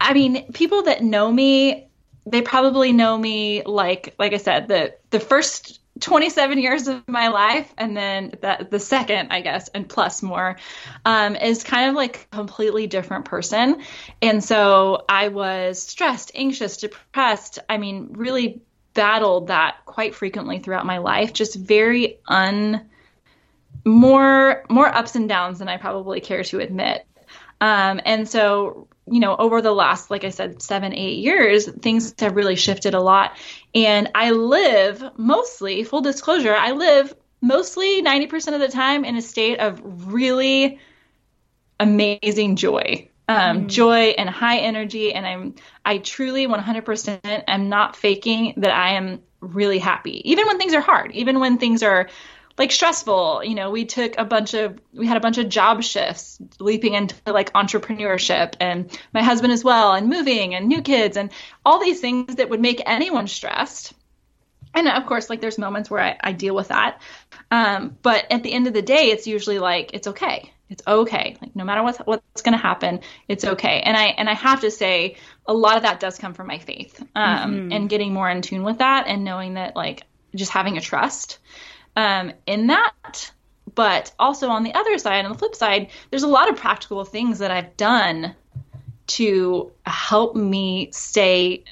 I 0.01 0.12
mean, 0.12 0.53
people 0.53 0.83
that 0.83 1.05
know 1.05 1.31
me 1.31 1.87
they 2.27 2.42
probably 2.42 2.92
know 2.92 3.16
me 3.16 3.62
like 3.64 4.14
like 4.18 4.35
I 4.35 4.37
said 4.37 4.68
the 4.68 4.94
the 5.11 5.20
first 5.20 5.81
27 6.01 6.59
years 6.59 6.88
of 6.88 7.07
my 7.09 7.29
life 7.29 7.73
and 7.77 7.96
then 7.96 8.33
the, 8.40 8.66
the 8.70 8.81
second 8.81 9.31
i 9.33 9.40
guess 9.40 9.68
and 9.68 9.88
plus 9.88 10.23
more 10.23 10.57
um, 11.05 11.37
is 11.37 11.62
kind 11.62 11.90
of 11.90 11.96
like 11.96 12.29
a 12.33 12.37
completely 12.37 12.87
different 12.87 13.25
person. 13.25 13.83
And 14.23 14.42
so 14.42 15.05
i 15.09 15.29
was 15.29 15.83
stressed 15.83 16.33
anxious 16.35 16.79
depressed. 16.79 17.59
I 17.68 17.79
mean 17.79 18.09
really 18.12 18.62
battled 18.94 19.49
that 19.49 19.79
quite 19.87 20.14
frequently 20.14 20.59
throughout 20.59 20.87
my 20.87 20.99
life. 20.99 21.33
Just 21.33 21.55
very 21.55 22.18
un 22.29 22.88
more 23.85 24.64
more 24.68 24.87
ups 24.87 25.16
and 25.16 25.29
downs 25.29 25.59
than 25.59 25.68
i 25.68 25.77
probably 25.77 26.20
care 26.20 26.44
to 26.44 26.61
admit. 26.61 27.07
Um, 27.61 28.01
and 28.05 28.29
so 28.29 28.88
you 29.11 29.20
know, 29.20 29.37
over 29.37 29.61
the 29.61 29.73
last, 29.73 30.11
like 30.11 30.25
I 30.25 30.31
said, 30.31 30.62
seven, 30.62 30.94
eight 30.94 31.18
years, 31.18 31.68
things 31.68 32.14
have 32.20 32.37
really 32.37 32.57
shifted 32.57 32.94
a 32.94 33.01
lot. 33.01 33.37
And 33.75 34.11
I 34.14 34.31
live 34.31 35.03
mostly, 35.16 35.83
full 35.83 36.01
disclosure, 36.01 36.55
I 36.55 36.73
live 36.73 37.14
mostly 37.40 38.03
90% 38.03 38.55
of 38.55 38.61
the 38.61 38.68
time 38.68 39.05
in 39.05 39.16
a 39.16 39.23
state 39.23 39.59
of 39.59 40.12
really 40.12 40.79
amazing 41.79 42.57
joy. 42.57 43.09
Um, 43.29 43.66
mm. 43.66 43.68
joy 43.68 44.14
and 44.18 44.29
high 44.29 44.59
energy 44.59 45.14
and 45.14 45.25
i'm 45.25 45.55
i 45.85 45.99
truly 45.99 46.49
100% 46.49 47.44
am 47.46 47.68
not 47.68 47.94
faking 47.94 48.55
that 48.57 48.73
i 48.73 48.94
am 48.94 49.23
really 49.40 49.79
happy 49.79 50.20
even 50.29 50.49
when 50.49 50.59
things 50.59 50.75
are 50.75 50.81
hard 50.81 51.12
even 51.12 51.38
when 51.38 51.57
things 51.57 51.85
are 51.85 52.09
like 52.61 52.73
stressful. 52.73 53.42
You 53.42 53.55
know, 53.55 53.70
we 53.70 53.87
took 53.87 54.18
a 54.18 54.25
bunch 54.25 54.53
of 54.53 54.79
we 54.92 55.07
had 55.07 55.16
a 55.16 55.20
bunch 55.20 55.38
of 55.38 55.49
job 55.49 55.83
shifts 55.83 56.38
leaping 56.59 56.92
into 56.92 57.14
like 57.27 57.55
entrepreneurship 57.55 58.53
and 58.61 58.97
my 59.14 59.22
husband 59.22 59.55
as 59.55 59.64
well 59.64 59.95
and 59.95 60.11
moving 60.11 60.55
and 60.55 60.68
new 60.68 60.82
kids 60.82 61.16
and 61.16 61.32
all 61.64 61.80
these 61.80 62.01
things 62.01 62.37
that 62.37 62.51
would 62.51 62.61
make 62.61 62.82
anyone 62.85 63.28
stressed. 63.28 63.95
And 64.74 64.89
of 64.89 65.07
course, 65.07 65.30
like 65.30 65.41
there's 65.41 65.57
moments 65.57 65.91
where 65.91 66.03
I, 66.03 66.18
I 66.20 66.32
deal 66.32 66.55
with 66.55 66.68
that. 66.68 67.01
Um, 67.51 67.97
but 68.03 68.30
at 68.30 68.43
the 68.43 68.53
end 68.53 68.66
of 68.66 68.74
the 68.74 68.82
day, 68.82 69.11
it's 69.11 69.26
usually 69.26 69.59
like 69.59 69.95
it's 69.95 70.09
okay. 70.09 70.53
It's 70.68 70.82
okay. 70.87 71.39
Like 71.41 71.57
no 71.57 71.64
matter 71.64 71.82
what's 71.82 71.99
what's 72.01 72.43
going 72.43 72.53
to 72.53 72.62
happen, 72.62 73.01
it's 73.26 73.47
okay. 73.47 73.80
And 73.80 73.97
I 73.97 74.09
and 74.18 74.28
I 74.28 74.35
have 74.35 74.61
to 74.61 74.70
say, 74.70 75.16
a 75.47 75.55
lot 75.55 75.78
of 75.78 75.85
that 75.85 75.99
does 75.99 76.18
come 76.18 76.35
from 76.35 76.47
my 76.47 76.59
faith 76.59 77.03
um, 77.16 77.55
mm-hmm. 77.55 77.72
and 77.72 77.89
getting 77.89 78.12
more 78.12 78.28
in 78.28 78.43
tune 78.43 78.64
with 78.64 78.78
that 78.78 79.07
and 79.07 79.24
knowing 79.24 79.55
that 79.55 79.74
like 79.74 80.03
just 80.35 80.53
having 80.53 80.76
a 80.76 80.80
trust 80.80 81.39
um, 82.01 82.32
in 82.46 82.68
that. 82.68 83.32
But 83.74 84.12
also 84.18 84.48
on 84.48 84.64
the 84.64 84.74
other 84.74 84.98
side, 84.98 85.24
on 85.24 85.32
the 85.32 85.38
flip 85.38 85.55
side, 85.55 85.90
there's 86.11 86.24
a 86.24 86.28
lot 86.28 86.48
of 86.51 86.57
practical 86.57 87.05
things 87.05 87.38
that 87.38 87.51
I've 87.51 87.76
done 87.76 88.34
to 89.07 89.70
help 89.86 90.34
me 90.34 90.90
stay 90.92 91.64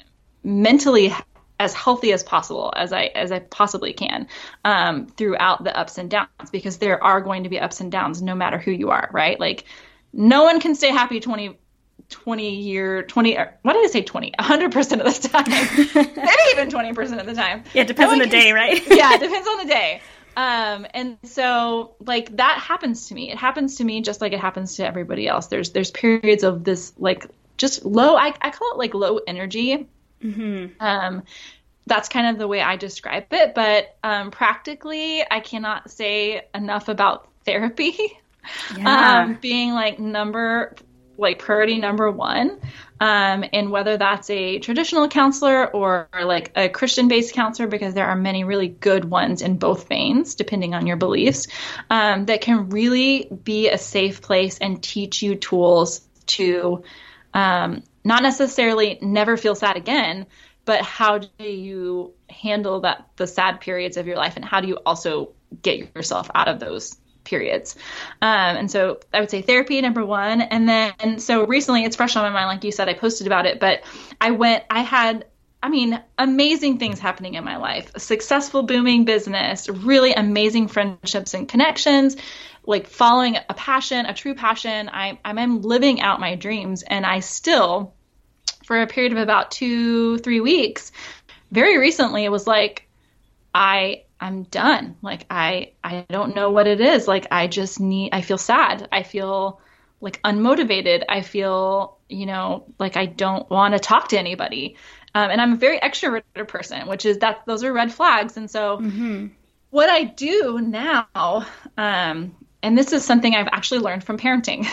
mentally 0.43 1.13
as 1.59 1.73
healthy 1.73 2.13
as 2.13 2.23
possible 2.23 2.71
as 2.75 2.93
I 2.93 3.05
as 3.05 3.31
I 3.33 3.39
possibly 3.39 3.91
can 3.91 4.27
um, 4.63 5.07
throughout 5.07 5.63
the 5.63 5.77
ups 5.77 5.97
and 5.97 6.09
downs 6.09 6.49
because 6.51 6.77
there 6.77 7.03
are 7.03 7.19
going 7.19 7.43
to 7.43 7.49
be 7.49 7.59
ups 7.59 7.81
and 7.81 7.91
downs 7.91 8.21
no 8.21 8.33
matter 8.33 8.57
who 8.57 8.71
you 8.71 8.91
are, 8.91 9.09
right? 9.11 9.37
Like 9.39 9.65
no 10.13 10.43
one 10.43 10.61
can 10.61 10.75
stay 10.75 10.89
happy 10.89 11.19
20 11.19 11.57
20 12.09 12.55
year 12.55 13.03
20 13.03 13.37
what 13.61 13.73
did 13.73 13.85
i 13.85 13.87
say 13.87 14.01
20 14.01 14.31
100% 14.39 14.75
of 14.99 15.21
the 15.21 15.27
time. 15.27 15.49
Maybe 16.15 16.43
even 16.53 16.69
20% 16.69 17.19
of 17.19 17.25
the 17.25 17.35
time. 17.35 17.63
Yeah 17.73 17.83
it 17.83 17.87
depends 17.87 18.09
no 18.09 18.13
on 18.13 18.19
the 18.19 18.25
can, 18.25 18.45
day 18.45 18.51
right? 18.51 18.81
Yeah 18.87 19.13
it 19.13 19.19
depends 19.19 19.47
on 19.47 19.57
the 19.59 19.65
day 19.65 20.01
um 20.39 20.87
and 20.93 21.17
so 21.23 21.95
like 21.99 22.37
that 22.37 22.59
happens 22.59 23.07
to 23.07 23.13
me 23.13 23.29
it 23.29 23.37
happens 23.37 23.75
to 23.75 23.83
me 23.83 24.01
just 24.01 24.21
like 24.21 24.31
it 24.31 24.39
happens 24.39 24.77
to 24.77 24.87
everybody 24.87 25.27
else 25.27 25.47
there's 25.47 25.71
there's 25.71 25.91
periods 25.91 26.43
of 26.43 26.63
this 26.63 26.93
like 26.97 27.27
just 27.57 27.83
low 27.83 28.15
i, 28.15 28.33
I 28.41 28.49
call 28.49 28.71
it 28.71 28.77
like 28.77 28.93
low 28.93 29.17
energy 29.27 29.85
mm-hmm. 30.23 30.67
um 30.79 31.23
that's 31.87 32.07
kind 32.07 32.27
of 32.27 32.37
the 32.37 32.47
way 32.47 32.61
i 32.61 32.77
describe 32.77 33.25
it 33.31 33.53
but 33.53 33.97
um 34.01 34.31
practically 34.31 35.21
i 35.29 35.41
cannot 35.41 35.91
say 35.91 36.47
enough 36.55 36.87
about 36.87 37.27
therapy 37.43 37.97
yeah. 38.77 39.23
um 39.23 39.37
being 39.41 39.73
like 39.73 39.99
number 39.99 40.73
like 41.19 41.39
priority 41.39 41.77
number 41.77 42.09
one. 42.09 42.59
Um, 43.01 43.45
and 43.53 43.71
whether 43.71 43.97
that's 43.97 44.29
a 44.29 44.59
traditional 44.59 45.07
counselor 45.07 45.67
or, 45.67 46.09
like 46.21 46.51
a 46.55 46.67
Christian 46.67 47.07
based 47.07 47.33
counselor, 47.33 47.67
because 47.67 47.93
there 47.93 48.07
are 48.07 48.15
many 48.15 48.43
really 48.43 48.67
good 48.67 49.05
ones 49.05 49.41
in 49.41 49.57
both 49.57 49.87
veins, 49.87 50.35
depending 50.35 50.73
on 50.73 50.85
your 50.85 50.97
beliefs, 50.97 51.47
um, 51.89 52.25
that 52.25 52.41
can 52.41 52.69
really 52.69 53.29
be 53.43 53.69
a 53.69 53.77
safe 53.77 54.21
place 54.21 54.57
and 54.57 54.83
teach 54.83 55.21
you 55.21 55.35
tools 55.35 56.01
to 56.25 56.83
um, 57.33 57.83
not 58.03 58.23
necessarily 58.23 58.97
never 59.01 59.37
feel 59.37 59.55
sad 59.55 59.77
again, 59.77 60.25
but 60.65 60.81
how 60.81 61.19
do 61.19 61.43
you 61.43 62.13
handle 62.29 62.81
that 62.81 63.07
the 63.15 63.27
sad 63.27 63.59
periods 63.59 63.97
of 63.97 64.07
your 64.07 64.17
life 64.17 64.35
and 64.35 64.45
how 64.45 64.61
do 64.61 64.67
you 64.67 64.75
also 64.85 65.31
get 65.61 65.95
yourself 65.95 66.29
out 66.35 66.47
of 66.47 66.59
those 66.59 66.95
periods. 67.23 67.75
Um, 68.21 68.57
and 68.57 68.71
so 68.71 68.99
I 69.13 69.19
would 69.19 69.29
say 69.29 69.41
therapy 69.41 69.79
number 69.81 70.05
one. 70.05 70.41
And 70.41 70.67
then, 70.67 71.19
so 71.19 71.45
recently 71.45 71.83
it's 71.83 71.95
fresh 71.95 72.15
on 72.15 72.23
my 72.23 72.29
mind, 72.29 72.47
like 72.47 72.63
you 72.63 72.71
said, 72.71 72.89
I 72.89 72.93
posted 72.93 73.27
about 73.27 73.45
it, 73.45 73.59
but 73.59 73.83
I 74.19 74.31
went, 74.31 74.63
I 74.69 74.81
had, 74.81 75.25
I 75.61 75.69
mean, 75.69 76.01
amazing 76.17 76.79
things 76.79 76.99
happening 76.99 77.33
in 77.33 77.43
my 77.43 77.57
life, 77.57 77.91
a 77.93 77.99
successful, 77.99 78.63
booming 78.63 79.05
business, 79.05 79.67
really 79.69 80.13
amazing 80.13 80.69
friendships 80.69 81.33
and 81.33 81.47
connections, 81.47 82.15
like 82.65 82.87
following 82.87 83.35
a 83.35 83.53
passion, 83.53 84.05
a 84.05 84.13
true 84.13 84.35
passion. 84.35 84.89
I, 84.89 85.19
I'm 85.25 85.61
living 85.61 86.01
out 86.01 86.19
my 86.19 86.35
dreams. 86.35 86.83
And 86.83 87.05
I 87.05 87.19
still, 87.19 87.93
for 88.63 88.81
a 88.81 88.87
period 88.87 89.11
of 89.11 89.17
about 89.17 89.51
two, 89.51 90.17
three 90.19 90.39
weeks, 90.39 90.91
very 91.51 91.77
recently, 91.77 92.23
it 92.23 92.31
was 92.31 92.47
like, 92.47 92.87
I 93.53 94.03
I'm 94.19 94.43
done. 94.43 94.97
Like 95.01 95.25
I 95.29 95.73
I 95.83 96.05
don't 96.09 96.35
know 96.35 96.51
what 96.51 96.67
it 96.67 96.81
is. 96.81 97.07
Like 97.07 97.27
I 97.31 97.47
just 97.47 97.79
need 97.79 98.13
I 98.13 98.21
feel 98.21 98.37
sad. 98.37 98.87
I 98.91 99.03
feel 99.03 99.61
like 100.01 100.21
unmotivated. 100.21 101.03
I 101.09 101.21
feel, 101.21 101.97
you 102.07 102.25
know, 102.25 102.65
like 102.79 102.97
I 102.97 103.05
don't 103.05 103.49
want 103.49 103.73
to 103.73 103.79
talk 103.79 104.09
to 104.09 104.19
anybody. 104.19 104.77
Um, 105.13 105.31
and 105.31 105.41
I'm 105.41 105.53
a 105.53 105.57
very 105.57 105.79
extroverted 105.79 106.47
person, 106.47 106.87
which 106.87 107.05
is 107.05 107.19
that 107.19 107.43
those 107.45 107.63
are 107.63 107.73
red 107.73 107.93
flags. 107.93 108.37
And 108.37 108.49
so 108.49 108.77
mm-hmm. 108.77 109.27
what 109.71 109.89
I 109.89 110.03
do 110.03 110.59
now, 110.61 111.07
um, 111.77 112.35
and 112.61 112.77
this 112.77 112.93
is 112.93 113.05
something 113.05 113.33
I've 113.33 113.47
actually 113.51 113.79
learned 113.79 114.03
from 114.03 114.17
parenting, 114.17 114.65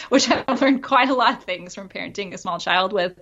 which 0.08 0.30
I've 0.30 0.60
learned 0.60 0.82
quite 0.82 1.08
a 1.08 1.14
lot 1.14 1.34
of 1.34 1.44
things 1.44 1.74
from 1.74 1.88
parenting 1.88 2.32
a 2.34 2.38
small 2.38 2.58
child 2.58 2.92
with, 2.92 3.18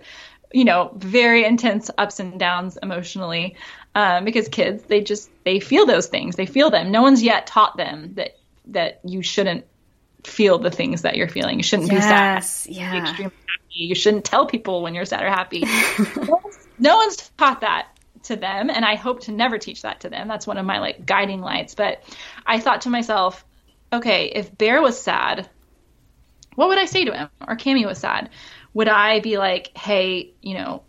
you 0.53 0.65
know, 0.65 0.91
very 0.95 1.45
intense 1.45 1.89
ups 1.97 2.19
and 2.19 2.39
downs 2.39 2.77
emotionally 2.81 3.55
um, 3.95 4.25
because 4.25 4.47
kids 4.47 4.83
they 4.83 5.01
just 5.01 5.29
they 5.43 5.59
feel 5.59 5.85
those 5.85 6.07
things. 6.07 6.35
They 6.35 6.45
feel 6.45 6.69
them. 6.69 6.91
No 6.91 7.01
one's 7.01 7.21
yet 7.23 7.47
taught 7.47 7.77
them 7.77 8.13
that 8.15 8.37
that 8.67 9.01
you 9.03 9.21
shouldn't 9.21 9.65
feel 10.23 10.59
the 10.59 10.71
things 10.71 11.01
that 11.01 11.15
you're 11.15 11.27
feeling. 11.27 11.57
You 11.57 11.63
shouldn't 11.63 11.91
yes, 11.91 12.67
be 12.67 12.73
sad. 12.73 12.81
Yeah. 12.81 12.91
be 12.91 12.97
extremely 12.99 13.35
happy. 13.35 13.73
You 13.73 13.95
shouldn't 13.95 14.25
tell 14.25 14.45
people 14.45 14.81
when 14.81 14.93
you're 14.93 15.05
sad 15.05 15.23
or 15.23 15.29
happy. 15.29 15.63
No, 16.81 16.95
one's, 16.95 17.17
taught 17.37 17.61
that 17.61 17.89
to 18.23 18.35
them 18.35 18.69
and 18.69 18.85
i 18.85 18.95
hope 18.95 19.21
to 19.21 19.31
never 19.31 19.57
teach 19.57 19.81
that 19.81 20.01
to 20.01 20.09
them. 20.09 20.27
That's 20.27 20.45
one 20.45 20.57
of 20.57 20.65
my 20.65 20.79
like 20.79 21.05
guiding 21.05 21.41
lights. 21.41 21.75
But 21.75 22.03
i 22.45 22.59
thought 22.59 22.81
to 22.81 22.89
myself 22.89 23.45
okay 23.93 24.31
if 24.35 24.55
Bear 24.57 24.81
was 24.81 24.99
sad 24.99 25.49
what 26.55 26.69
would 26.69 26.77
i 26.77 26.85
say 26.85 27.05
to 27.05 27.13
him? 27.13 27.29
Or 27.47 27.55
cami 27.55 27.85
was 27.85 27.97
sad? 27.99 28.29
Would 28.73 28.87
i 28.87 29.19
be 29.19 29.37
like 29.37 29.75
hey 29.77 30.33
you 30.41 30.55
know 30.55 30.83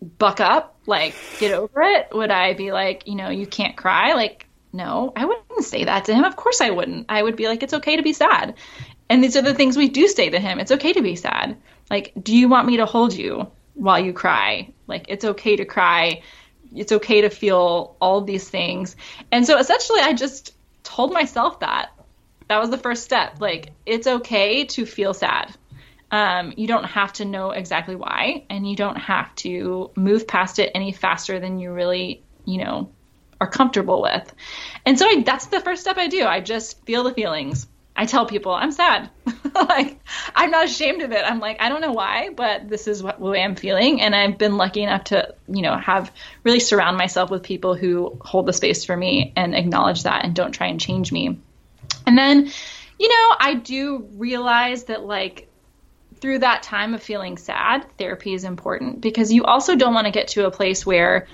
buck 0.00 0.40
up, 0.40 0.76
like 0.86 1.14
get 1.38 1.52
over 1.52 1.82
it? 1.82 2.08
Would 2.12 2.30
I 2.30 2.54
be 2.54 2.72
like, 2.72 3.06
you 3.06 3.14
know, 3.14 3.30
you 3.30 3.46
can't 3.46 3.76
cry? 3.76 4.12
Like, 4.14 4.46
no, 4.72 5.12
I 5.16 5.24
wouldn't 5.24 5.64
say 5.64 5.84
that 5.84 6.04
to 6.06 6.14
him. 6.14 6.24
Of 6.24 6.36
course 6.36 6.60
I 6.60 6.70
wouldn't. 6.70 7.06
I 7.08 7.22
would 7.22 7.36
be 7.36 7.48
like, 7.48 7.62
it's 7.62 7.74
okay 7.74 7.96
to 7.96 8.02
be 8.02 8.12
sad. 8.12 8.54
And 9.08 9.22
these 9.22 9.36
are 9.36 9.42
the 9.42 9.54
things 9.54 9.76
we 9.76 9.88
do 9.88 10.08
say 10.08 10.30
to 10.30 10.38
him. 10.38 10.58
It's 10.58 10.72
okay 10.72 10.92
to 10.92 11.02
be 11.02 11.16
sad. 11.16 11.56
Like, 11.90 12.12
do 12.20 12.36
you 12.36 12.48
want 12.48 12.66
me 12.66 12.78
to 12.78 12.86
hold 12.86 13.14
you 13.14 13.50
while 13.74 14.00
you 14.00 14.12
cry? 14.12 14.72
Like, 14.86 15.06
it's 15.08 15.24
okay 15.24 15.56
to 15.56 15.64
cry. 15.64 16.22
It's 16.74 16.92
okay 16.92 17.20
to 17.22 17.30
feel 17.30 17.96
all 18.00 18.20
these 18.22 18.48
things. 18.48 18.96
And 19.30 19.46
so 19.46 19.58
essentially, 19.58 20.00
I 20.00 20.12
just 20.12 20.54
told 20.82 21.12
myself 21.12 21.60
that. 21.60 21.90
That 22.48 22.58
was 22.58 22.70
the 22.70 22.78
first 22.78 23.04
step. 23.04 23.40
Like, 23.40 23.72
it's 23.86 24.06
okay 24.06 24.64
to 24.66 24.86
feel 24.86 25.14
sad. 25.14 25.54
Um, 26.10 26.54
you 26.56 26.66
don't 26.66 26.84
have 26.84 27.14
to 27.14 27.24
know 27.24 27.50
exactly 27.50 27.96
why, 27.96 28.44
and 28.48 28.68
you 28.68 28.76
don't 28.76 28.96
have 28.96 29.34
to 29.36 29.90
move 29.96 30.26
past 30.26 30.58
it 30.58 30.70
any 30.74 30.92
faster 30.92 31.40
than 31.40 31.58
you 31.58 31.72
really, 31.72 32.22
you 32.44 32.62
know, 32.62 32.90
are 33.40 33.48
comfortable 33.48 34.02
with. 34.02 34.32
And 34.84 34.98
so 34.98 35.06
I, 35.06 35.22
that's 35.22 35.46
the 35.46 35.60
first 35.60 35.82
step 35.82 35.98
I 35.98 36.06
do. 36.06 36.24
I 36.24 36.40
just 36.40 36.84
feel 36.86 37.04
the 37.04 37.12
feelings. 37.12 37.66
I 37.96 38.04
tell 38.04 38.26
people 38.26 38.52
I'm 38.52 38.72
sad. 38.72 39.10
like 39.54 39.98
I'm 40.34 40.50
not 40.50 40.66
ashamed 40.66 41.02
of 41.02 41.12
it. 41.12 41.24
I'm 41.24 41.40
like 41.40 41.60
I 41.60 41.68
don't 41.70 41.80
know 41.80 41.92
why, 41.92 42.28
but 42.28 42.68
this 42.68 42.86
is 42.86 43.02
what 43.02 43.20
way 43.20 43.42
I'm 43.42 43.56
feeling, 43.56 44.02
and 44.02 44.14
I've 44.14 44.36
been 44.36 44.58
lucky 44.58 44.82
enough 44.82 45.04
to 45.04 45.34
you 45.48 45.62
know 45.62 45.76
have 45.76 46.12
really 46.44 46.60
surround 46.60 46.98
myself 46.98 47.30
with 47.30 47.42
people 47.42 47.74
who 47.74 48.16
hold 48.20 48.46
the 48.46 48.52
space 48.52 48.84
for 48.84 48.96
me 48.96 49.32
and 49.34 49.54
acknowledge 49.54 50.02
that 50.02 50.24
and 50.24 50.34
don't 50.34 50.52
try 50.52 50.66
and 50.66 50.78
change 50.78 51.10
me. 51.10 51.38
And 52.06 52.18
then, 52.18 52.50
you 52.98 53.08
know, 53.08 53.36
I 53.40 53.54
do 53.54 54.08
realize 54.12 54.84
that 54.84 55.02
like 55.02 55.45
through 56.20 56.40
that 56.40 56.62
time 56.62 56.94
of 56.94 57.02
feeling 57.02 57.36
sad, 57.36 57.86
therapy 57.98 58.34
is 58.34 58.44
important 58.44 59.00
because 59.00 59.32
you 59.32 59.44
also 59.44 59.76
don't 59.76 59.94
want 59.94 60.06
to 60.06 60.10
get 60.10 60.28
to 60.28 60.46
a 60.46 60.50
place 60.50 60.84
where 60.84 61.26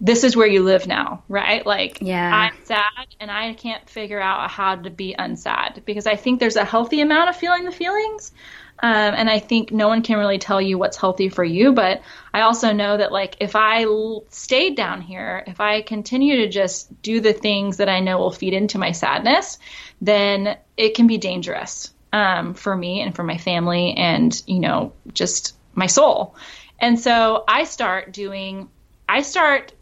this 0.00 0.22
is 0.22 0.36
where 0.36 0.46
you 0.46 0.62
live 0.62 0.86
now, 0.86 1.24
right? 1.28 1.66
Like, 1.66 1.98
yeah. 2.00 2.32
I'm 2.32 2.64
sad 2.64 3.06
and 3.18 3.30
I 3.30 3.54
can't 3.54 3.88
figure 3.90 4.20
out 4.20 4.50
how 4.50 4.76
to 4.76 4.90
be 4.90 5.14
unsad 5.18 5.84
because 5.84 6.06
I 6.06 6.14
think 6.14 6.38
there's 6.38 6.56
a 6.56 6.64
healthy 6.64 7.00
amount 7.00 7.30
of 7.30 7.36
feeling 7.36 7.64
the 7.64 7.72
feelings. 7.72 8.32
Um, 8.80 9.14
and 9.16 9.28
I 9.28 9.40
think 9.40 9.72
no 9.72 9.88
one 9.88 10.02
can 10.02 10.18
really 10.18 10.38
tell 10.38 10.62
you 10.62 10.78
what's 10.78 10.96
healthy 10.96 11.30
for 11.30 11.42
you. 11.42 11.72
But 11.72 12.02
I 12.32 12.42
also 12.42 12.72
know 12.72 12.96
that, 12.96 13.10
like, 13.10 13.36
if 13.40 13.56
I 13.56 13.82
l- 13.82 14.24
stayed 14.28 14.76
down 14.76 15.00
here, 15.00 15.42
if 15.48 15.60
I 15.60 15.82
continue 15.82 16.36
to 16.42 16.48
just 16.48 17.02
do 17.02 17.20
the 17.20 17.32
things 17.32 17.78
that 17.78 17.88
I 17.88 17.98
know 17.98 18.18
will 18.18 18.30
feed 18.30 18.54
into 18.54 18.78
my 18.78 18.92
sadness, 18.92 19.58
then 20.00 20.56
it 20.76 20.94
can 20.94 21.08
be 21.08 21.18
dangerous 21.18 21.92
um, 22.12 22.54
for 22.54 22.76
me 22.76 23.00
and 23.00 23.14
for 23.14 23.22
my 23.22 23.36
family 23.36 23.94
and, 23.94 24.42
you 24.46 24.60
know, 24.60 24.92
just 25.12 25.56
my 25.74 25.86
soul. 25.86 26.34
And 26.80 26.98
so 26.98 27.44
I 27.48 27.64
start 27.64 28.12
doing, 28.12 28.68
I 29.08 29.22
start, 29.22 29.72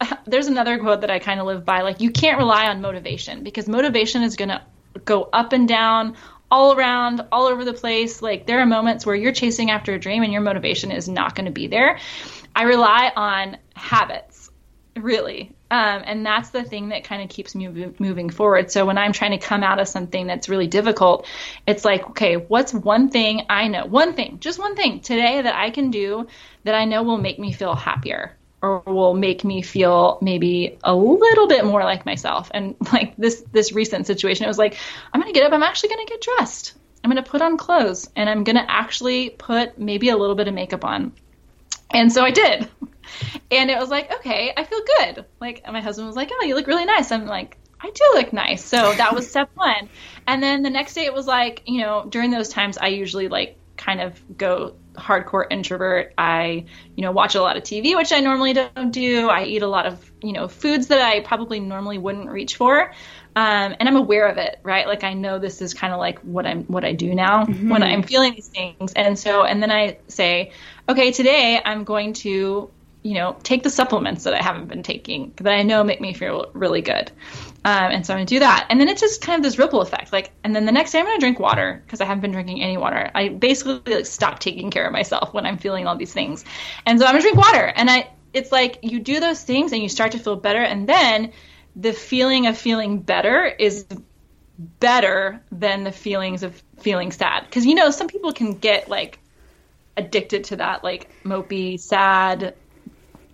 there's 0.26 0.46
another 0.46 0.78
quote 0.78 1.00
that 1.00 1.10
I 1.10 1.18
kind 1.18 1.40
of 1.40 1.46
live 1.46 1.64
by 1.64 1.82
like, 1.82 2.00
you 2.00 2.10
can't 2.10 2.38
rely 2.38 2.66
on 2.66 2.80
motivation 2.80 3.42
because 3.42 3.68
motivation 3.68 4.22
is 4.22 4.36
going 4.36 4.50
to 4.50 4.62
go 5.04 5.28
up 5.32 5.52
and 5.52 5.68
down 5.68 6.16
all 6.50 6.76
around, 6.76 7.26
all 7.32 7.46
over 7.46 7.64
the 7.64 7.72
place. 7.72 8.22
Like 8.22 8.46
there 8.46 8.60
are 8.60 8.66
moments 8.66 9.04
where 9.04 9.16
you're 9.16 9.32
chasing 9.32 9.70
after 9.70 9.94
a 9.94 9.98
dream 9.98 10.22
and 10.22 10.32
your 10.32 10.42
motivation 10.42 10.92
is 10.92 11.08
not 11.08 11.34
going 11.34 11.46
to 11.46 11.52
be 11.52 11.66
there. 11.66 11.98
I 12.54 12.62
rely 12.62 13.12
on 13.14 13.58
habits 13.74 14.50
really. 14.96 15.55
Um, 15.68 16.02
and 16.04 16.24
that's 16.24 16.50
the 16.50 16.62
thing 16.62 16.90
that 16.90 17.04
kind 17.04 17.22
of 17.22 17.28
keeps 17.28 17.54
me 17.54 17.66
moving 17.98 18.30
forward. 18.30 18.70
So 18.70 18.86
when 18.86 18.98
I'm 18.98 19.12
trying 19.12 19.32
to 19.32 19.44
come 19.44 19.64
out 19.64 19.80
of 19.80 19.88
something 19.88 20.26
that's 20.26 20.48
really 20.48 20.68
difficult, 20.68 21.26
it's 21.66 21.84
like, 21.84 22.08
okay, 22.10 22.36
what's 22.36 22.72
one 22.72 23.08
thing 23.08 23.46
I 23.50 23.66
know, 23.66 23.84
one 23.84 24.14
thing, 24.14 24.38
just 24.38 24.60
one 24.60 24.76
thing 24.76 25.00
today 25.00 25.42
that 25.42 25.54
I 25.56 25.70
can 25.70 25.90
do 25.90 26.28
that 26.62 26.76
I 26.76 26.84
know 26.84 27.02
will 27.02 27.18
make 27.18 27.40
me 27.40 27.52
feel 27.52 27.74
happier 27.74 28.36
or 28.62 28.80
will 28.86 29.14
make 29.14 29.44
me 29.44 29.62
feel 29.62 30.18
maybe 30.22 30.78
a 30.84 30.94
little 30.94 31.48
bit 31.48 31.64
more 31.64 31.82
like 31.82 32.06
myself. 32.06 32.50
And 32.54 32.76
like 32.92 33.16
this 33.16 33.42
this 33.52 33.72
recent 33.72 34.06
situation, 34.06 34.44
it 34.44 34.48
was 34.48 34.58
like, 34.58 34.76
I'm 35.12 35.20
gonna 35.20 35.32
get 35.32 35.44
up, 35.44 35.52
I'm 35.52 35.64
actually 35.64 35.90
gonna 35.90 36.06
get 36.06 36.20
dressed. 36.20 36.74
I'm 37.02 37.10
gonna 37.10 37.22
put 37.22 37.42
on 37.42 37.56
clothes 37.56 38.08
and 38.14 38.30
I'm 38.30 38.44
gonna 38.44 38.66
actually 38.68 39.30
put 39.30 39.78
maybe 39.78 40.10
a 40.10 40.16
little 40.16 40.36
bit 40.36 40.48
of 40.48 40.54
makeup 40.54 40.84
on. 40.84 41.12
And 41.90 42.12
so 42.12 42.24
I 42.24 42.30
did. 42.30 42.68
And 43.50 43.70
it 43.70 43.78
was 43.78 43.88
like, 43.88 44.12
okay, 44.12 44.52
I 44.56 44.64
feel 44.64 44.80
good. 44.98 45.24
Like 45.40 45.64
my 45.70 45.80
husband 45.80 46.06
was 46.06 46.16
like, 46.16 46.30
Oh, 46.32 46.44
you 46.44 46.54
look 46.54 46.66
really 46.66 46.84
nice. 46.84 47.12
I'm 47.12 47.26
like, 47.26 47.56
I 47.80 47.90
do 47.90 48.04
look 48.14 48.32
nice. 48.32 48.64
So 48.64 48.92
that 48.94 49.14
was 49.14 49.28
step 49.28 49.50
one. 49.54 49.88
And 50.26 50.42
then 50.42 50.62
the 50.62 50.70
next 50.70 50.94
day 50.94 51.04
it 51.04 51.14
was 51.14 51.26
like, 51.26 51.62
you 51.66 51.80
know, 51.80 52.06
during 52.08 52.30
those 52.30 52.48
times 52.48 52.78
I 52.78 52.88
usually 52.88 53.28
like 53.28 53.58
kind 53.76 54.00
of 54.00 54.20
go 54.36 54.74
hardcore 54.94 55.46
introvert. 55.50 56.14
I, 56.16 56.66
you 56.96 57.02
know, 57.02 57.12
watch 57.12 57.34
a 57.34 57.42
lot 57.42 57.56
of 57.56 57.62
TV, 57.62 57.96
which 57.96 58.12
I 58.12 58.20
normally 58.20 58.54
don't 58.54 58.90
do. 58.90 59.28
I 59.28 59.44
eat 59.44 59.62
a 59.62 59.68
lot 59.68 59.86
of, 59.86 60.12
you 60.22 60.32
know, 60.32 60.48
foods 60.48 60.88
that 60.88 61.00
I 61.00 61.20
probably 61.20 61.60
normally 61.60 61.98
wouldn't 61.98 62.30
reach 62.30 62.56
for. 62.56 62.92
Um, 63.36 63.76
and 63.78 63.88
I'm 63.88 63.96
aware 63.96 64.26
of 64.26 64.38
it, 64.38 64.58
right? 64.62 64.86
Like 64.86 65.04
I 65.04 65.12
know 65.12 65.38
this 65.38 65.60
is 65.60 65.74
kind 65.74 65.92
of 65.92 65.98
like 65.98 66.18
what 66.20 66.46
I'm, 66.46 66.64
what 66.64 66.84
I 66.84 66.92
do 66.92 67.14
now 67.14 67.44
mm-hmm. 67.44 67.68
when 67.68 67.82
I'm 67.82 68.02
feeling 68.02 68.34
these 68.34 68.48
things. 68.48 68.94
And 68.94 69.18
so, 69.18 69.44
and 69.44 69.62
then 69.62 69.70
I 69.70 69.98
say, 70.08 70.52
okay, 70.88 71.12
today 71.12 71.60
I'm 71.62 71.84
going 71.84 72.14
to, 72.14 72.70
you 73.02 73.14
know, 73.14 73.36
take 73.42 73.62
the 73.62 73.70
supplements 73.70 74.24
that 74.24 74.34
I 74.34 74.42
haven't 74.42 74.66
been 74.66 74.82
taking 74.82 75.32
that 75.36 75.52
I 75.52 75.62
know 75.62 75.84
make 75.84 76.00
me 76.00 76.14
feel 76.14 76.50
really 76.54 76.80
good. 76.80 77.12
Um, 77.64 77.90
and 77.92 78.06
so 78.06 78.14
I'm 78.14 78.18
gonna 78.18 78.26
do 78.26 78.38
that, 78.38 78.66
and 78.70 78.80
then 78.80 78.88
it's 78.88 79.00
just 79.00 79.20
kind 79.20 79.38
of 79.38 79.42
this 79.42 79.58
ripple 79.58 79.80
effect. 79.80 80.12
Like, 80.12 80.30
and 80.44 80.54
then 80.54 80.66
the 80.66 80.72
next 80.72 80.92
day 80.92 81.00
I'm 81.00 81.04
gonna 81.04 81.18
drink 81.18 81.40
water 81.40 81.82
because 81.84 82.00
I 82.00 82.04
haven't 82.04 82.20
been 82.20 82.30
drinking 82.30 82.62
any 82.62 82.76
water. 82.76 83.10
I 83.12 83.28
basically 83.28 83.80
like 83.92 84.06
stop 84.06 84.38
taking 84.38 84.70
care 84.70 84.86
of 84.86 84.92
myself 84.92 85.34
when 85.34 85.46
I'm 85.46 85.58
feeling 85.58 85.86
all 85.86 85.96
these 85.96 86.12
things, 86.12 86.44
and 86.86 86.98
so 86.98 87.04
I'm 87.04 87.12
gonna 87.12 87.22
drink 87.22 87.36
water. 87.36 87.72
And 87.74 87.90
I, 87.90 88.08
it's 88.32 88.52
like 88.52 88.78
you 88.82 89.00
do 89.00 89.18
those 89.18 89.42
things 89.42 89.72
and 89.72 89.82
you 89.82 89.88
start 89.88 90.12
to 90.12 90.18
feel 90.18 90.36
better, 90.36 90.62
and 90.62 90.88
then 90.88 91.32
the 91.76 91.92
feeling 91.92 92.46
of 92.46 92.56
feeling 92.56 93.00
better 93.00 93.44
is 93.44 93.86
better 94.58 95.42
than 95.52 95.84
the 95.84 95.92
feelings 95.92 96.42
of 96.42 96.60
feeling 96.78 97.12
sad. 97.12 97.44
Because 97.44 97.66
you 97.66 97.74
know 97.74 97.90
some 97.90 98.08
people 98.08 98.32
can 98.32 98.54
get 98.54 98.88
like 98.88 99.18
addicted 99.96 100.44
to 100.44 100.56
that 100.56 100.82
like 100.82 101.10
mopey, 101.22 101.78
sad, 101.78 102.54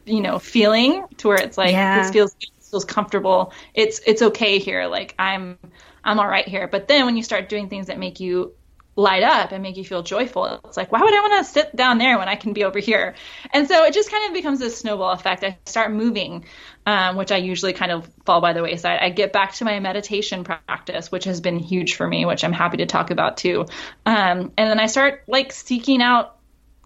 you 0.05 0.21
know, 0.21 0.39
feeling 0.39 1.07
to 1.19 1.29
where 1.29 1.41
it's 1.41 1.57
like 1.57 1.73
yeah. 1.73 2.03
this 2.03 2.11
feels 2.11 2.37
feels 2.71 2.85
comfortable. 2.85 3.53
It's 3.75 4.01
it's 4.07 4.23
okay 4.23 4.59
here. 4.59 4.87
Like 4.87 5.15
I'm 5.19 5.59
I'm 6.03 6.19
all 6.19 6.29
right 6.29 6.47
here. 6.47 6.67
But 6.67 6.89
then 6.89 7.07
when 7.07 7.17
you 7.17 7.23
start 7.23 7.49
doing 7.49 7.69
things 7.69 7.87
that 7.87 7.99
make 7.99 8.19
you 8.19 8.55
light 8.95 9.23
up 9.23 9.53
and 9.53 9.63
make 9.63 9.77
you 9.77 9.85
feel 9.85 10.03
joyful, 10.03 10.61
it's 10.65 10.77
like 10.77 10.93
why 10.93 11.01
would 11.01 11.15
I 11.15 11.21
want 11.21 11.45
to 11.45 11.51
sit 11.51 11.75
down 11.75 11.99
there 11.99 12.19
when 12.19 12.29
I 12.29 12.37
can 12.37 12.53
be 12.53 12.65
over 12.65 12.79
here? 12.79 13.15
And 13.53 13.67
so 13.69 13.85
it 13.85 13.95
just 13.95 14.11
kind 14.11 14.27
of 14.29 14.35
becomes 14.35 14.59
this 14.59 14.79
snowball 14.79 15.13
effect. 15.13 15.45
I 15.45 15.59
start 15.67 15.93
moving, 15.93 16.45
um, 16.87 17.17
which 17.17 17.33
I 17.33 17.39
usually 17.39 17.73
kind 17.73 17.93
of 17.93 18.09
fall 18.27 18.41
by 18.41 18.53
the 18.53 18.63
wayside. 18.63 19.01
I 19.01 19.11
get 19.11 19.33
back 19.33 19.55
to 19.55 19.65
my 19.65 19.81
meditation 19.81 20.45
practice, 20.45 21.11
which 21.11 21.25
has 21.25 21.41
been 21.41 21.59
huge 21.59 21.95
for 21.95 22.07
me, 22.07 22.25
which 22.25 22.45
I'm 22.45 22.53
happy 22.53 22.79
to 22.79 22.87
talk 22.87 23.11
about 23.11 23.39
too. 23.39 23.67
Um, 24.05 24.53
and 24.57 24.71
then 24.71 24.81
I 24.81 24.87
start 24.87 25.25
like 25.27 25.53
seeking 25.53 26.03
out 26.03 26.37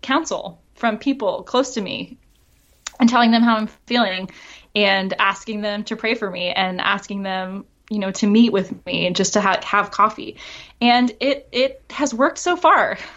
counsel 0.02 0.62
from 0.74 0.98
people 0.98 1.42
close 1.42 1.74
to 1.74 1.80
me 1.80 2.18
and 3.00 3.08
telling 3.08 3.30
them 3.30 3.42
how 3.42 3.56
I'm 3.56 3.66
feeling 3.86 4.30
and 4.74 5.14
asking 5.18 5.62
them 5.62 5.84
to 5.84 5.96
pray 5.96 6.14
for 6.14 6.30
me 6.30 6.50
and 6.50 6.80
asking 6.80 7.22
them 7.22 7.64
you 7.90 7.98
know 7.98 8.10
to 8.10 8.26
meet 8.26 8.52
with 8.52 8.84
me 8.84 9.06
and 9.06 9.14
just 9.14 9.34
to 9.34 9.40
ha- 9.40 9.60
have 9.62 9.90
coffee 9.90 10.36
and 10.80 11.12
it 11.20 11.48
it 11.52 11.82
has 11.90 12.12
worked 12.12 12.38
so 12.38 12.56
far. 12.56 12.98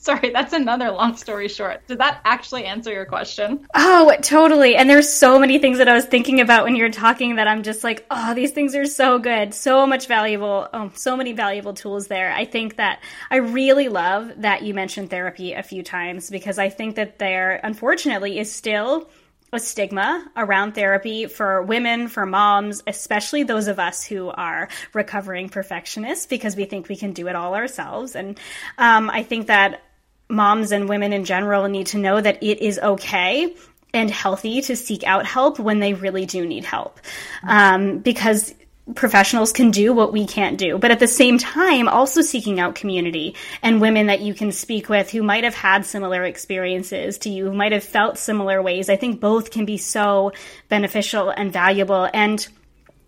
Sorry 0.00 0.30
that's 0.30 0.52
another 0.52 0.92
long 0.92 1.16
story 1.16 1.48
short. 1.48 1.86
Did 1.88 1.98
that 1.98 2.20
actually 2.24 2.64
answer 2.64 2.92
your 2.92 3.04
question? 3.04 3.66
Oh 3.74 4.14
totally. 4.22 4.76
And 4.76 4.88
there's 4.88 5.12
so 5.12 5.40
many 5.40 5.58
things 5.58 5.78
that 5.78 5.88
i 5.88 5.94
was 5.94 6.04
thinking 6.06 6.40
about 6.40 6.62
when 6.64 6.76
you 6.76 6.84
were 6.84 6.90
talking 6.90 7.34
that 7.34 7.48
i'm 7.48 7.64
just 7.64 7.82
like 7.82 8.06
oh 8.08 8.32
these 8.32 8.52
things 8.52 8.76
are 8.76 8.86
so 8.86 9.18
good. 9.18 9.52
So 9.52 9.86
much 9.88 10.06
valuable 10.06 10.68
oh 10.72 10.92
so 10.94 11.16
many 11.16 11.32
valuable 11.32 11.74
tools 11.74 12.06
there. 12.06 12.32
I 12.32 12.44
think 12.44 12.76
that 12.76 13.00
i 13.28 13.36
really 13.36 13.88
love 13.88 14.32
that 14.36 14.62
you 14.62 14.72
mentioned 14.72 15.10
therapy 15.10 15.52
a 15.52 15.64
few 15.64 15.82
times 15.82 16.30
because 16.30 16.58
i 16.58 16.68
think 16.68 16.94
that 16.94 17.18
there 17.18 17.60
unfortunately 17.64 18.38
is 18.38 18.50
still 18.52 19.10
a 19.52 19.58
stigma 19.58 20.26
around 20.36 20.72
therapy 20.72 21.26
for 21.26 21.62
women, 21.62 22.08
for 22.08 22.26
moms, 22.26 22.82
especially 22.86 23.42
those 23.42 23.68
of 23.68 23.78
us 23.78 24.04
who 24.04 24.28
are 24.28 24.68
recovering 24.92 25.48
perfectionists 25.48 26.26
because 26.26 26.54
we 26.54 26.64
think 26.64 26.88
we 26.88 26.96
can 26.96 27.12
do 27.12 27.28
it 27.28 27.36
all 27.36 27.54
ourselves. 27.54 28.14
And 28.14 28.38
um, 28.76 29.08
I 29.10 29.22
think 29.22 29.46
that 29.46 29.82
moms 30.28 30.72
and 30.72 30.88
women 30.88 31.12
in 31.12 31.24
general 31.24 31.66
need 31.68 31.88
to 31.88 31.98
know 31.98 32.20
that 32.20 32.42
it 32.42 32.60
is 32.60 32.78
okay 32.78 33.54
and 33.94 34.10
healthy 34.10 34.60
to 34.62 34.76
seek 34.76 35.02
out 35.04 35.24
help 35.24 35.58
when 35.58 35.80
they 35.80 35.94
really 35.94 36.26
do 36.26 36.46
need 36.46 36.64
help. 36.64 37.00
Um, 37.42 37.98
because 37.98 38.54
professionals 38.94 39.52
can 39.52 39.70
do 39.70 39.92
what 39.92 40.12
we 40.12 40.26
can't 40.26 40.58
do. 40.58 40.78
But 40.78 40.90
at 40.90 40.98
the 40.98 41.08
same 41.08 41.38
time, 41.38 41.88
also 41.88 42.20
seeking 42.20 42.60
out 42.60 42.74
community 42.74 43.34
and 43.62 43.80
women 43.80 44.06
that 44.06 44.20
you 44.20 44.34
can 44.34 44.52
speak 44.52 44.88
with 44.88 45.10
who 45.10 45.22
might 45.22 45.44
have 45.44 45.54
had 45.54 45.84
similar 45.84 46.24
experiences 46.24 47.18
to 47.18 47.30
you, 47.30 47.46
who 47.46 47.54
might 47.54 47.72
have 47.72 47.84
felt 47.84 48.18
similar 48.18 48.62
ways. 48.62 48.88
I 48.88 48.96
think 48.96 49.20
both 49.20 49.50
can 49.50 49.64
be 49.64 49.78
so 49.78 50.32
beneficial 50.68 51.30
and 51.30 51.52
valuable. 51.52 52.08
And 52.12 52.46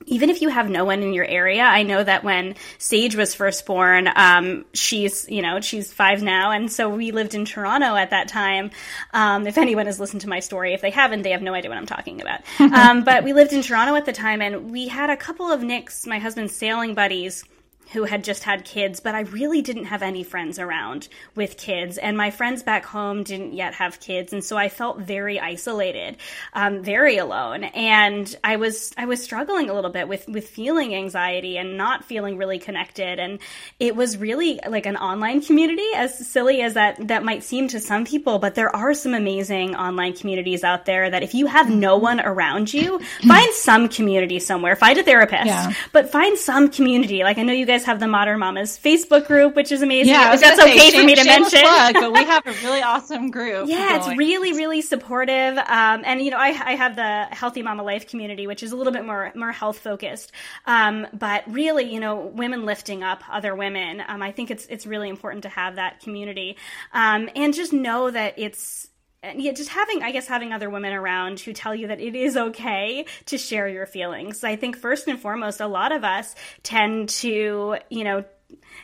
even 0.07 0.31
if 0.31 0.41
you 0.41 0.49
have 0.49 0.71
no 0.71 0.85
one 0.85 1.03
in 1.03 1.13
your 1.13 1.25
area, 1.25 1.63
I 1.63 1.83
know 1.83 2.03
that 2.03 2.25
when 2.25 2.55
Sage 2.79 3.17
was 3.17 3.35
first 3.35 3.67
born, 3.67 4.09
um, 4.15 4.65
she's, 4.73 5.29
you 5.29 5.43
know, 5.43 5.61
she's 5.61 5.93
five 5.93 6.23
now. 6.23 6.51
And 6.51 6.73
so 6.73 6.89
we 6.89 7.11
lived 7.13 7.35
in 7.35 7.45
Toronto 7.45 7.95
at 7.95 8.11
that 8.11 8.29
time. 8.29 8.71
Um, 9.13 9.47
if 9.47 9.59
anyone 9.59 9.87
has 9.87 10.01
listened 10.01 10.23
to 10.23 10.29
my 10.29 10.41
story, 10.41 10.73
if 10.73 10.81
they 10.81 10.91
haven't, 10.91 11.23
they 11.23 11.33
have 11.33 11.43
no 11.43 11.55
idea 11.55 11.71
what 11.71 11.79
I'm 11.79 11.87
talking 11.87 12.21
about. 12.21 12.41
um, 12.61 13.05
but 13.05 13.25
we 13.25 13.33
lived 13.33 13.53
in 13.53 13.63
Toronto 13.63 13.95
at 13.95 14.07
the 14.07 14.13
time 14.13 14.41
and 14.41 14.71
we 14.71 14.89
had 14.89 15.11
a 15.11 15.17
couple 15.17 15.51
of 15.51 15.63
Nick's, 15.63 16.07
my 16.07 16.19
husband's 16.19 16.55
sailing 16.55 16.95
buddies, 16.95 17.45
who 17.93 18.05
had 18.05 18.25
just 18.25 18.45
had 18.45 18.65
kids, 18.65 19.01
but 19.01 19.15
I 19.15 19.21
really 19.21 19.63
didn't 19.63 19.87
have 19.87 20.03
any 20.03 20.23
friends 20.23 20.59
around 20.59 21.09
with 21.35 21.57
kids. 21.57 21.99
And 21.99 22.17
my 22.17 22.31
friends 22.31 22.63
back 22.63 22.85
home 22.85 23.25
didn't 23.25 23.53
yet 23.53 23.75
have 23.75 24.01
kids. 24.01 24.33
And 24.33 24.45
so 24.45 24.57
I 24.57 24.69
felt 24.69 24.99
very 24.99 25.41
isolated, 25.41 26.17
um, 26.53 26.83
very 26.83 27.17
alone. 27.19 27.65
And 27.65 28.35
I 28.45 28.57
was, 28.57 28.93
I 28.97 29.07
was 29.07 29.23
struggling 29.23 29.71
a 29.71 29.75
little 29.75 29.91
bit 29.91 30.09
with, 30.09 30.29
with 30.29 30.49
feeling 30.49 30.95
anxiety 30.95 31.59
and 31.59 31.77
not 31.77 32.05
feeling 32.05 32.37
really 32.37 32.59
connected. 32.59 33.19
And 33.19 33.41
it 33.79 33.97
was 33.97 34.17
really 34.17 34.61
like 34.69 34.87
an 34.87 34.97
online 34.97 35.43
community, 35.43 35.89
as 35.95 36.27
silly 36.27 36.63
as 36.63 36.75
that, 36.75 37.09
that 37.09 37.25
might 37.25 37.43
seem 37.43 37.69
to 37.69 37.81
some 37.81 38.05
people, 38.05 38.39
but 38.39 38.55
there 38.55 38.75
are 38.75 38.95
some 38.95 39.15
amazing 39.15 39.75
online 39.75 40.13
communities 40.13 40.63
out 40.63 40.85
there 40.87 41.11
that 41.11 41.23
if 41.23 41.35
you 41.35 41.47
have 41.47 41.69
no 41.69 41.97
one 41.97 42.21
around 42.21 42.73
you, 42.73 43.01
find 43.27 43.53
some 43.55 43.89
community 43.89 44.39
somewhere, 44.39 44.77
find 44.77 44.99
a 44.99 45.03
therapist, 45.03 45.47
yeah. 45.47 45.73
but 45.93 46.11
find 46.11 46.39
some 46.39 46.69
community. 46.71 47.25
Like 47.25 47.39
I 47.39 47.43
know 47.43 47.53
you 47.53 47.67
guys 47.67 47.80
guys 47.81 47.87
have 47.87 48.01
the 48.01 48.07
Modern 48.07 48.39
Mamas 48.39 48.79
Facebook 48.79 49.27
group, 49.27 49.57
which 49.57 49.73
is 49.73 49.83
amazing. 49.83 50.13
Yeah, 50.13 50.37
that's 50.37 50.61
say, 50.61 50.73
okay 50.73 50.91
for 50.99 51.05
me 51.05 51.15
to 51.15 51.25
mention. 51.25 51.61
Plug, 51.61 51.95
but 51.95 52.13
we 52.13 52.25
have 52.25 52.47
a 52.47 52.53
really 52.65 52.83
awesome 52.83 53.31
group. 53.31 53.69
Yeah, 53.69 53.97
it's 53.97 54.19
really, 54.19 54.53
really 54.53 54.83
supportive. 54.83 55.57
Um, 55.59 56.03
and 56.05 56.21
you 56.21 56.31
know, 56.31 56.37
I, 56.39 56.49
I, 56.49 56.75
have 56.77 56.97
the 56.97 57.27
Healthy 57.35 57.63
Mama 57.63 57.83
Life 57.83 58.09
community, 58.09 58.47
which 58.47 58.63
is 58.63 58.73
a 58.73 58.77
little 58.77 58.93
bit 58.93 59.05
more 59.05 59.33
more 59.35 59.53
health 59.53 59.79
focused. 59.79 60.33
Um, 60.67 61.07
but 61.13 61.51
really, 61.51 61.93
you 61.93 62.01
know, 62.01 62.27
women 62.27 62.65
lifting 62.65 63.03
up 63.03 63.23
other 63.31 63.55
women. 63.55 64.03
Um, 64.07 64.23
I 64.23 64.33
think 64.33 64.51
it's 64.51 64.67
it's 64.67 64.87
really 64.87 65.09
important 65.09 65.45
to 65.45 65.49
have 65.49 65.77
that 65.77 66.01
community, 66.01 66.57
um, 66.93 67.29
and 67.35 67.55
just 67.55 67.73
know 67.73 68.11
that 68.11 68.35
it's 68.39 68.90
yeah, 69.23 69.53
just 69.53 69.71
having, 69.71 70.03
I 70.03 70.13
guess, 70.13 70.27
having 70.27 70.53
other 70.53 70.71
women 70.71 70.93
around 70.93 71.41
who 71.41 71.53
tell 71.53 71.75
you 71.75 71.89
that 71.89 72.01
it 72.01 72.15
is 72.15 72.37
okay 72.37 73.05
to 73.27 73.39
share 73.39 73.69
your 73.69 73.87
feelings. 73.87 74.43
I 74.45 74.57
think 74.57 74.77
first 74.77 75.09
and 75.09 75.19
foremost, 75.19 75.61
a 75.61 75.67
lot 75.67 75.93
of 75.93 76.05
us 76.05 76.35
tend 76.63 77.11
to, 77.11 77.77
you 77.91 78.05
know, 78.05 78.25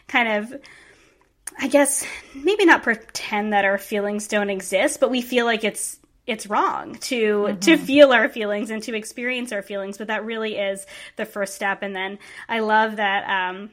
kind 0.09 0.45
of, 0.45 0.61
I 1.59 1.69
guess, 1.69 2.05
maybe 2.35 2.67
not 2.67 2.83
pretend 2.83 3.55
that 3.55 3.65
our 3.65 3.79
feelings 3.79 4.29
don't 4.29 4.51
exist, 4.51 5.01
but 5.01 5.11
we 5.11 5.23
feel 5.23 5.47
like 5.47 5.65
it's 5.65 5.99
it's 6.27 6.49
wrong 6.49 6.97
to 6.97 7.17
mm-hmm. 7.17 7.59
to 7.61 7.77
feel 7.77 8.13
our 8.13 8.29
feelings 8.29 8.71
and 8.71 8.83
to 8.83 8.97
experience 8.97 9.53
our 9.53 9.63
feelings 9.63 9.97
but 9.97 10.09
that 10.09 10.25
really 10.25 10.57
is 10.57 10.85
the 11.15 11.25
first 11.25 11.55
step 11.55 11.83
and 11.83 11.95
then 11.95 12.19
i 12.49 12.59
love 12.59 12.97
that 12.97 13.29
um, 13.31 13.71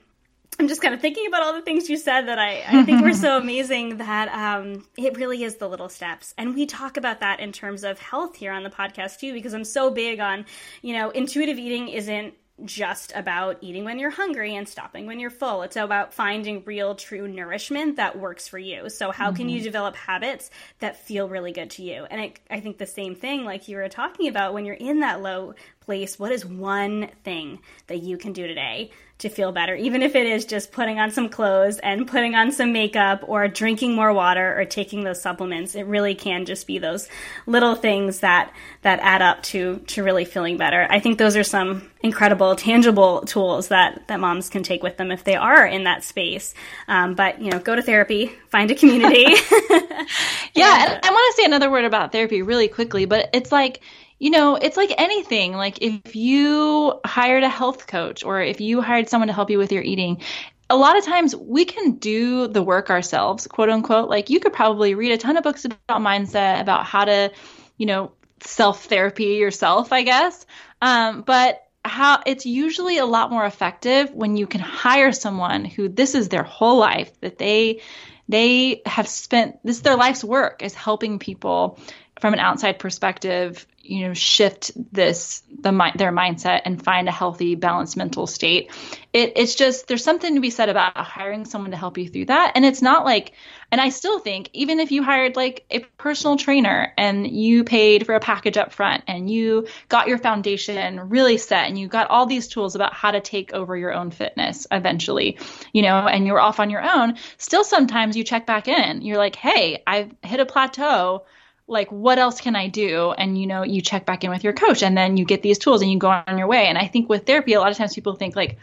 I'm 0.60 0.68
just 0.68 0.82
kind 0.82 0.94
of 0.94 1.02
thinking 1.02 1.28
about 1.28 1.44
all 1.44 1.54
the 1.54 1.62
things 1.62 1.90
you 1.90 1.98
said 1.98 2.28
that 2.28 2.40
I, 2.40 2.64
I 2.68 2.84
think 2.84 3.02
were 3.02 3.14
so 3.14 3.38
amazing 3.42 3.98
that 3.98 4.30
um, 4.30 4.86
it 4.98 5.18
really 5.18 5.44
is 5.44 5.56
the 5.56 5.68
little 5.68 5.90
steps. 5.90 6.34
And 6.38 6.54
we 6.54 6.66
talk 6.66 6.98
about 6.98 7.22
that 7.22 7.40
in 7.40 7.52
terms 7.52 7.84
of 7.84 8.00
health 8.00 8.36
here 8.36 8.52
on 8.52 8.64
the 8.64 8.70
podcast 8.70 9.20
too, 9.20 9.34
because 9.34 9.54
I'm 9.54 9.66
so 9.66 9.90
big 9.90 10.20
on, 10.20 10.46
you 10.82 10.94
know, 10.94 11.10
intuitive 11.10 11.58
eating 11.58 11.90
isn't 11.90 12.36
just 12.66 13.12
about 13.16 13.58
eating 13.62 13.84
when 13.84 13.98
you're 13.98 14.12
hungry 14.12 14.56
and 14.56 14.70
stopping 14.70 15.08
when 15.08 15.20
you're 15.20 15.32
full. 15.32 15.64
It's 15.64 15.76
about 15.76 16.14
finding 16.14 16.64
real, 16.66 16.96
true 16.96 17.28
nourishment 17.28 17.96
that 17.96 18.20
works 18.20 18.48
for 18.48 18.60
you. 18.60 18.90
So, 18.90 19.12
how 19.12 19.28
mm-hmm. 19.28 19.38
can 19.38 19.50
you 19.50 19.58
mm-hmm. 19.58 19.64
develop 19.66 19.96
habits 19.96 20.52
that 20.80 20.98
feel 20.98 21.28
really 21.28 21.52
good 21.52 21.72
to 21.72 21.84
you? 21.84 22.06
And 22.10 22.22
I, 22.22 22.34
I 22.50 22.60
think 22.60 22.78
the 22.78 22.86
same 22.86 23.16
thing, 23.16 23.44
like 23.44 23.68
you 23.68 23.78
were 23.78 23.90
talking 23.90 24.28
about, 24.28 24.54
when 24.54 24.66
you're 24.66 24.76
in 24.76 25.00
that 25.00 25.22
low 25.22 25.56
place, 25.82 26.20
what 26.20 26.32
is 26.32 26.46
one 26.46 27.10
thing 27.24 27.60
that 27.88 28.04
you 28.04 28.18
can 28.18 28.34
do 28.34 28.48
today 28.48 28.92
to 29.24 29.30
feel 29.30 29.52
better, 29.52 29.76
even 29.76 30.02
if 30.02 30.16
it 30.16 30.28
is 30.28 30.46
just 30.46 30.72
putting 30.72 31.00
on 31.00 31.12
some 31.12 31.28
clothes 31.28 31.80
and 31.80 32.08
putting 32.08 32.36
on 32.36 32.52
some 32.52 32.72
makeup 32.72 33.24
or 33.28 33.48
drinking 33.48 33.96
more 33.96 34.14
water 34.14 34.58
or 34.58 34.66
taking 34.66 35.04
those 35.04 35.22
supplements. 35.22 35.76
It 35.76 35.88
really 35.88 36.14
can 36.14 36.46
just 36.46 36.68
be 36.68 36.78
those 36.78 37.10
little 37.46 37.76
things 37.76 38.20
that 38.20 38.54
that 38.84 39.00
add 39.02 39.22
up 39.22 39.42
to 39.44 39.80
to 39.88 40.04
really 40.04 40.26
feeling 40.26 40.58
better. 40.58 40.86
I 40.90 41.00
think 41.00 41.18
those 41.18 41.36
are 41.36 41.44
some 41.44 41.90
incredible 42.02 42.56
tangible 42.56 43.22
tools 43.22 43.70
that 43.70 44.08
that 44.08 44.20
moms 44.20 44.50
can 44.50 44.62
take 44.62 44.84
with 44.84 44.98
them 44.98 45.12
if 45.12 45.24
they 45.24 45.36
are 45.36 45.66
in 45.66 45.86
that 45.86 46.04
space. 46.04 46.54
Um, 46.88 47.16
but 47.16 47.42
you 47.42 47.50
know, 47.50 47.60
go 47.60 47.76
to 47.76 47.82
therapy, 47.82 48.32
find 48.50 48.70
a 48.72 48.76
community. 48.76 49.26
yeah, 50.54 50.84
and, 50.84 50.92
and 50.92 51.06
I 51.06 51.10
want 51.10 51.36
to 51.36 51.42
say 51.42 51.46
another 51.46 51.72
word 51.72 51.86
about 51.86 52.12
therapy 52.12 52.42
really 52.42 52.68
quickly, 52.68 53.06
but 53.06 53.30
it's 53.34 53.52
like 53.52 53.82
you 54.24 54.30
know, 54.30 54.56
it's 54.56 54.78
like 54.78 54.94
anything. 54.98 55.52
Like 55.52 55.82
if 55.82 56.16
you 56.16 56.98
hired 57.06 57.44
a 57.44 57.50
health 57.50 57.88
coach 57.88 58.24
or 58.24 58.42
if 58.42 58.62
you 58.62 58.80
hired 58.80 59.10
someone 59.10 59.28
to 59.28 59.34
help 59.34 59.50
you 59.50 59.58
with 59.58 59.74
your 59.74 59.84
eating, 59.84 60.22
a 60.70 60.78
lot 60.78 60.98
of 60.98 61.04
times 61.04 61.36
we 61.36 61.66
can 61.66 61.96
do 61.96 62.48
the 62.48 62.64
work 62.64 62.90
ourselves, 62.90 63.48
quote 63.48 63.68
unquote. 63.68 64.10
Like 64.10 64.30
you 64.30 64.40
could 64.40 64.54
probably 64.54 64.96
read 64.96 65.12
a 65.12 65.18
ton 65.18 65.36
of 65.36 65.44
books 65.44 65.66
about 65.66 66.00
mindset, 66.00 66.62
about 66.62 66.86
how 66.86 67.04
to, 67.04 67.34
you 67.76 67.86
know, 67.86 68.14
self 68.40 68.86
therapy 68.86 69.36
yourself, 69.36 69.92
I 69.92 70.04
guess. 70.04 70.46
Um, 70.82 71.24
but 71.24 71.62
how 71.84 72.24
it's 72.26 72.46
usually 72.46 73.00
a 73.00 73.06
lot 73.06 73.30
more 73.30 73.46
effective 73.46 74.12
when 74.12 74.38
you 74.38 74.48
can 74.48 74.62
hire 74.62 75.12
someone 75.12 75.66
who 75.66 75.90
this 75.90 76.16
is 76.16 76.30
their 76.30 76.44
whole 76.44 76.78
life 76.78 77.12
that 77.20 77.38
they 77.38 77.82
they 78.30 78.84
have 78.86 79.10
spent 79.10 79.58
this 79.66 79.76
is 79.76 79.82
their 79.82 79.98
life's 79.98 80.24
work 80.24 80.64
is 80.64 80.74
helping 80.74 81.20
people 81.20 81.78
from 82.22 82.34
an 82.34 82.40
outside 82.40 82.80
perspective 82.80 83.68
you 83.84 84.08
know 84.08 84.14
shift 84.14 84.72
this 84.94 85.44
the 85.60 85.92
their 85.96 86.12
mindset 86.12 86.62
and 86.64 86.82
find 86.82 87.10
a 87.10 87.12
healthy 87.12 87.56
balanced 87.56 87.98
mental 87.98 88.26
state. 88.26 88.72
It, 89.12 89.34
it's 89.36 89.56
just 89.56 89.88
there's 89.88 90.04
something 90.04 90.36
to 90.36 90.42
be 90.42 90.50
said 90.50 90.70
about 90.70 90.98
hiring 90.98 91.46
someone 91.46 91.72
to 91.72 91.78
help 91.78 91.98
you 91.98 92.08
through 92.08 92.26
that. 92.26 92.54
And 92.56 92.66
it's 92.66 92.82
not 92.82 93.04
like 93.06 93.34
and 93.74 93.82
i 93.82 93.90
still 93.90 94.20
think 94.20 94.50
even 94.54 94.80
if 94.80 94.92
you 94.92 95.04
hired 95.04 95.36
like 95.36 95.66
a 95.72 95.80
personal 95.98 96.38
trainer 96.38 96.94
and 96.98 97.28
you 97.28 97.64
paid 97.64 98.06
for 98.06 98.14
a 98.14 98.20
package 98.20 98.56
up 98.56 98.72
front 98.72 99.04
and 99.08 99.30
you 99.30 99.68
got 99.90 100.08
your 100.08 100.20
foundation 100.20 101.10
really 101.10 101.38
set 101.38 101.68
and 101.68 101.78
you 101.78 101.88
got 101.88 102.10
all 102.10 102.28
these 102.28 102.48
tools 102.48 102.76
about 102.76 102.94
how 102.94 103.10
to 103.10 103.20
take 103.20 103.52
over 103.54 103.76
your 103.76 103.92
own 103.92 104.12
fitness 104.12 104.68
eventually 104.72 105.40
you 105.74 105.82
know 105.82 106.08
and 106.08 106.28
you're 106.28 106.40
off 106.40 106.60
on 106.60 106.70
your 106.70 106.84
own 106.84 107.16
still 107.38 107.64
sometimes 107.64 108.16
you 108.16 108.24
check 108.24 108.46
back 108.46 108.68
in. 108.68 109.02
You're 109.02 109.18
like 109.18 109.36
hey 109.36 109.82
i've 109.88 110.14
hit 110.22 110.40
a 110.40 110.46
plateau 110.46 111.26
like 111.68 111.92
what 111.92 112.20
else 112.20 112.42
can 112.42 112.56
i 112.56 112.68
do? 112.68 113.12
And 113.12 113.38
you 113.40 113.48
know 113.48 113.64
you 113.64 113.82
check 113.82 114.06
back 114.06 114.24
in 114.24 114.30
with 114.30 114.44
your 114.44 114.54
coach 114.54 114.84
and 114.84 114.98
then 114.98 115.18
you 115.18 115.26
get 115.26 115.42
these 115.42 115.58
tools 115.58 115.82
and 115.82 115.92
you 115.92 115.98
go 115.98 116.10
on 116.10 116.38
your 116.38 116.48
way. 116.48 116.68
And 116.68 116.78
i 116.78 116.88
think 116.88 117.10
with 117.10 117.26
therapy 117.26 117.54
a 117.54 117.60
lot 117.60 117.72
of 117.72 117.78
times 117.78 117.94
people 117.94 118.16
think 118.16 118.36
like 118.36 118.60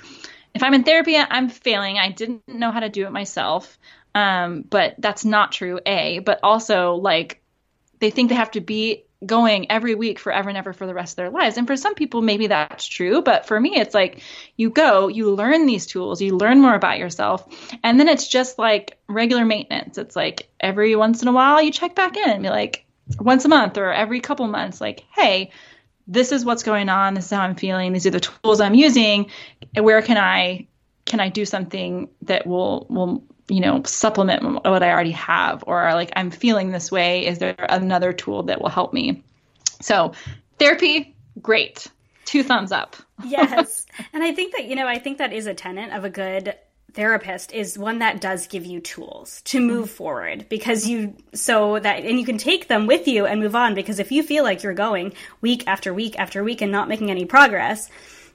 if 0.55 0.62
i'm 0.62 0.74
in 0.74 0.84
therapy 0.84 1.16
i'm 1.16 1.48
failing. 1.48 1.98
I 1.98 2.11
didn't 2.11 2.48
know 2.48 2.70
how 2.70 2.80
to 2.80 2.88
do 2.88 3.07
it 3.07 3.12
myself. 3.12 3.78
Um, 4.14 4.62
but 4.62 4.96
that's 4.98 5.24
not 5.24 5.53
true 5.53 5.80
a. 5.86 6.18
But 6.18 6.40
also 6.42 6.94
like 6.94 7.42
they 8.01 8.11
think 8.11 8.28
they 8.28 8.34
have 8.34 8.51
to 8.53 8.61
be 8.61 9.05
going 9.24 9.70
every 9.70 9.94
week 9.94 10.18
forever 10.18 10.48
and 10.48 10.57
ever 10.57 10.72
for 10.72 10.86
the 10.86 10.94
rest 10.94 11.12
of 11.12 11.16
their 11.16 11.30
lives. 11.30 11.59
And 11.59 11.66
for 11.66 11.76
some 11.76 11.94
people 11.94 12.22
maybe 12.22 12.46
that's 12.46 12.86
true. 12.86 13.22
But 13.22 13.46
for 13.46 13.61
me 13.61 13.74
it's 13.76 13.94
like 13.94 14.22
you 14.57 14.70
go 14.70 15.09
you 15.09 15.34
learn 15.34 15.66
these 15.66 15.86
tools 15.86 16.22
you 16.22 16.36
learn 16.36 16.61
more 16.61 16.74
about 16.74 16.98
yourself. 16.98 17.46
And 17.82 18.01
then 18.01 18.09
it's 18.09 18.26
just 18.26 18.59
like 18.59 18.98
regular 19.09 19.44
maintenance. 19.44 19.98
It's 19.98 20.16
like 20.16 20.48
every 20.59 20.96
once 20.96 21.22
in 21.22 21.28
a 21.28 21.32
while 21.32 21.61
you 21.61 21.70
check 21.70 21.94
back 21.94 22.16
in 22.16 22.28
and 22.28 22.42
be 22.42 22.48
like 22.48 22.86
once 23.18 23.44
a 23.44 23.48
month 23.48 23.78
or 23.78 23.92
every 23.92 24.20
couple 24.20 24.46
months 24.46 24.80
like 24.80 25.04
hey 25.14 25.50
this 26.11 26.32
is 26.32 26.44
what's 26.44 26.64
going 26.64 26.88
on. 26.88 27.14
This 27.14 27.26
is 27.26 27.30
how 27.30 27.40
i'm 27.40 27.54
feeling. 27.54 27.92
These 27.92 28.06
are 28.06 28.11
the 28.11 28.20
tools 28.20 28.61
i'm 28.61 28.74
using. 28.74 29.30
Where 29.74 30.02
can 30.02 30.18
i 30.18 30.66
can 31.06 31.20
i 31.20 31.28
do 31.28 31.44
something 31.44 32.11
that 32.22 32.46
will 32.46 32.86
will 32.90 33.22
you 33.48 33.61
know 33.61 33.82
supplement 33.84 34.42
what 34.64 34.82
i 34.82 34.90
already 34.90 35.12
have? 35.12 35.64
Or 35.66 35.94
like 35.94 36.11
i'm 36.16 36.30
feeling 36.30 36.70
this 36.70 36.90
way. 36.90 37.26
Is 37.26 37.38
there 37.38 37.54
another 37.58 38.12
tool 38.12 38.44
that 38.44 38.61
will 38.61 38.68
help 38.68 38.92
me? 38.92 39.22
So 39.80 40.12
therapy 40.58 41.14
great. 41.40 41.86
Two 42.24 42.42
thumbs 42.42 42.72
up. 42.72 42.96
Yes. 43.24 43.86
And 44.12 44.22
i 44.22 44.32
think 44.32 44.56
that 44.56 44.64
you 44.64 44.76
know 44.76 44.86
i 44.86 44.98
think 44.98 45.18
that 45.18 45.32
is 45.32 45.46
a 45.46 45.52
tenet 45.52 45.92
of 45.92 46.04
a 46.04 46.11
good 46.11 46.54
therapist 46.95 47.53
is 47.53 47.78
one 47.78 47.99
that 48.01 48.20
does 48.20 48.47
give 48.47 48.64
you 48.64 48.80
tools 48.80 49.43
to 49.43 49.61
move 49.61 49.86
mm-hmm. 49.86 49.95
forward 49.95 50.47
because 50.49 50.86
you 50.86 51.16
so 51.34 51.78
that 51.78 52.05
and 52.05 52.18
you 52.18 52.24
can 52.24 52.38
take 52.38 52.68
them 52.68 52.86
with 52.86 53.09
you 53.09 53.26
and 53.26 53.41
move 53.41 53.55
on 53.55 53.74
because 53.74 53.99
if 53.99 54.12
you 54.12 54.22
feel 54.22 54.45
like 54.45 54.62
you're 54.62 54.74
going 54.74 55.12
week 55.41 55.64
after 55.66 55.93
week 55.95 56.18
after 56.18 56.43
week 56.43 56.61
and 56.61 56.72
not 56.72 56.88
making 56.88 57.11
any 57.11 57.24
progress 57.24 57.88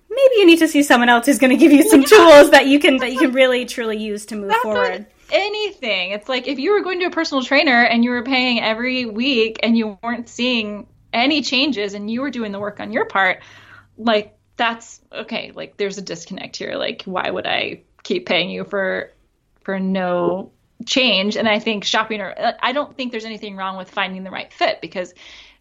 maybe 0.09 0.35
you 0.35 0.45
need 0.45 0.59
to 0.59 0.67
see 0.67 0.83
someone 0.83 1.09
else 1.09 1.25
who's 1.25 1.39
going 1.39 1.51
to 1.51 1.57
give 1.57 1.71
you 1.71 1.83
some 1.89 2.01
yeah. 2.01 2.07
tools 2.07 2.51
that 2.51 2.67
you 2.67 2.79
can 2.79 2.97
that 2.97 3.11
you 3.11 3.19
can 3.19 3.31
really 3.31 3.65
truly 3.65 3.97
use 3.97 4.25
to 4.27 4.35
move 4.35 4.49
That's 4.49 4.61
forward 4.61 5.05
anything 5.31 6.11
it's 6.11 6.29
like 6.29 6.47
if 6.47 6.59
you 6.59 6.71
were 6.71 6.81
going 6.81 6.99
to 6.99 7.05
a 7.05 7.11
personal 7.11 7.43
trainer 7.43 7.83
and 7.83 8.03
you 8.03 8.11
were 8.11 8.23
paying 8.23 8.61
every 8.61 9.05
week 9.05 9.59
and 9.63 9.77
you 9.77 9.97
weren't 10.03 10.29
seeing 10.29 10.87
any 11.11 11.41
changes 11.41 11.93
and 11.93 12.09
you 12.09 12.21
were 12.21 12.29
doing 12.29 12.51
the 12.51 12.59
work 12.59 12.79
on 12.79 12.91
your 12.91 13.05
part 13.05 13.41
like 13.97 14.37
that's 14.57 15.01
okay 15.11 15.51
like 15.55 15.77
there's 15.77 15.97
a 15.97 16.01
disconnect 16.01 16.55
here 16.57 16.75
like 16.75 17.03
why 17.03 17.29
would 17.29 17.47
i 17.47 17.81
keep 18.05 18.25
paying 18.25 18.49
you 18.49 18.63
for 18.63 19.11
for 19.63 19.79
no 19.79 20.51
change. 20.85 21.35
And 21.35 21.49
i 21.49 21.59
think 21.59 21.83
shopping 21.83 22.21
or 22.21 22.33
i 22.61 22.71
don't 22.71 22.95
think 22.95 23.11
there's 23.11 23.25
anything 23.25 23.57
wrong 23.57 23.75
with 23.75 23.89
finding 23.89 24.23
the 24.23 24.31
right 24.31 24.51
fit 24.53 24.79
because 24.79 25.13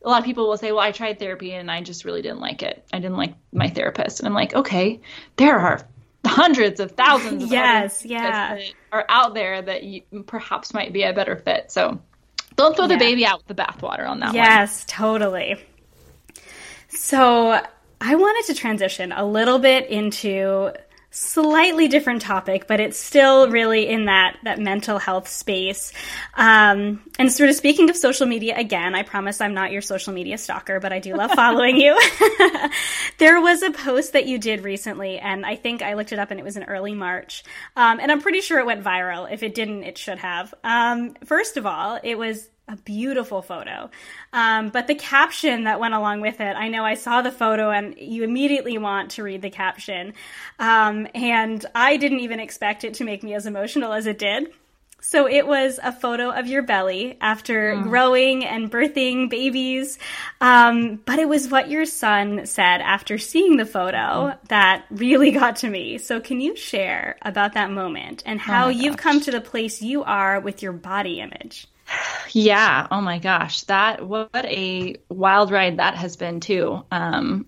a 0.04 0.08
lot 0.08 0.18
of 0.18 0.24
people 0.24 0.46
will 0.46 0.56
say 0.56 0.70
well 0.70 0.80
i 0.80 0.92
tried 0.92 1.18
therapy 1.18 1.52
and 1.52 1.70
i 1.70 1.80
just 1.80 2.04
really 2.04 2.22
didn't 2.22 2.40
like 2.40 2.62
it. 2.62 2.84
I 2.92 2.98
didn't 2.98 3.16
like 3.16 3.34
my 3.52 3.70
therapist. 3.70 4.20
And 4.20 4.28
i'm 4.28 4.34
like 4.34 4.54
okay 4.54 5.00
there 5.36 5.58
are 5.58 5.80
hundreds 6.26 6.80
of 6.80 6.92
thousands 6.92 7.44
of 7.44 7.50
yes 7.50 8.04
yeah. 8.04 8.58
are 8.92 9.04
out 9.08 9.34
there 9.34 9.62
that 9.62 9.82
you, 9.84 10.02
perhaps 10.26 10.74
might 10.74 10.92
be 10.92 11.02
a 11.02 11.12
better 11.12 11.36
fit. 11.36 11.70
So 11.70 12.00
don't 12.56 12.76
throw 12.76 12.86
the 12.86 12.96
baby 12.96 13.26
out 13.26 13.38
with 13.46 13.56
the 13.56 13.62
bathwater 13.62 14.08
on 14.08 14.20
that 14.20 14.34
yes 14.34 14.80
one. 14.80 14.86
totally. 14.88 15.64
So 16.88 17.60
i 18.00 18.14
wanted 18.16 18.52
to 18.52 18.58
transition 18.58 19.12
a 19.12 19.24
little 19.24 19.58
bit 19.58 19.88
into 19.88 20.72
slightly 21.14 21.86
different 21.86 22.22
topic, 22.22 22.66
but 22.66 22.80
it's 22.80 22.98
still 22.98 23.48
really 23.48 23.88
in 23.88 24.06
that 24.06 24.36
that 24.42 24.58
mental 24.58 24.98
health 24.98 25.28
space. 25.28 25.92
Um, 26.34 27.02
and 27.18 27.30
sort 27.32 27.50
of 27.50 27.56
speaking 27.56 27.88
of 27.88 27.96
social 27.96 28.26
media 28.26 28.56
again, 28.56 28.96
I 28.96 29.04
promise 29.04 29.40
I'm 29.40 29.54
not 29.54 29.70
your 29.70 29.80
social 29.80 30.12
media 30.12 30.36
stalker, 30.38 30.80
but 30.80 30.92
I 30.92 30.98
do 30.98 31.14
love 31.14 31.30
following 31.30 31.76
you. 31.76 31.96
there 33.18 33.40
was 33.40 33.62
a 33.62 33.70
post 33.70 34.14
that 34.14 34.26
you 34.26 34.38
did 34.38 34.64
recently, 34.64 35.18
and 35.18 35.46
I 35.46 35.54
think 35.54 35.82
I 35.82 35.94
looked 35.94 36.12
it 36.12 36.18
up, 36.18 36.32
and 36.32 36.40
it 36.40 36.42
was 36.42 36.56
in 36.56 36.64
early 36.64 36.94
March, 36.94 37.44
um, 37.76 38.00
and 38.00 38.10
I'm 38.10 38.20
pretty 38.20 38.40
sure 38.40 38.58
it 38.58 38.66
went 38.66 38.82
viral. 38.82 39.30
If 39.30 39.44
it 39.44 39.54
didn't, 39.54 39.84
it 39.84 39.96
should 39.96 40.18
have. 40.18 40.52
Um, 40.64 41.14
first 41.24 41.56
of 41.56 41.64
all, 41.64 42.00
it 42.02 42.18
was 42.18 42.48
a 42.68 42.76
beautiful 42.76 43.42
photo. 43.42 43.90
Um, 44.32 44.70
but 44.70 44.86
the 44.86 44.94
caption 44.94 45.64
that 45.64 45.80
went 45.80 45.94
along 45.94 46.22
with 46.22 46.40
it, 46.40 46.56
I 46.56 46.68
know 46.68 46.84
I 46.84 46.94
saw 46.94 47.20
the 47.20 47.30
photo 47.30 47.70
and 47.70 47.94
you 47.98 48.24
immediately 48.24 48.78
want 48.78 49.12
to 49.12 49.22
read 49.22 49.42
the 49.42 49.50
caption. 49.50 50.14
Um, 50.58 51.06
and 51.14 51.64
I 51.74 51.96
didn't 51.96 52.20
even 52.20 52.40
expect 52.40 52.84
it 52.84 52.94
to 52.94 53.04
make 53.04 53.22
me 53.22 53.34
as 53.34 53.46
emotional 53.46 53.92
as 53.92 54.06
it 54.06 54.18
did. 54.18 54.50
So 55.06 55.28
it 55.28 55.46
was 55.46 55.78
a 55.82 55.92
photo 55.92 56.30
of 56.30 56.46
your 56.46 56.62
belly 56.62 57.18
after 57.20 57.74
mm. 57.74 57.82
growing 57.82 58.42
and 58.42 58.72
birthing 58.72 59.28
babies. 59.28 59.98
Um, 60.40 60.98
but 61.04 61.18
it 61.18 61.28
was 61.28 61.50
what 61.50 61.68
your 61.68 61.84
son 61.84 62.46
said 62.46 62.80
after 62.80 63.18
seeing 63.18 63.58
the 63.58 63.66
photo 63.66 63.98
mm. 63.98 64.48
that 64.48 64.86
really 64.90 65.30
got 65.30 65.56
to 65.56 65.68
me. 65.68 65.98
So 65.98 66.20
can 66.20 66.40
you 66.40 66.56
share 66.56 67.18
about 67.20 67.52
that 67.52 67.70
moment 67.70 68.22
and 68.24 68.40
oh 68.40 68.42
how 68.42 68.66
oh 68.66 68.70
you've 68.70 68.96
come 68.96 69.20
to 69.20 69.30
the 69.30 69.42
place 69.42 69.82
you 69.82 70.02
are 70.04 70.40
with 70.40 70.62
your 70.62 70.72
body 70.72 71.20
image? 71.20 71.68
Yeah. 72.32 72.88
Oh 72.90 73.00
my 73.00 73.18
gosh. 73.18 73.62
That 73.62 74.06
what 74.06 74.30
a 74.34 74.96
wild 75.08 75.50
ride 75.50 75.78
that 75.78 75.96
has 75.96 76.16
been 76.16 76.40
too. 76.40 76.82
Um, 76.90 77.46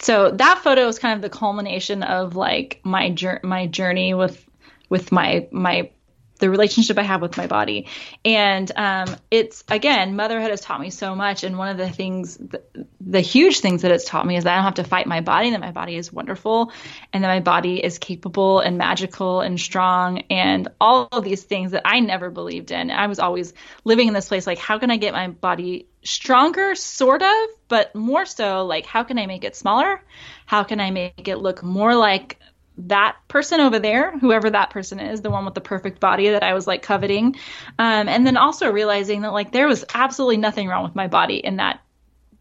so 0.00 0.30
that 0.30 0.58
photo 0.62 0.88
is 0.88 0.98
kind 0.98 1.14
of 1.14 1.22
the 1.22 1.36
culmination 1.36 2.02
of 2.02 2.36
like 2.36 2.80
my 2.84 3.14
my 3.42 3.66
journey 3.66 4.14
with 4.14 4.44
with 4.88 5.12
my 5.12 5.48
my 5.50 5.90
the 6.38 6.50
relationship 6.50 6.98
I 6.98 7.02
have 7.02 7.22
with 7.22 7.36
my 7.36 7.46
body. 7.46 7.86
And 8.24 8.70
um, 8.76 9.16
it's 9.30 9.64
again, 9.68 10.16
motherhood 10.16 10.50
has 10.50 10.60
taught 10.60 10.80
me 10.80 10.90
so 10.90 11.14
much. 11.14 11.44
And 11.44 11.58
one 11.58 11.68
of 11.68 11.76
the 11.76 11.90
things, 11.90 12.36
the, 12.36 12.62
the, 13.00 13.20
huge 13.20 13.60
things 13.60 13.82
that 13.82 13.90
it's 13.90 14.04
taught 14.04 14.26
me 14.26 14.36
is 14.36 14.44
that 14.44 14.52
I 14.52 14.56
don't 14.56 14.64
have 14.64 14.74
to 14.74 14.84
fight 14.84 15.06
my 15.06 15.20
body, 15.20 15.50
that 15.50 15.60
my 15.60 15.72
body 15.72 15.96
is 15.96 16.12
wonderful, 16.12 16.72
and 17.12 17.24
that 17.24 17.28
my 17.28 17.40
body 17.40 17.82
is 17.82 17.98
capable 17.98 18.60
and 18.60 18.78
magical 18.78 19.40
and 19.40 19.58
strong, 19.58 20.18
and 20.30 20.68
all 20.80 21.08
of 21.10 21.24
these 21.24 21.42
things 21.42 21.72
that 21.72 21.82
I 21.84 22.00
never 22.00 22.30
believed 22.30 22.70
in. 22.70 22.90
I 22.90 23.06
was 23.06 23.18
always 23.18 23.52
living 23.84 24.08
in 24.08 24.14
this 24.14 24.28
place 24.28 24.46
like, 24.46 24.58
how 24.58 24.78
can 24.78 24.90
I 24.90 24.96
get 24.96 25.12
my 25.12 25.28
body 25.28 25.86
stronger, 26.06 26.74
sort 26.74 27.22
of, 27.22 27.48
but 27.68 27.94
more 27.94 28.24
so 28.26 28.64
like, 28.64 28.86
how 28.86 29.02
can 29.02 29.18
I 29.18 29.26
make 29.26 29.44
it 29.44 29.56
smaller? 29.56 30.00
How 30.46 30.62
can 30.62 30.80
I 30.80 30.90
make 30.90 31.28
it 31.28 31.38
look 31.38 31.62
more 31.62 31.94
like 31.94 32.38
that 32.78 33.16
person 33.28 33.60
over 33.60 33.78
there, 33.78 34.18
whoever 34.18 34.50
that 34.50 34.70
person 34.70 35.00
is, 35.00 35.22
the 35.22 35.30
one 35.30 35.44
with 35.44 35.54
the 35.54 35.60
perfect 35.60 36.00
body 36.00 36.30
that 36.30 36.42
I 36.42 36.54
was 36.54 36.66
like 36.66 36.82
coveting. 36.82 37.36
Um, 37.78 38.08
and 38.08 38.26
then 38.26 38.36
also 38.36 38.70
realizing 38.70 39.22
that 39.22 39.32
like 39.32 39.52
there 39.52 39.66
was 39.66 39.84
absolutely 39.94 40.36
nothing 40.36 40.68
wrong 40.68 40.84
with 40.84 40.94
my 40.94 41.06
body 41.06 41.36
in 41.36 41.56
that 41.56 41.80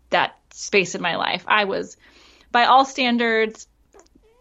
that 0.09 0.37
space 0.51 0.95
in 0.95 1.01
my 1.01 1.15
life. 1.15 1.43
I 1.47 1.65
was 1.65 1.97
by 2.51 2.65
all 2.65 2.85
standards 2.85 3.67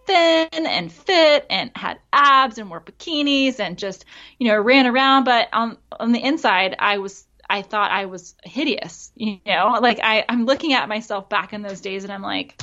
thin 0.06 0.48
and 0.52 0.92
fit 0.92 1.46
and 1.48 1.70
had 1.74 1.98
abs 2.12 2.58
and 2.58 2.68
wore 2.68 2.80
bikinis 2.80 3.58
and 3.58 3.78
just, 3.78 4.04
you 4.38 4.48
know, 4.48 4.60
ran 4.60 4.86
around. 4.86 5.24
But 5.24 5.48
on 5.52 5.78
on 5.98 6.12
the 6.12 6.22
inside 6.22 6.76
I 6.78 6.98
was 6.98 7.24
I 7.48 7.62
thought 7.62 7.90
I 7.90 8.06
was 8.06 8.34
hideous, 8.42 9.12
you 9.14 9.38
know, 9.46 9.78
like 9.80 10.00
I, 10.02 10.24
I'm 10.28 10.44
looking 10.44 10.72
at 10.72 10.88
myself 10.88 11.28
back 11.28 11.52
in 11.52 11.62
those 11.62 11.80
days 11.80 12.04
and 12.04 12.12
I'm 12.12 12.22
like, 12.22 12.62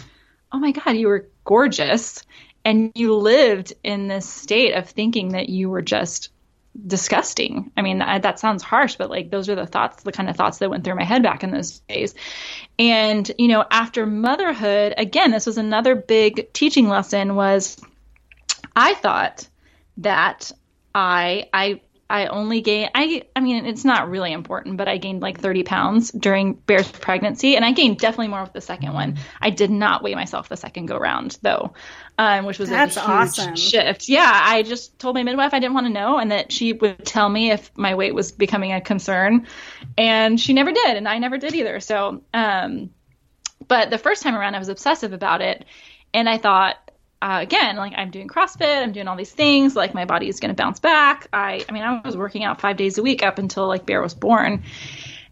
oh 0.52 0.60
my 0.60 0.72
God, 0.72 0.92
you 0.92 1.08
were 1.08 1.30
gorgeous 1.46 2.24
and 2.64 2.92
you 2.96 3.16
lived 3.16 3.74
in 3.84 4.08
this 4.08 4.28
state 4.28 4.74
of 4.74 4.90
thinking 4.90 5.30
that 5.30 5.50
you 5.50 5.70
were 5.70 5.82
just 5.82 6.30
disgusting. 6.88 7.72
I 7.76 7.82
mean, 7.82 8.00
that, 8.00 8.22
that, 8.24 8.40
sounds 8.40 8.64
harsh, 8.64 8.96
but 8.96 9.10
like 9.10 9.30
those 9.30 9.50
are 9.50 9.56
the 9.56 9.66
thoughts, 9.66 10.04
the 10.04 10.12
kind 10.12 10.30
of 10.30 10.38
thoughts 10.38 10.60
that 10.60 10.70
went 10.70 10.84
through 10.84 10.96
my 10.96 11.04
head 11.04 11.24
back 11.24 11.44
in 11.44 11.52
those 11.52 11.80
days. 11.80 12.16
And, 12.80 13.30
you 13.38 13.48
know, 13.48 13.66
after 13.70 14.06
motherhood, 14.06 14.94
again, 14.98 15.32
this 15.32 15.46
was 15.46 15.58
another 15.58 15.96
big 15.96 16.54
teaching 16.54 16.88
lesson 16.88 17.36
was 17.36 17.78
I 18.76 18.94
thought 18.94 19.48
that 19.98 20.52
I 20.96 21.50
I 21.54 21.82
I 22.12 22.28
only 22.28 22.62
gained 22.62 22.92
I 22.94 23.24
I 23.36 23.40
mean 23.40 23.66
it's 23.66 23.86
not 23.86 24.10
really 24.10 24.34
important, 24.34 24.78
but 24.78 24.88
I 24.88 24.98
gained 24.98 25.22
like 25.22 25.40
30 25.40 25.64
pounds 25.64 26.12
during 26.12 26.54
Bear's 26.54 26.92
pregnancy, 26.92 27.56
and 27.56 27.64
I 27.64 27.72
gained 27.72 28.00
definitely 28.00 28.28
more 28.28 28.44
with 28.44 28.54
the 28.54 28.62
second 28.62 28.94
one. 28.94 29.18
I 29.40 29.50
did 29.50 29.72
not 29.72 30.04
weigh 30.04 30.14
myself 30.16 30.50
the 30.50 30.58
second 30.58 30.88
go 30.88 30.98
round 30.98 31.38
though, 31.42 31.74
um, 32.18 32.46
which 32.46 32.60
was 32.60 32.70
That's 32.70 32.98
a 32.98 33.00
huge 33.00 33.10
awesome. 33.10 33.56
shift. 33.56 34.10
Yeah, 34.10 34.30
I 34.30 34.64
just 34.64 35.00
told 35.00 35.16
my 35.16 35.24
midwife 35.24 35.54
I 35.54 35.60
didn't 35.60 35.74
want 35.74 35.88
to 35.88 35.94
know, 35.94 36.18
and 36.18 36.32
that 36.32 36.52
she 36.52 36.74
would 36.74 37.06
tell 37.06 37.30
me 37.30 37.52
if 37.52 37.72
my 37.78 37.96
weight 37.96 38.14
was 38.14 38.34
becoming 38.34 38.74
a 38.74 38.82
concern, 38.82 39.48
and 39.98 40.40
she 40.40 40.52
never 40.54 40.72
did, 40.74 40.98
and 40.98 41.08
I 41.08 41.18
never 41.18 41.38
did 41.38 41.56
either. 41.56 41.80
So, 41.80 42.24
um, 42.34 42.90
but 43.68 43.90
the 43.90 43.98
first 43.98 44.22
time 44.22 44.36
around, 44.36 44.56
I 44.56 44.60
was 44.60 44.70
obsessive 44.70 45.14
about 45.14 45.42
it, 45.42 45.64
and 46.14 46.28
I 46.28 46.38
thought 46.38 46.91
uh, 47.22 47.40
again, 47.42 47.76
like 47.76 47.94
I'm 47.96 48.10
doing 48.10 48.28
CrossFit, 48.28 48.82
I'm 48.82 48.92
doing 48.92 49.08
all 49.08 49.16
these 49.16 49.32
things, 49.32 49.76
like 49.76 49.94
my 49.94 50.06
body 50.06 50.28
is 50.28 50.40
going 50.40 50.50
to 50.50 50.56
bounce 50.56 50.80
back. 50.80 51.28
I, 51.32 51.64
I 51.68 51.72
mean, 51.72 51.84
I 51.84 52.02
was 52.04 52.18
working 52.18 52.44
out 52.44 52.60
five 52.60 52.78
days 52.78 52.98
a 52.98 53.04
week 53.04 53.24
up 53.24 53.38
until 53.38 53.68
like 53.68 53.86
Bear 53.86 54.02
was 54.02 54.14
born. 54.14 54.64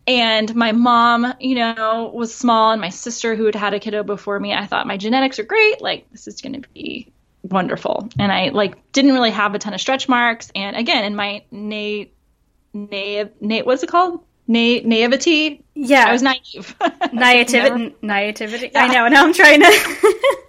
And 0.08 0.56
my 0.56 0.72
mom, 0.72 1.34
you 1.40 1.56
know, 1.56 2.12
was 2.14 2.34
small, 2.34 2.72
and 2.72 2.82
my 2.82 2.90
sister, 2.90 3.36
who 3.36 3.46
had 3.46 3.54
had 3.54 3.74
a 3.76 3.80
kiddo 3.80 4.04
before 4.04 4.40
me, 4.40 4.54
I 4.54 4.66
thought 4.66 4.88
my 4.88 4.98
genetics 4.98 5.38
are 5.38 5.44
great. 5.44 5.82
Like, 5.82 6.10
this 6.12 6.28
is 6.28 6.42
going 6.42 6.60
to 6.60 6.68
be 6.70 7.12
wonderful. 7.44 8.10
And 8.18 8.32
I 8.32 8.50
like 8.50 8.92
didn't 8.92 9.14
really 9.14 9.32
have 9.32 9.54
a 9.54 9.60
ton 9.60 9.74
of 9.74 9.82
stretch 9.82 10.10
marks. 10.10 10.52
And 10.56 10.76
again, 10.76 11.06
in 11.06 11.16
my 11.16 11.44
na, 11.52 12.06
na, 12.74 13.26
na 13.40 13.60
what's 13.60 13.84
it 13.84 13.90
called? 13.90 14.24
Na- 14.48 14.82
naivety. 14.84 15.64
Yeah, 15.76 16.06
I 16.08 16.12
was 16.12 16.24
naive. 16.24 16.76
naivety. 17.14 17.96
naivety. 18.02 18.72
I 18.76 18.88
know. 18.88 19.08
Now 19.08 19.26
I'm 19.26 19.34
trying 19.34 19.62
to. 19.62 20.36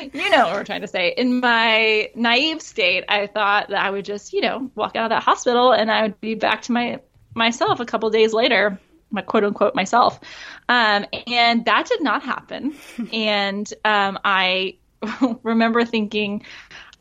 you 0.00 0.30
know 0.30 0.46
what 0.46 0.54
we're 0.54 0.64
trying 0.64 0.82
to 0.82 0.88
say. 0.88 1.14
In 1.16 1.40
my 1.40 2.10
naive 2.14 2.62
state, 2.62 3.04
I 3.08 3.26
thought 3.26 3.68
that 3.68 3.82
I 3.82 3.90
would 3.90 4.04
just, 4.04 4.32
you 4.32 4.40
know, 4.40 4.70
walk 4.74 4.96
out 4.96 5.04
of 5.04 5.10
that 5.10 5.22
hospital 5.22 5.72
and 5.72 5.90
I 5.90 6.02
would 6.02 6.20
be 6.20 6.34
back 6.34 6.62
to 6.62 6.72
my 6.72 7.00
myself 7.34 7.80
a 7.80 7.84
couple 7.84 8.08
days 8.10 8.32
later, 8.32 8.78
my 9.10 9.22
quote 9.22 9.44
unquote 9.44 9.74
myself. 9.74 10.20
Um, 10.68 11.06
and 11.26 11.64
that 11.64 11.86
did 11.86 12.02
not 12.02 12.22
happen. 12.22 12.74
and 13.12 13.72
um, 13.84 14.18
I 14.24 14.76
remember 15.42 15.84
thinking, 15.84 16.44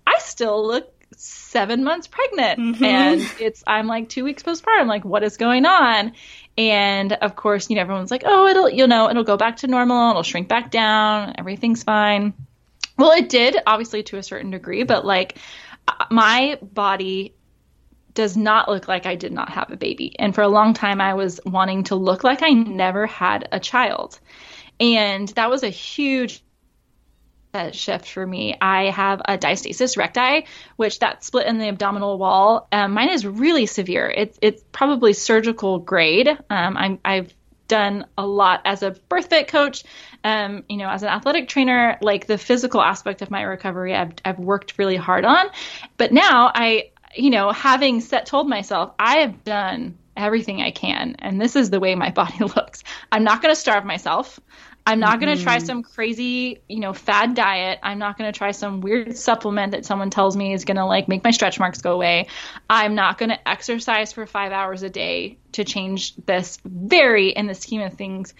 I 0.05 0.17
still 0.19 0.65
look 0.65 0.89
seven 1.15 1.83
months 1.83 2.07
pregnant 2.07 2.59
mm-hmm. 2.59 2.83
and 2.83 3.21
it's 3.39 3.63
i'm 3.67 3.85
like 3.85 4.09
two 4.09 4.23
weeks 4.23 4.41
postpartum 4.41 4.87
like 4.87 5.05
what 5.05 5.23
is 5.23 5.37
going 5.37 5.63
on 5.65 6.11
and 6.57 7.13
of 7.13 7.35
course 7.35 7.69
you 7.69 7.75
know 7.75 7.81
everyone's 7.81 8.09
like 8.09 8.23
oh 8.25 8.47
it'll 8.47 8.69
you 8.69 8.87
know 8.87 9.09
it'll 9.09 9.23
go 9.23 9.37
back 9.37 9.57
to 9.57 9.67
normal 9.67 10.09
it'll 10.09 10.23
shrink 10.23 10.47
back 10.47 10.71
down 10.71 11.35
everything's 11.37 11.83
fine 11.83 12.33
well, 12.97 13.11
it 13.11 13.29
did, 13.29 13.57
obviously, 13.65 14.03
to 14.03 14.17
a 14.17 14.23
certain 14.23 14.51
degree, 14.51 14.83
but 14.83 15.05
like 15.05 15.37
my 16.09 16.57
body 16.61 17.35
does 18.13 18.37
not 18.37 18.69
look 18.69 18.87
like 18.87 19.05
I 19.05 19.15
did 19.15 19.31
not 19.31 19.49
have 19.49 19.71
a 19.71 19.77
baby. 19.77 20.15
And 20.19 20.35
for 20.35 20.41
a 20.41 20.47
long 20.47 20.73
time, 20.73 21.01
I 21.01 21.15
was 21.15 21.39
wanting 21.45 21.85
to 21.85 21.95
look 21.95 22.23
like 22.23 22.43
I 22.43 22.49
never 22.49 23.07
had 23.07 23.47
a 23.51 23.59
child. 23.59 24.19
And 24.79 25.27
that 25.29 25.49
was 25.49 25.63
a 25.63 25.69
huge 25.69 26.43
shift 27.71 28.09
for 28.09 28.25
me. 28.25 28.55
I 28.59 28.89
have 28.89 29.21
a 29.25 29.37
diastasis 29.37 29.97
recti, 29.97 30.47
which 30.75 30.99
that 30.99 31.23
split 31.23 31.47
in 31.47 31.59
the 31.59 31.69
abdominal 31.69 32.17
wall. 32.17 32.67
Um, 32.71 32.93
mine 32.93 33.09
is 33.09 33.25
really 33.25 33.67
severe. 33.67 34.09
It's 34.09 34.37
it's 34.41 34.63
probably 34.71 35.13
surgical 35.13 35.79
grade. 35.79 36.27
Um, 36.49 36.77
I'm, 36.77 36.99
I've 37.05 37.33
done 37.73 38.05
a 38.17 38.25
lot 38.25 38.61
as 38.65 38.83
a 38.83 38.91
birth 39.09 39.29
fit 39.29 39.47
coach 39.47 39.83
um, 40.23 40.63
you 40.69 40.77
know, 40.77 40.89
as 40.89 41.03
an 41.03 41.09
athletic 41.09 41.47
trainer, 41.47 41.97
like 42.01 42.27
the 42.27 42.37
physical 42.37 42.81
aspect 42.81 43.21
of 43.21 43.29
my 43.29 43.41
recovery, 43.41 43.93
I've, 43.93 44.13
I've 44.23 44.39
worked 44.39 44.77
really 44.77 44.95
hard 44.95 45.25
on. 45.25 45.47
But 45.97 46.13
now 46.13 46.51
I, 46.53 46.91
you 47.15 47.29
know, 47.29 47.51
having 47.51 47.99
set 47.99 48.25
told 48.25 48.47
myself, 48.47 48.93
I 48.97 49.17
have 49.17 49.43
done 49.43 49.97
everything 50.15 50.61
I 50.61 50.71
can, 50.71 51.15
and 51.19 51.41
this 51.41 51.55
is 51.55 51.69
the 51.69 51.79
way 51.79 51.95
my 51.95 52.09
body 52.21 52.39
looks. 52.39 52.83
I'm 53.11 53.23
not 53.23 53.41
going 53.41 53.53
to 53.53 53.59
starve 53.59 53.85
myself. 53.85 54.39
I'm 54.85 54.99
not 54.99 55.17
mm-hmm. 55.17 55.25
going 55.25 55.37
to 55.37 55.43
try 55.43 55.59
some 55.59 55.83
crazy, 55.83 56.61
you 56.67 56.79
know, 56.79 56.93
fad 56.93 57.35
diet. 57.35 57.79
I'm 57.83 57.99
not 57.99 58.17
going 58.17 58.31
to 58.31 58.37
try 58.37 58.51
some 58.51 58.81
weird 58.81 59.17
supplement 59.17 59.71
that 59.71 59.85
someone 59.85 60.09
tells 60.09 60.35
me 60.35 60.53
is 60.53 60.65
going 60.65 60.77
to 60.77 60.85
like 60.85 61.07
make 61.07 61.23
my 61.23 61.31
stretch 61.31 61.59
marks 61.59 61.81
go 61.81 61.93
away. 61.93 62.27
I'm 62.69 62.95
not 62.95 63.17
going 63.17 63.29
to 63.29 63.47
exercise 63.47 64.11
for 64.11 64.25
5 64.25 64.51
hours 64.51 64.83
a 64.83 64.89
day 64.89 65.37
to 65.53 65.63
change 65.63 66.15
this 66.25 66.57
very 66.65 67.29
in 67.29 67.47
the 67.47 67.55
scheme 67.55 67.81
of 67.81 67.93
things 67.93 68.33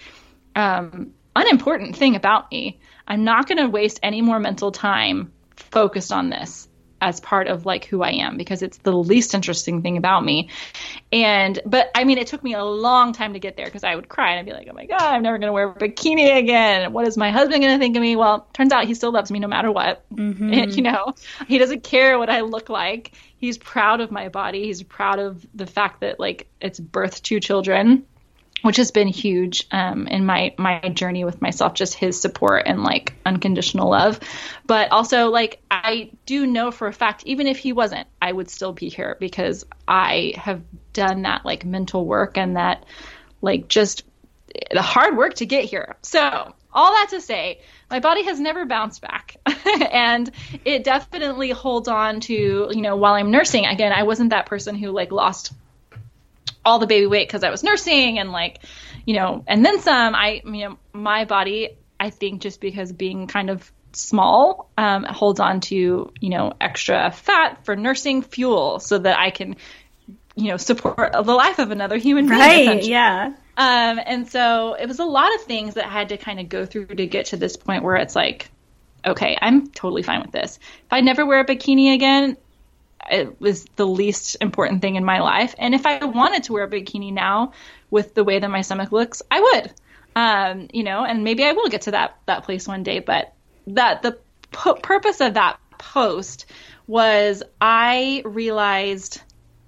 um, 0.56 1.14
unimportant 1.36 1.96
thing 1.96 2.16
about 2.16 2.52
me. 2.52 2.80
I'm 3.08 3.24
not 3.24 3.48
going 3.48 3.60
to 3.60 3.68
waste 3.68 4.00
any 4.04 4.22
more 4.22 4.40
mental 4.40 4.72
time 4.72 5.32
focused 5.56 6.12
on 6.12 6.30
this 6.30 6.68
as 7.04 7.20
part 7.20 7.48
of 7.48 7.66
like 7.66 7.84
who 7.86 8.02
I 8.02 8.12
am 8.12 8.38
because 8.38 8.62
it's 8.62 8.78
the 8.78 8.94
least 8.94 9.34
interesting 9.34 9.82
thing 9.82 9.98
about 9.98 10.24
me. 10.24 10.50
And 11.12 11.60
but 11.66 11.92
I 11.94 12.06
mean 12.06 12.18
it 12.18 12.28
took 12.28 12.42
me 12.44 12.54
a 12.54 12.64
long 12.64 13.12
time 13.12 13.34
to 13.34 13.40
get 13.40 13.58
there 13.58 13.66
because 13.66 13.84
I 13.84 13.94
would 13.94 14.08
cry 14.08 14.32
and 14.32 14.40
I'd 14.40 14.46
be 14.46 14.54
like, 14.54 14.68
"Oh 14.72 14.74
my 14.74 14.86
god, 14.86 15.02
I'm 15.02 15.22
never 15.22 15.38
going 15.38 15.50
to 15.50 15.54
wear 15.54 15.70
a 15.70 15.76
bikini 15.76 16.38
again. 16.38 16.94
What 16.94 17.06
is 17.06 17.18
my 17.18 17.30
husband 17.30 17.62
going 17.62 17.78
to 17.78 17.80
think 17.80 17.98
of 17.98 18.02
me?" 18.02 18.16
Well, 18.16 18.48
turns 18.54 18.72
out 18.72 18.86
he 18.86 18.94
still 18.94 19.12
loves 19.12 19.30
me 19.30 19.40
no 19.40 19.50
matter 19.50 19.70
what. 19.70 20.06
Mm-hmm. 20.16 20.54
And, 20.54 20.76
you 20.78 20.82
know, 20.82 21.14
he 21.48 21.58
doesn't 21.58 21.84
care 21.84 22.18
what 22.18 22.30
I 22.30 22.42
look 22.42 22.70
like. 22.70 23.12
He's 23.36 23.58
proud 23.58 24.00
of 24.00 24.10
my 24.10 24.30
body. 24.30 24.64
He's 24.64 24.82
proud 24.82 25.20
of 25.20 25.46
the 25.54 25.68
fact 25.68 26.00
that 26.00 26.20
like 26.22 26.48
it's 26.62 26.80
birthed 26.80 27.24
two 27.24 27.42
children 27.42 28.06
which 28.64 28.78
has 28.78 28.92
been 28.92 29.08
huge 29.08 29.68
um, 29.72 30.08
in 30.08 30.26
my 30.26 30.56
my 30.58 30.80
journey 30.90 31.24
with 31.24 31.42
myself 31.42 31.76
just 31.76 31.94
his 31.94 32.20
support 32.20 32.64
and 32.66 32.84
like 32.84 33.14
unconditional 33.26 33.90
love. 33.90 34.20
But 34.66 34.92
also 34.92 35.30
like 35.30 35.62
i 35.70 36.10
do 36.26 36.46
know 36.46 36.72
for 36.72 36.88
a 36.88 36.94
fact 36.94 37.24
even 37.26 37.48
if 37.48 37.58
he 37.58 37.74
wasn't 37.74 38.08
i 38.22 38.32
would 38.32 38.50
still 38.50 38.74
be 38.74 38.90
here 38.90 39.18
because 39.20 39.66
i 39.88 40.34
have 40.38 40.62
done 40.94 41.24
that 41.24 41.46
like 41.46 41.66
mental 41.66 42.06
work 42.06 42.38
and 42.38 42.56
that 42.56 42.86
like 43.42 43.68
just 43.68 44.04
the 44.72 44.82
hard 44.82 45.18
work 45.18 45.36
to 45.36 45.46
get 45.46 45.66
here. 45.66 45.96
So 46.02 46.54
all 46.74 46.92
that 46.92 47.08
to 47.12 47.22
say 47.22 47.62
my 47.90 48.00
body 48.00 48.24
has 48.24 48.40
never 48.40 48.66
bounced 48.66 49.02
back. 49.02 49.38
And 49.92 50.32
it 50.66 50.84
definitely 50.84 51.50
holds 51.52 51.88
on 51.88 52.20
to 52.22 52.34
you 52.72 52.82
know 52.82 52.96
while 52.96 53.14
i'm 53.14 53.32
nursing 53.32 53.66
again 53.66 53.92
i 53.92 54.04
wasn't 54.04 54.32
that 54.32 54.46
person 54.46 54.76
who 54.76 54.92
like 54.92 55.12
lost 55.12 55.54
all 56.66 56.80
the 56.80 56.88
baby 56.88 57.08
weight 57.08 57.28
because 57.28 57.44
I 57.44 57.50
was 57.50 57.64
nursing 57.64 58.20
and 58.20 58.32
like, 58.32 58.60
you 59.06 59.16
know, 59.16 59.44
and 59.48 59.66
then 59.66 59.80
some. 59.80 60.16
I, 60.16 60.42
you 60.46 60.70
know, 60.70 60.78
my 60.94 61.26
body, 61.26 61.78
I 62.00 62.10
think 62.10 62.42
just 62.42 62.62
because 62.62 62.92
being 62.92 63.28
kind 63.28 63.50
of 63.50 63.72
small 63.94 64.70
um, 64.78 65.04
holds 65.04 65.40
on 65.40 65.60
to, 65.62 66.12
you 66.20 66.30
know, 66.30 66.54
extra 66.60 67.12
fat 67.12 67.66
for 67.66 67.76
nursing 67.76 68.22
fuel 68.22 68.80
so 68.80 68.98
that 68.98 69.20
I 69.20 69.30
can, 69.30 69.56
you 70.36 70.50
know, 70.50 70.58
support 70.58 71.14
the 71.14 71.22
life 71.22 71.60
of 71.60 71.72
another 71.72 71.98
human 71.98 72.28
being. 72.28 72.40
Right. 72.40 72.84
Yeah. 72.84 73.34
Um, 73.56 74.00
and 74.04 74.28
so 74.28 74.74
it 74.74 74.88
was 74.88 75.00
a 75.00 75.06
lot 75.06 75.34
of 75.36 75.42
things 75.42 75.76
that 75.76 75.86
I 75.86 75.90
had 75.90 76.10
to 76.10 76.18
kind 76.18 76.40
of 76.40 76.50
go 76.50 76.66
through 76.66 76.88
to 76.88 77.06
get 77.06 77.28
to 77.28 77.38
this 77.38 77.56
point 77.56 77.84
where 77.84 77.98
it's 77.98 78.16
like, 78.16 78.50
okay, 79.06 79.38
I'm 79.40 79.68
totally 79.68 80.02
fine 80.02 80.22
with 80.22 80.32
this. 80.32 80.58
If 80.86 80.94
I 80.94 81.02
never 81.02 81.26
wear 81.26 81.42
a 81.42 81.46
bikini 81.46 81.94
again, 81.94 82.38
it 83.10 83.40
was 83.40 83.66
the 83.76 83.88
least 83.88 84.38
important 84.42 84.82
thing 84.82 84.96
in 84.96 85.06
my 85.06 85.20
life. 85.20 85.56
And 85.58 85.74
if 85.74 85.86
I 85.86 86.04
wanted 86.06 86.44
to 86.44 86.54
wear 86.54 86.64
a 86.64 86.70
bikini 86.70 87.14
now 87.14 87.54
with 87.90 88.14
the 88.14 88.24
way 88.24 88.40
that 88.40 88.50
my 88.50 88.62
stomach 88.62 88.92
looks, 88.92 89.22
I 89.30 89.40
would. 89.42 89.74
Um, 90.16 90.68
you 90.72 90.84
know, 90.84 91.04
and 91.04 91.24
maybe 91.24 91.44
I 91.44 91.54
will 91.54 91.70
get 91.70 91.84
to 91.84 91.92
that 91.92 92.18
that 92.28 92.44
place 92.44 92.68
one 92.68 92.84
day. 92.84 93.00
But 93.00 93.34
that 93.68 94.02
the 94.02 94.20
p- 94.52 94.80
purpose 94.82 95.22
of 95.22 95.36
that 95.36 95.60
post 95.78 96.46
was 96.88 97.44
I 97.60 98.22
realized 98.26 99.22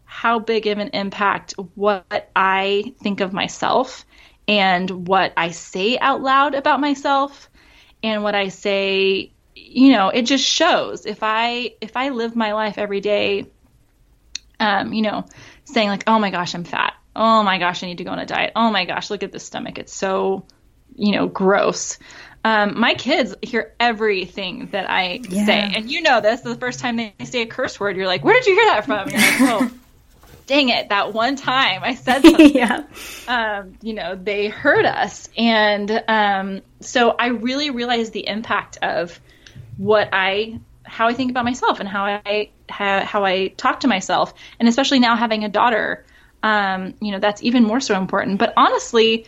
how 0.03 0.39
big 0.39 0.67
of 0.67 0.77
an 0.77 0.89
impact 0.93 1.53
what 1.75 2.29
I 2.35 2.93
think 3.01 3.21
of 3.21 3.33
myself 3.33 4.05
and 4.47 5.07
what 5.07 5.33
I 5.35 5.51
say 5.51 5.97
out 5.97 6.21
loud 6.21 6.55
about 6.55 6.79
myself 6.79 7.49
and 8.03 8.23
what 8.23 8.35
I 8.35 8.49
say, 8.49 9.33
you 9.55 9.91
know, 9.93 10.09
it 10.09 10.23
just 10.23 10.43
shows. 10.43 11.05
If 11.05 11.19
I 11.21 11.73
if 11.81 11.97
I 11.97 12.09
live 12.09 12.35
my 12.35 12.53
life 12.53 12.77
every 12.77 13.01
day 13.01 13.47
um, 14.59 14.93
you 14.93 15.01
know, 15.01 15.25
saying 15.65 15.89
like, 15.89 16.03
"Oh 16.07 16.19
my 16.19 16.31
gosh, 16.31 16.55
I'm 16.55 16.63
fat. 16.63 16.93
Oh 17.15 17.43
my 17.43 17.57
gosh, 17.57 17.83
I 17.83 17.87
need 17.87 17.99
to 17.99 18.03
go 18.03 18.11
on 18.11 18.19
a 18.19 18.25
diet. 18.25 18.53
Oh 18.55 18.71
my 18.71 18.85
gosh, 18.85 19.09
look 19.09 19.23
at 19.23 19.31
this 19.31 19.43
stomach. 19.43 19.77
It's 19.77 19.93
so, 19.93 20.45
you 20.95 21.11
know, 21.13 21.27
gross." 21.27 21.97
Um, 22.43 22.79
my 22.79 22.93
kids 22.93 23.33
hear 23.41 23.73
everything 23.79 24.67
that 24.67 24.89
I 24.89 25.21
yeah. 25.27 25.45
say, 25.45 25.59
and 25.75 25.89
you 25.89 26.01
know 26.01 26.21
this. 26.21 26.41
The 26.41 26.55
first 26.55 26.79
time 26.79 26.97
they 26.97 27.13
say 27.23 27.41
a 27.41 27.47
curse 27.47 27.79
word, 27.79 27.97
you're 27.97 28.07
like, 28.07 28.23
"Where 28.23 28.35
did 28.35 28.45
you 28.45 28.55
hear 28.55 28.65
that 28.65 28.85
from?" 28.85 29.09
You're 29.09 29.19
like, 29.19 29.41
"Oh, 29.41 29.71
dang 30.47 30.69
it! 30.69 30.89
That 30.89 31.13
one 31.13 31.35
time 31.35 31.81
I 31.83 31.95
said 31.95 32.21
something." 32.23 32.53
yeah. 32.53 32.83
Um, 33.27 33.73
you 33.81 33.93
know, 33.93 34.15
they 34.15 34.47
heard 34.47 34.85
us, 34.85 35.27
and 35.35 36.03
um, 36.07 36.61
so 36.81 37.11
I 37.17 37.27
really 37.27 37.71
realized 37.71 38.13
the 38.13 38.27
impact 38.27 38.77
of 38.81 39.19
what 39.77 40.09
I 40.11 40.59
how 40.83 41.07
I 41.07 41.13
think 41.13 41.31
about 41.31 41.45
myself 41.45 41.79
and 41.79 41.89
how 41.89 42.05
I 42.05 42.49
how, 42.69 43.03
how 43.03 43.25
I 43.25 43.47
talk 43.47 43.81
to 43.81 43.87
myself, 43.87 44.33
and 44.59 44.69
especially 44.69 44.99
now 44.99 45.15
having 45.15 45.43
a 45.43 45.49
daughter, 45.49 46.05
um, 46.43 46.93
you 47.01 47.11
know, 47.11 47.19
that's 47.19 47.43
even 47.43 47.63
more 47.63 47.79
so 47.79 47.97
important. 47.97 48.39
But 48.39 48.53
honestly, 48.55 49.25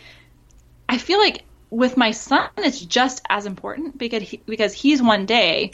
I 0.88 0.98
feel 0.98 1.20
like 1.20 1.43
with 1.70 1.98
my 1.98 2.12
son, 2.12 2.50
it's 2.58 2.80
just 2.80 3.22
as 3.30 3.45
important 3.45 3.98
because 3.98 4.24
he, 4.24 4.41
because 4.45 4.74
he's 4.74 5.02
one 5.02 5.26
day 5.26 5.74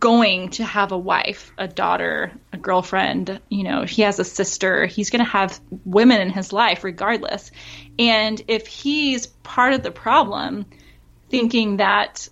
going 0.00 0.48
to 0.48 0.64
have 0.64 0.92
a 0.92 0.98
wife, 0.98 1.52
a 1.58 1.68
daughter, 1.68 2.32
a 2.52 2.56
girlfriend, 2.56 3.40
you 3.50 3.64
know, 3.64 3.84
he 3.84 4.02
has 4.02 4.18
a 4.18 4.24
sister, 4.24 4.86
he's 4.86 5.10
going 5.10 5.22
to 5.22 5.30
have 5.30 5.60
women 5.84 6.22
in 6.22 6.30
his 6.30 6.52
life 6.52 6.84
regardless. 6.84 7.50
And 7.98 8.40
if 8.48 8.66
he's 8.66 9.26
part 9.26 9.74
of 9.74 9.82
the 9.82 9.90
problem, 9.90 10.64
thinking 11.28 11.76
that 11.78 12.28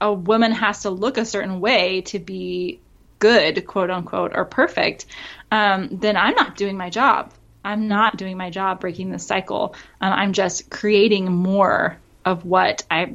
a 0.00 0.12
woman 0.12 0.52
has 0.52 0.82
to 0.82 0.90
look 0.90 1.18
a 1.18 1.24
certain 1.24 1.60
way 1.60 2.02
to 2.02 2.18
be 2.18 2.80
good, 3.18 3.66
quote 3.66 3.90
unquote, 3.90 4.32
or 4.34 4.44
perfect, 4.44 5.06
um, 5.50 5.88
then 5.90 6.16
I'm 6.16 6.34
not 6.34 6.56
doing 6.56 6.76
my 6.76 6.90
job. 6.90 7.32
I'm 7.64 7.88
not 7.88 8.16
doing 8.16 8.36
my 8.36 8.50
job 8.50 8.80
breaking 8.80 9.10
the 9.10 9.18
cycle. 9.18 9.74
Um, 10.00 10.12
I'm 10.12 10.32
just 10.32 10.70
creating 10.70 11.32
more 11.32 11.98
of 12.24 12.44
what 12.44 12.84
I 12.90 13.14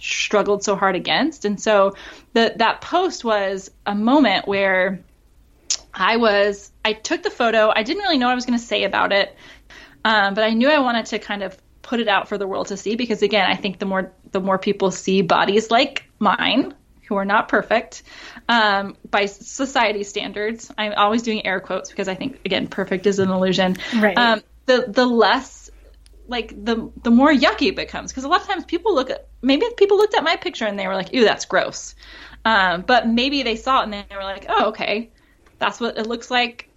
struggled 0.00 0.62
so 0.62 0.76
hard 0.76 0.94
against. 0.94 1.44
And 1.44 1.60
so 1.60 1.96
the, 2.32 2.52
that 2.56 2.80
post 2.80 3.24
was 3.24 3.70
a 3.84 3.94
moment 3.94 4.46
where 4.46 5.00
I 5.92 6.16
was, 6.16 6.70
I 6.84 6.92
took 6.92 7.22
the 7.22 7.30
photo. 7.30 7.72
I 7.74 7.82
didn't 7.82 8.02
really 8.02 8.18
know 8.18 8.26
what 8.26 8.32
I 8.32 8.36
was 8.36 8.46
going 8.46 8.58
to 8.58 8.64
say 8.64 8.84
about 8.84 9.12
it, 9.12 9.34
um, 10.04 10.34
but 10.34 10.44
I 10.44 10.50
knew 10.50 10.68
I 10.68 10.78
wanted 10.78 11.06
to 11.06 11.18
kind 11.18 11.42
of 11.42 11.56
put 11.88 12.00
it 12.00 12.08
out 12.08 12.28
for 12.28 12.36
the 12.36 12.46
world 12.46 12.66
to 12.66 12.76
see 12.76 12.96
because 12.96 13.22
again, 13.22 13.50
I 13.50 13.56
think 13.56 13.78
the 13.78 13.86
more 13.86 14.12
the 14.30 14.40
more 14.40 14.58
people 14.58 14.90
see 14.90 15.22
bodies 15.22 15.70
like 15.70 16.04
mine 16.18 16.74
who 17.08 17.16
are 17.16 17.24
not 17.24 17.48
perfect 17.48 18.02
um, 18.46 18.94
by 19.10 19.24
society 19.24 20.04
standards. 20.04 20.70
I'm 20.76 20.92
always 20.92 21.22
doing 21.22 21.46
air 21.46 21.60
quotes 21.60 21.88
because 21.88 22.06
I 22.06 22.14
think 22.14 22.40
again, 22.44 22.66
perfect 22.66 23.06
is 23.06 23.18
an 23.18 23.30
illusion. 23.30 23.78
Right. 23.96 24.18
Um, 24.18 24.42
the 24.66 24.84
the 24.86 25.06
less 25.06 25.70
like 26.26 26.62
the 26.62 26.92
the 27.02 27.10
more 27.10 27.32
yucky 27.32 27.68
it 27.68 27.76
becomes 27.76 28.12
because 28.12 28.24
a 28.24 28.28
lot 28.28 28.42
of 28.42 28.46
times 28.46 28.66
people 28.66 28.94
look 28.94 29.08
at 29.08 29.26
maybe 29.40 29.64
people 29.78 29.96
looked 29.96 30.14
at 30.14 30.22
my 30.22 30.36
picture 30.36 30.66
and 30.66 30.78
they 30.78 30.86
were 30.86 30.94
like, 30.94 31.14
"Ew, 31.14 31.24
that's 31.24 31.46
gross," 31.46 31.94
um, 32.44 32.82
but 32.82 33.08
maybe 33.08 33.44
they 33.44 33.56
saw 33.56 33.80
it 33.80 33.84
and 33.84 33.94
they 33.94 34.04
were 34.14 34.24
like, 34.24 34.44
"Oh, 34.46 34.66
okay, 34.68 35.10
that's 35.58 35.80
what 35.80 35.96
it 35.96 36.06
looks 36.06 36.30
like 36.30 36.67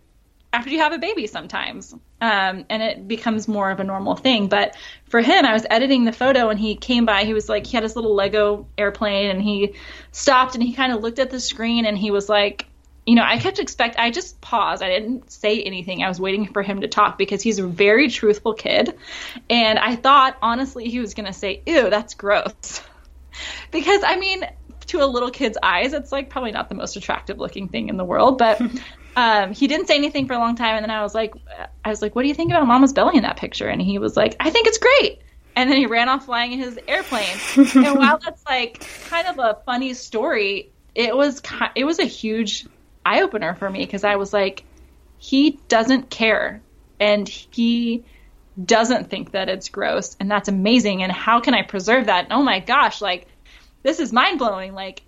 after 0.53 0.69
you 0.69 0.79
have 0.79 0.93
a 0.93 0.97
baby 0.97 1.27
sometimes. 1.27 1.93
Um, 2.19 2.65
and 2.69 2.83
it 2.83 3.07
becomes 3.07 3.47
more 3.47 3.71
of 3.71 3.79
a 3.79 3.83
normal 3.83 4.15
thing. 4.15 4.47
But 4.47 4.75
for 5.05 5.21
him, 5.21 5.45
I 5.45 5.53
was 5.53 5.65
editing 5.69 6.03
the 6.05 6.11
photo 6.11 6.49
and 6.49 6.59
he 6.59 6.75
came 6.75 7.05
by. 7.05 7.23
He 7.23 7.33
was 7.33 7.49
like, 7.49 7.65
he 7.65 7.77
had 7.77 7.83
his 7.83 7.95
little 7.95 8.13
Lego 8.13 8.67
airplane 8.77 9.29
and 9.29 9.41
he 9.41 9.75
stopped 10.11 10.55
and 10.55 10.63
he 10.63 10.73
kind 10.73 10.91
of 10.91 11.01
looked 11.01 11.19
at 11.19 11.29
the 11.29 11.39
screen 11.39 11.85
and 11.85 11.97
he 11.97 12.11
was 12.11 12.29
like, 12.29 12.67
you 13.05 13.15
know, 13.15 13.23
I 13.23 13.39
kept 13.39 13.59
expect. 13.59 13.97
I 13.97 14.11
just 14.11 14.39
paused. 14.41 14.83
I 14.83 14.89
didn't 14.89 15.31
say 15.31 15.61
anything. 15.63 16.03
I 16.03 16.07
was 16.07 16.19
waiting 16.19 16.45
for 16.53 16.61
him 16.61 16.81
to 16.81 16.87
talk 16.87 17.17
because 17.17 17.41
he's 17.41 17.57
a 17.57 17.65
very 17.65 18.09
truthful 18.09 18.53
kid, 18.53 18.95
and 19.49 19.79
I 19.79 19.95
thought 19.95 20.37
honestly 20.41 20.87
he 20.87 20.99
was 20.99 21.15
gonna 21.15 21.33
say, 21.33 21.63
"Ew, 21.65 21.89
that's 21.89 22.13
gross," 22.13 22.81
because 23.71 24.03
I 24.03 24.17
mean, 24.17 24.45
to 24.87 25.03
a 25.03 25.07
little 25.07 25.31
kid's 25.31 25.57
eyes, 25.63 25.93
it's 25.93 26.11
like 26.11 26.29
probably 26.29 26.51
not 26.51 26.69
the 26.69 26.75
most 26.75 26.95
attractive 26.95 27.39
looking 27.39 27.69
thing 27.69 27.89
in 27.89 27.97
the 27.97 28.05
world. 28.05 28.37
But 28.37 28.61
um, 29.15 29.53
he 29.53 29.67
didn't 29.67 29.87
say 29.87 29.95
anything 29.95 30.27
for 30.27 30.33
a 30.33 30.37
long 30.37 30.55
time, 30.55 30.75
and 30.75 30.83
then 30.83 30.91
I 30.91 31.01
was 31.01 31.13
like, 31.13 31.33
I 31.83 31.89
was 31.89 32.01
like, 32.01 32.15
what 32.15 32.21
do 32.21 32.27
you 32.27 32.33
think 32.33 32.51
about 32.51 32.65
Mama's 32.67 32.93
belly 32.93 33.17
in 33.17 33.23
that 33.23 33.37
picture? 33.37 33.67
And 33.67 33.81
he 33.81 33.99
was 33.99 34.15
like, 34.15 34.35
I 34.39 34.49
think 34.49 34.67
it's 34.67 34.77
great. 34.77 35.21
And 35.55 35.69
then 35.69 35.77
he 35.77 35.85
ran 35.85 36.07
off 36.07 36.25
flying 36.25 36.53
in 36.53 36.59
his 36.59 36.79
airplane. 36.87 37.37
and 37.57 37.97
while 37.97 38.19
that's 38.19 38.43
like 38.47 38.85
kind 39.09 39.27
of 39.27 39.37
a 39.37 39.59
funny 39.65 39.93
story, 39.93 40.71
it 40.95 41.15
was 41.15 41.41
it 41.75 41.83
was 41.83 41.99
a 41.99 42.05
huge 42.05 42.65
eye 43.05 43.21
opener 43.21 43.55
for 43.55 43.69
me 43.69 43.79
because 43.79 44.03
I 44.03 44.15
was 44.15 44.31
like, 44.31 44.63
he 45.17 45.59
doesn't 45.67 46.09
care, 46.09 46.61
and 46.99 47.27
he 47.27 48.05
doesn't 48.63 49.09
think 49.09 49.31
that 49.31 49.49
it's 49.49 49.67
gross, 49.69 50.15
and 50.19 50.31
that's 50.31 50.47
amazing. 50.47 51.03
And 51.03 51.11
how 51.11 51.41
can 51.41 51.53
I 51.53 51.63
preserve 51.63 52.05
that? 52.05 52.25
And 52.25 52.33
oh 52.33 52.43
my 52.43 52.59
gosh, 52.59 53.01
like 53.01 53.27
this 53.83 53.99
is 53.99 54.13
mind 54.13 54.39
blowing. 54.39 54.73
Like 54.73 55.01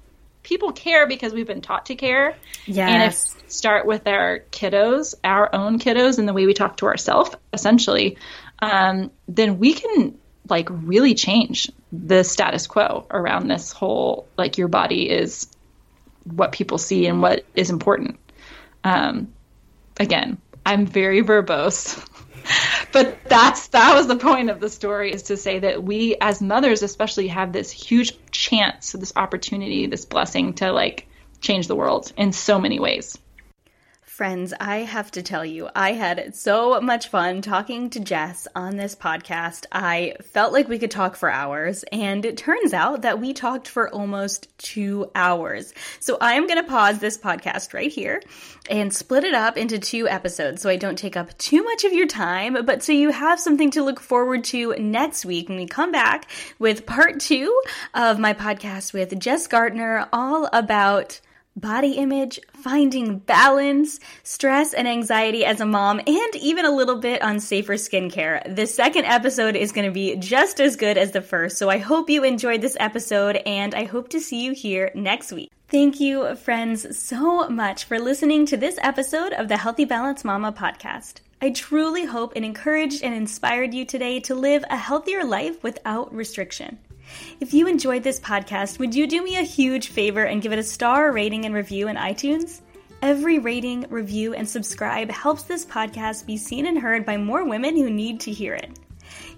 people 0.43 0.73
care 0.73 1.07
because 1.07 1.33
we've 1.33 1.47
been 1.47 1.61
taught 1.61 1.87
to 1.87 1.95
care. 1.95 2.35
Yes. 2.65 2.89
And 2.89 3.03
if 3.03 3.42
start 3.53 3.85
with 3.85 4.07
our 4.07 4.39
kiddos, 4.51 5.15
our 5.23 5.53
own 5.53 5.79
kiddos, 5.79 6.19
and 6.19 6.27
the 6.27 6.33
way 6.33 6.45
we 6.45 6.53
talk 6.53 6.77
to 6.77 6.85
ourselves, 6.85 7.35
essentially, 7.53 8.17
um, 8.59 9.11
then 9.27 9.59
we 9.59 9.73
can 9.73 10.17
like 10.49 10.67
really 10.69 11.13
change 11.13 11.71
the 11.91 12.23
status 12.23 12.67
quo 12.67 13.07
around 13.09 13.47
this 13.47 13.71
whole 13.71 14.27
like 14.37 14.57
your 14.57 14.67
body 14.67 15.09
is 15.09 15.47
what 16.25 16.51
people 16.51 16.77
see 16.77 17.05
and 17.07 17.21
what 17.21 17.45
is 17.55 17.69
important. 17.69 18.19
Um, 18.83 19.33
again, 19.99 20.37
I'm 20.65 20.85
very 20.85 21.23
verbose. 21.23 22.09
but 22.91 23.17
that's 23.25 23.67
that 23.69 23.95
was 23.95 24.07
the 24.07 24.15
point 24.15 24.49
of 24.49 24.59
the 24.59 24.69
story 24.69 25.13
is 25.13 25.23
to 25.23 25.37
say 25.37 25.59
that 25.59 25.83
we 25.83 26.15
as 26.19 26.41
mothers 26.41 26.83
especially 26.83 27.27
have 27.29 27.53
this 27.53 27.71
huge 27.71 28.13
chance 28.31 28.91
this 28.91 29.13
opportunity 29.15 29.87
this 29.87 30.03
blessing 30.03 30.53
to 30.53 30.71
like 30.71 31.07
change 31.39 31.67
the 31.67 31.75
world 31.75 32.11
in 32.17 32.33
so 32.33 32.59
many 32.59 32.79
ways 32.79 33.17
Friends, 34.14 34.53
I 34.59 34.82
have 34.82 35.09
to 35.14 35.24
tell 35.24 35.43
you, 35.43 35.70
I 35.76 35.93
had 35.93 36.36
so 36.36 36.80
much 36.80 37.07
fun 37.07 37.41
talking 37.41 37.89
to 37.89 37.99
Jess 37.99 38.47
on 38.53 38.78
this 38.78 38.95
podcast. 38.95 39.66
I 39.72 40.14
felt 40.22 40.53
like 40.53 40.68
we 40.68 40.78
could 40.78 40.91
talk 40.91 41.16
for 41.16 41.32
hours, 41.32 41.84
and 41.91 42.24
it 42.24 42.38
turns 42.38 42.76
out 42.76 43.01
that 43.01 43.20
we 43.20 43.34
talked 43.34 43.68
for 43.68 43.89
almost 43.89 44.55
two 44.59 45.09
hours. 45.16 45.74
So 45.99 46.20
I 46.22 46.34
am 46.34 46.45
going 46.45 46.61
to 46.61 46.70
pause 46.70 46.99
this 46.99 47.18
podcast 47.18 47.74
right 47.74 47.91
here 47.91 48.22
and 48.70 48.93
split 48.93 49.24
it 49.24 49.34
up 49.34 49.57
into 49.57 49.80
two 49.80 50.07
episodes 50.07 50.61
so 50.61 50.70
I 50.70 50.76
don't 50.76 50.95
take 50.95 51.18
up 51.18 51.36
too 51.39 51.64
much 51.64 51.84
of 51.84 51.91
your 51.91 52.05
time, 52.05 52.64
but 52.68 52.84
so 52.84 52.91
you 52.91 53.09
have 53.09 53.39
something 53.39 53.72
to 53.72 53.84
look 53.84 53.99
forward 53.99 54.43
to 54.43 54.76
next 54.76 55.26
week 55.26 55.49
when 55.49 55.57
we 55.57 55.66
come 55.66 55.91
back 55.91 56.30
with 56.59 56.86
part 56.86 57.20
two 57.20 57.64
of 57.95 58.20
my 58.20 58.36
podcast 58.36 58.93
with 58.93 59.20
Jess 59.20 59.47
Gaertner, 59.47 60.07
all 60.14 60.49
about 60.53 61.20
body 61.55 61.93
image, 61.93 62.39
finding 62.53 63.19
balance, 63.19 63.99
stress 64.23 64.73
and 64.73 64.87
anxiety 64.87 65.45
as 65.45 65.61
a 65.61 65.65
mom, 65.65 65.99
and 65.99 66.35
even 66.35 66.65
a 66.65 66.71
little 66.71 66.97
bit 66.97 67.21
on 67.21 67.39
safer 67.39 67.73
skincare. 67.73 68.55
The 68.55 68.67
second 68.67 69.05
episode 69.05 69.55
is 69.55 69.71
going 69.71 69.87
to 69.87 69.93
be 69.93 70.15
just 70.15 70.59
as 70.59 70.75
good 70.75 70.97
as 70.97 71.11
the 71.11 71.21
first, 71.21 71.57
so 71.57 71.69
I 71.69 71.77
hope 71.77 72.09
you 72.09 72.23
enjoyed 72.23 72.61
this 72.61 72.77
episode 72.79 73.37
and 73.45 73.75
I 73.75 73.85
hope 73.85 74.09
to 74.09 74.19
see 74.19 74.43
you 74.43 74.53
here 74.53 74.91
next 74.95 75.31
week. 75.31 75.51
Thank 75.69 75.99
you, 75.99 76.35
friends, 76.35 76.97
so 76.97 77.49
much 77.49 77.85
for 77.85 77.99
listening 77.99 78.45
to 78.47 78.57
this 78.57 78.77
episode 78.81 79.33
of 79.33 79.47
the 79.47 79.57
Healthy 79.57 79.85
Balance 79.85 80.23
Mama 80.23 80.51
podcast. 80.51 81.21
I 81.41 81.49
truly 81.49 82.05
hope 82.05 82.33
it 82.35 82.43
encouraged 82.43 83.03
and 83.03 83.13
inspired 83.13 83.73
you 83.73 83.83
today 83.83 84.19
to 84.21 84.35
live 84.35 84.63
a 84.69 84.77
healthier 84.77 85.23
life 85.23 85.61
without 85.63 86.13
restriction. 86.13 86.79
If 87.39 87.53
you 87.53 87.68
enjoyed 87.68 88.03
this 88.03 88.20
podcast, 88.20 88.80
would 88.80 88.95
you 88.95 89.07
do 89.07 89.24
me 89.24 89.38
a 89.38 89.43
huge 89.43 89.88
favor 89.88 90.24
and 90.24 90.41
give 90.41 90.51
it 90.51 90.59
a 90.59 90.64
star 90.64 91.11
rating 91.11 91.45
and 91.45 91.53
review 91.53 91.88
in 91.88 91.95
iTunes? 91.95 92.61
Every 93.01 93.39
rating, 93.39 93.86
review, 93.89 94.34
and 94.34 94.47
subscribe 94.47 95.11
helps 95.11 95.43
this 95.43 95.66
podcast 95.66 96.26
be 96.26 96.38
seen 96.38 96.66
and 96.68 96.80
heard 96.80 97.05
by 97.05 97.18
more 97.18 97.43
women 97.43 97.76
who 97.76 97.89
need 97.89 98.22
to 98.22 98.32
hear 98.32 98.53
it. 98.53 98.80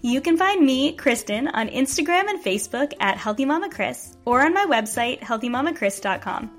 You 0.02 0.22
can 0.22 0.38
find 0.38 0.64
me, 0.64 0.94
Kristen, 0.94 1.48
on 1.48 1.70
Instagram 1.70 2.30
and 2.30 2.44
Facebook 2.44 2.94
at 3.00 3.18
Healthy 3.18 3.46
Mama 3.46 3.70
Chris 3.70 4.16
or 4.26 4.46
on 4.46 4.54
my 4.54 4.66
website, 4.66 5.20
healthymamachris.com. 5.22 6.52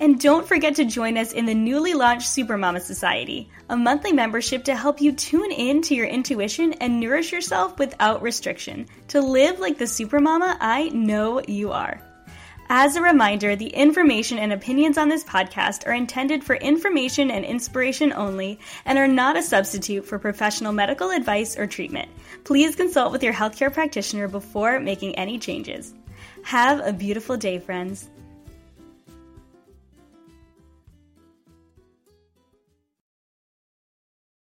And 0.00 0.20
don't 0.20 0.46
forget 0.46 0.76
to 0.76 0.84
join 0.84 1.16
us 1.16 1.32
in 1.32 1.46
the 1.46 1.54
newly 1.54 1.94
launched 1.94 2.28
Supermama 2.28 2.80
Society, 2.80 3.48
a 3.68 3.76
monthly 3.76 4.12
membership 4.12 4.64
to 4.64 4.76
help 4.76 5.00
you 5.00 5.12
tune 5.12 5.52
in 5.52 5.82
to 5.82 5.94
your 5.94 6.06
intuition 6.06 6.72
and 6.74 7.00
nourish 7.00 7.32
yourself 7.32 7.78
without 7.78 8.22
restriction 8.22 8.86
to 9.08 9.20
live 9.20 9.58
like 9.58 9.78
the 9.78 9.84
supermama 9.84 10.56
I 10.60 10.88
know 10.88 11.40
you 11.46 11.72
are. 11.72 12.00
As 12.72 12.94
a 12.94 13.02
reminder, 13.02 13.56
the 13.56 13.66
information 13.66 14.38
and 14.38 14.52
opinions 14.52 14.96
on 14.96 15.08
this 15.08 15.24
podcast 15.24 15.88
are 15.88 15.92
intended 15.92 16.44
for 16.44 16.54
information 16.54 17.28
and 17.28 17.44
inspiration 17.44 18.12
only 18.12 18.60
and 18.84 18.96
are 18.96 19.08
not 19.08 19.36
a 19.36 19.42
substitute 19.42 20.06
for 20.06 20.20
professional 20.20 20.72
medical 20.72 21.10
advice 21.10 21.58
or 21.58 21.66
treatment. 21.66 22.08
Please 22.44 22.76
consult 22.76 23.10
with 23.10 23.24
your 23.24 23.32
healthcare 23.32 23.74
practitioner 23.74 24.28
before 24.28 24.78
making 24.78 25.16
any 25.16 25.36
changes. 25.36 25.92
Have 26.44 26.78
a 26.86 26.92
beautiful 26.92 27.36
day, 27.36 27.58
friends. 27.58 28.08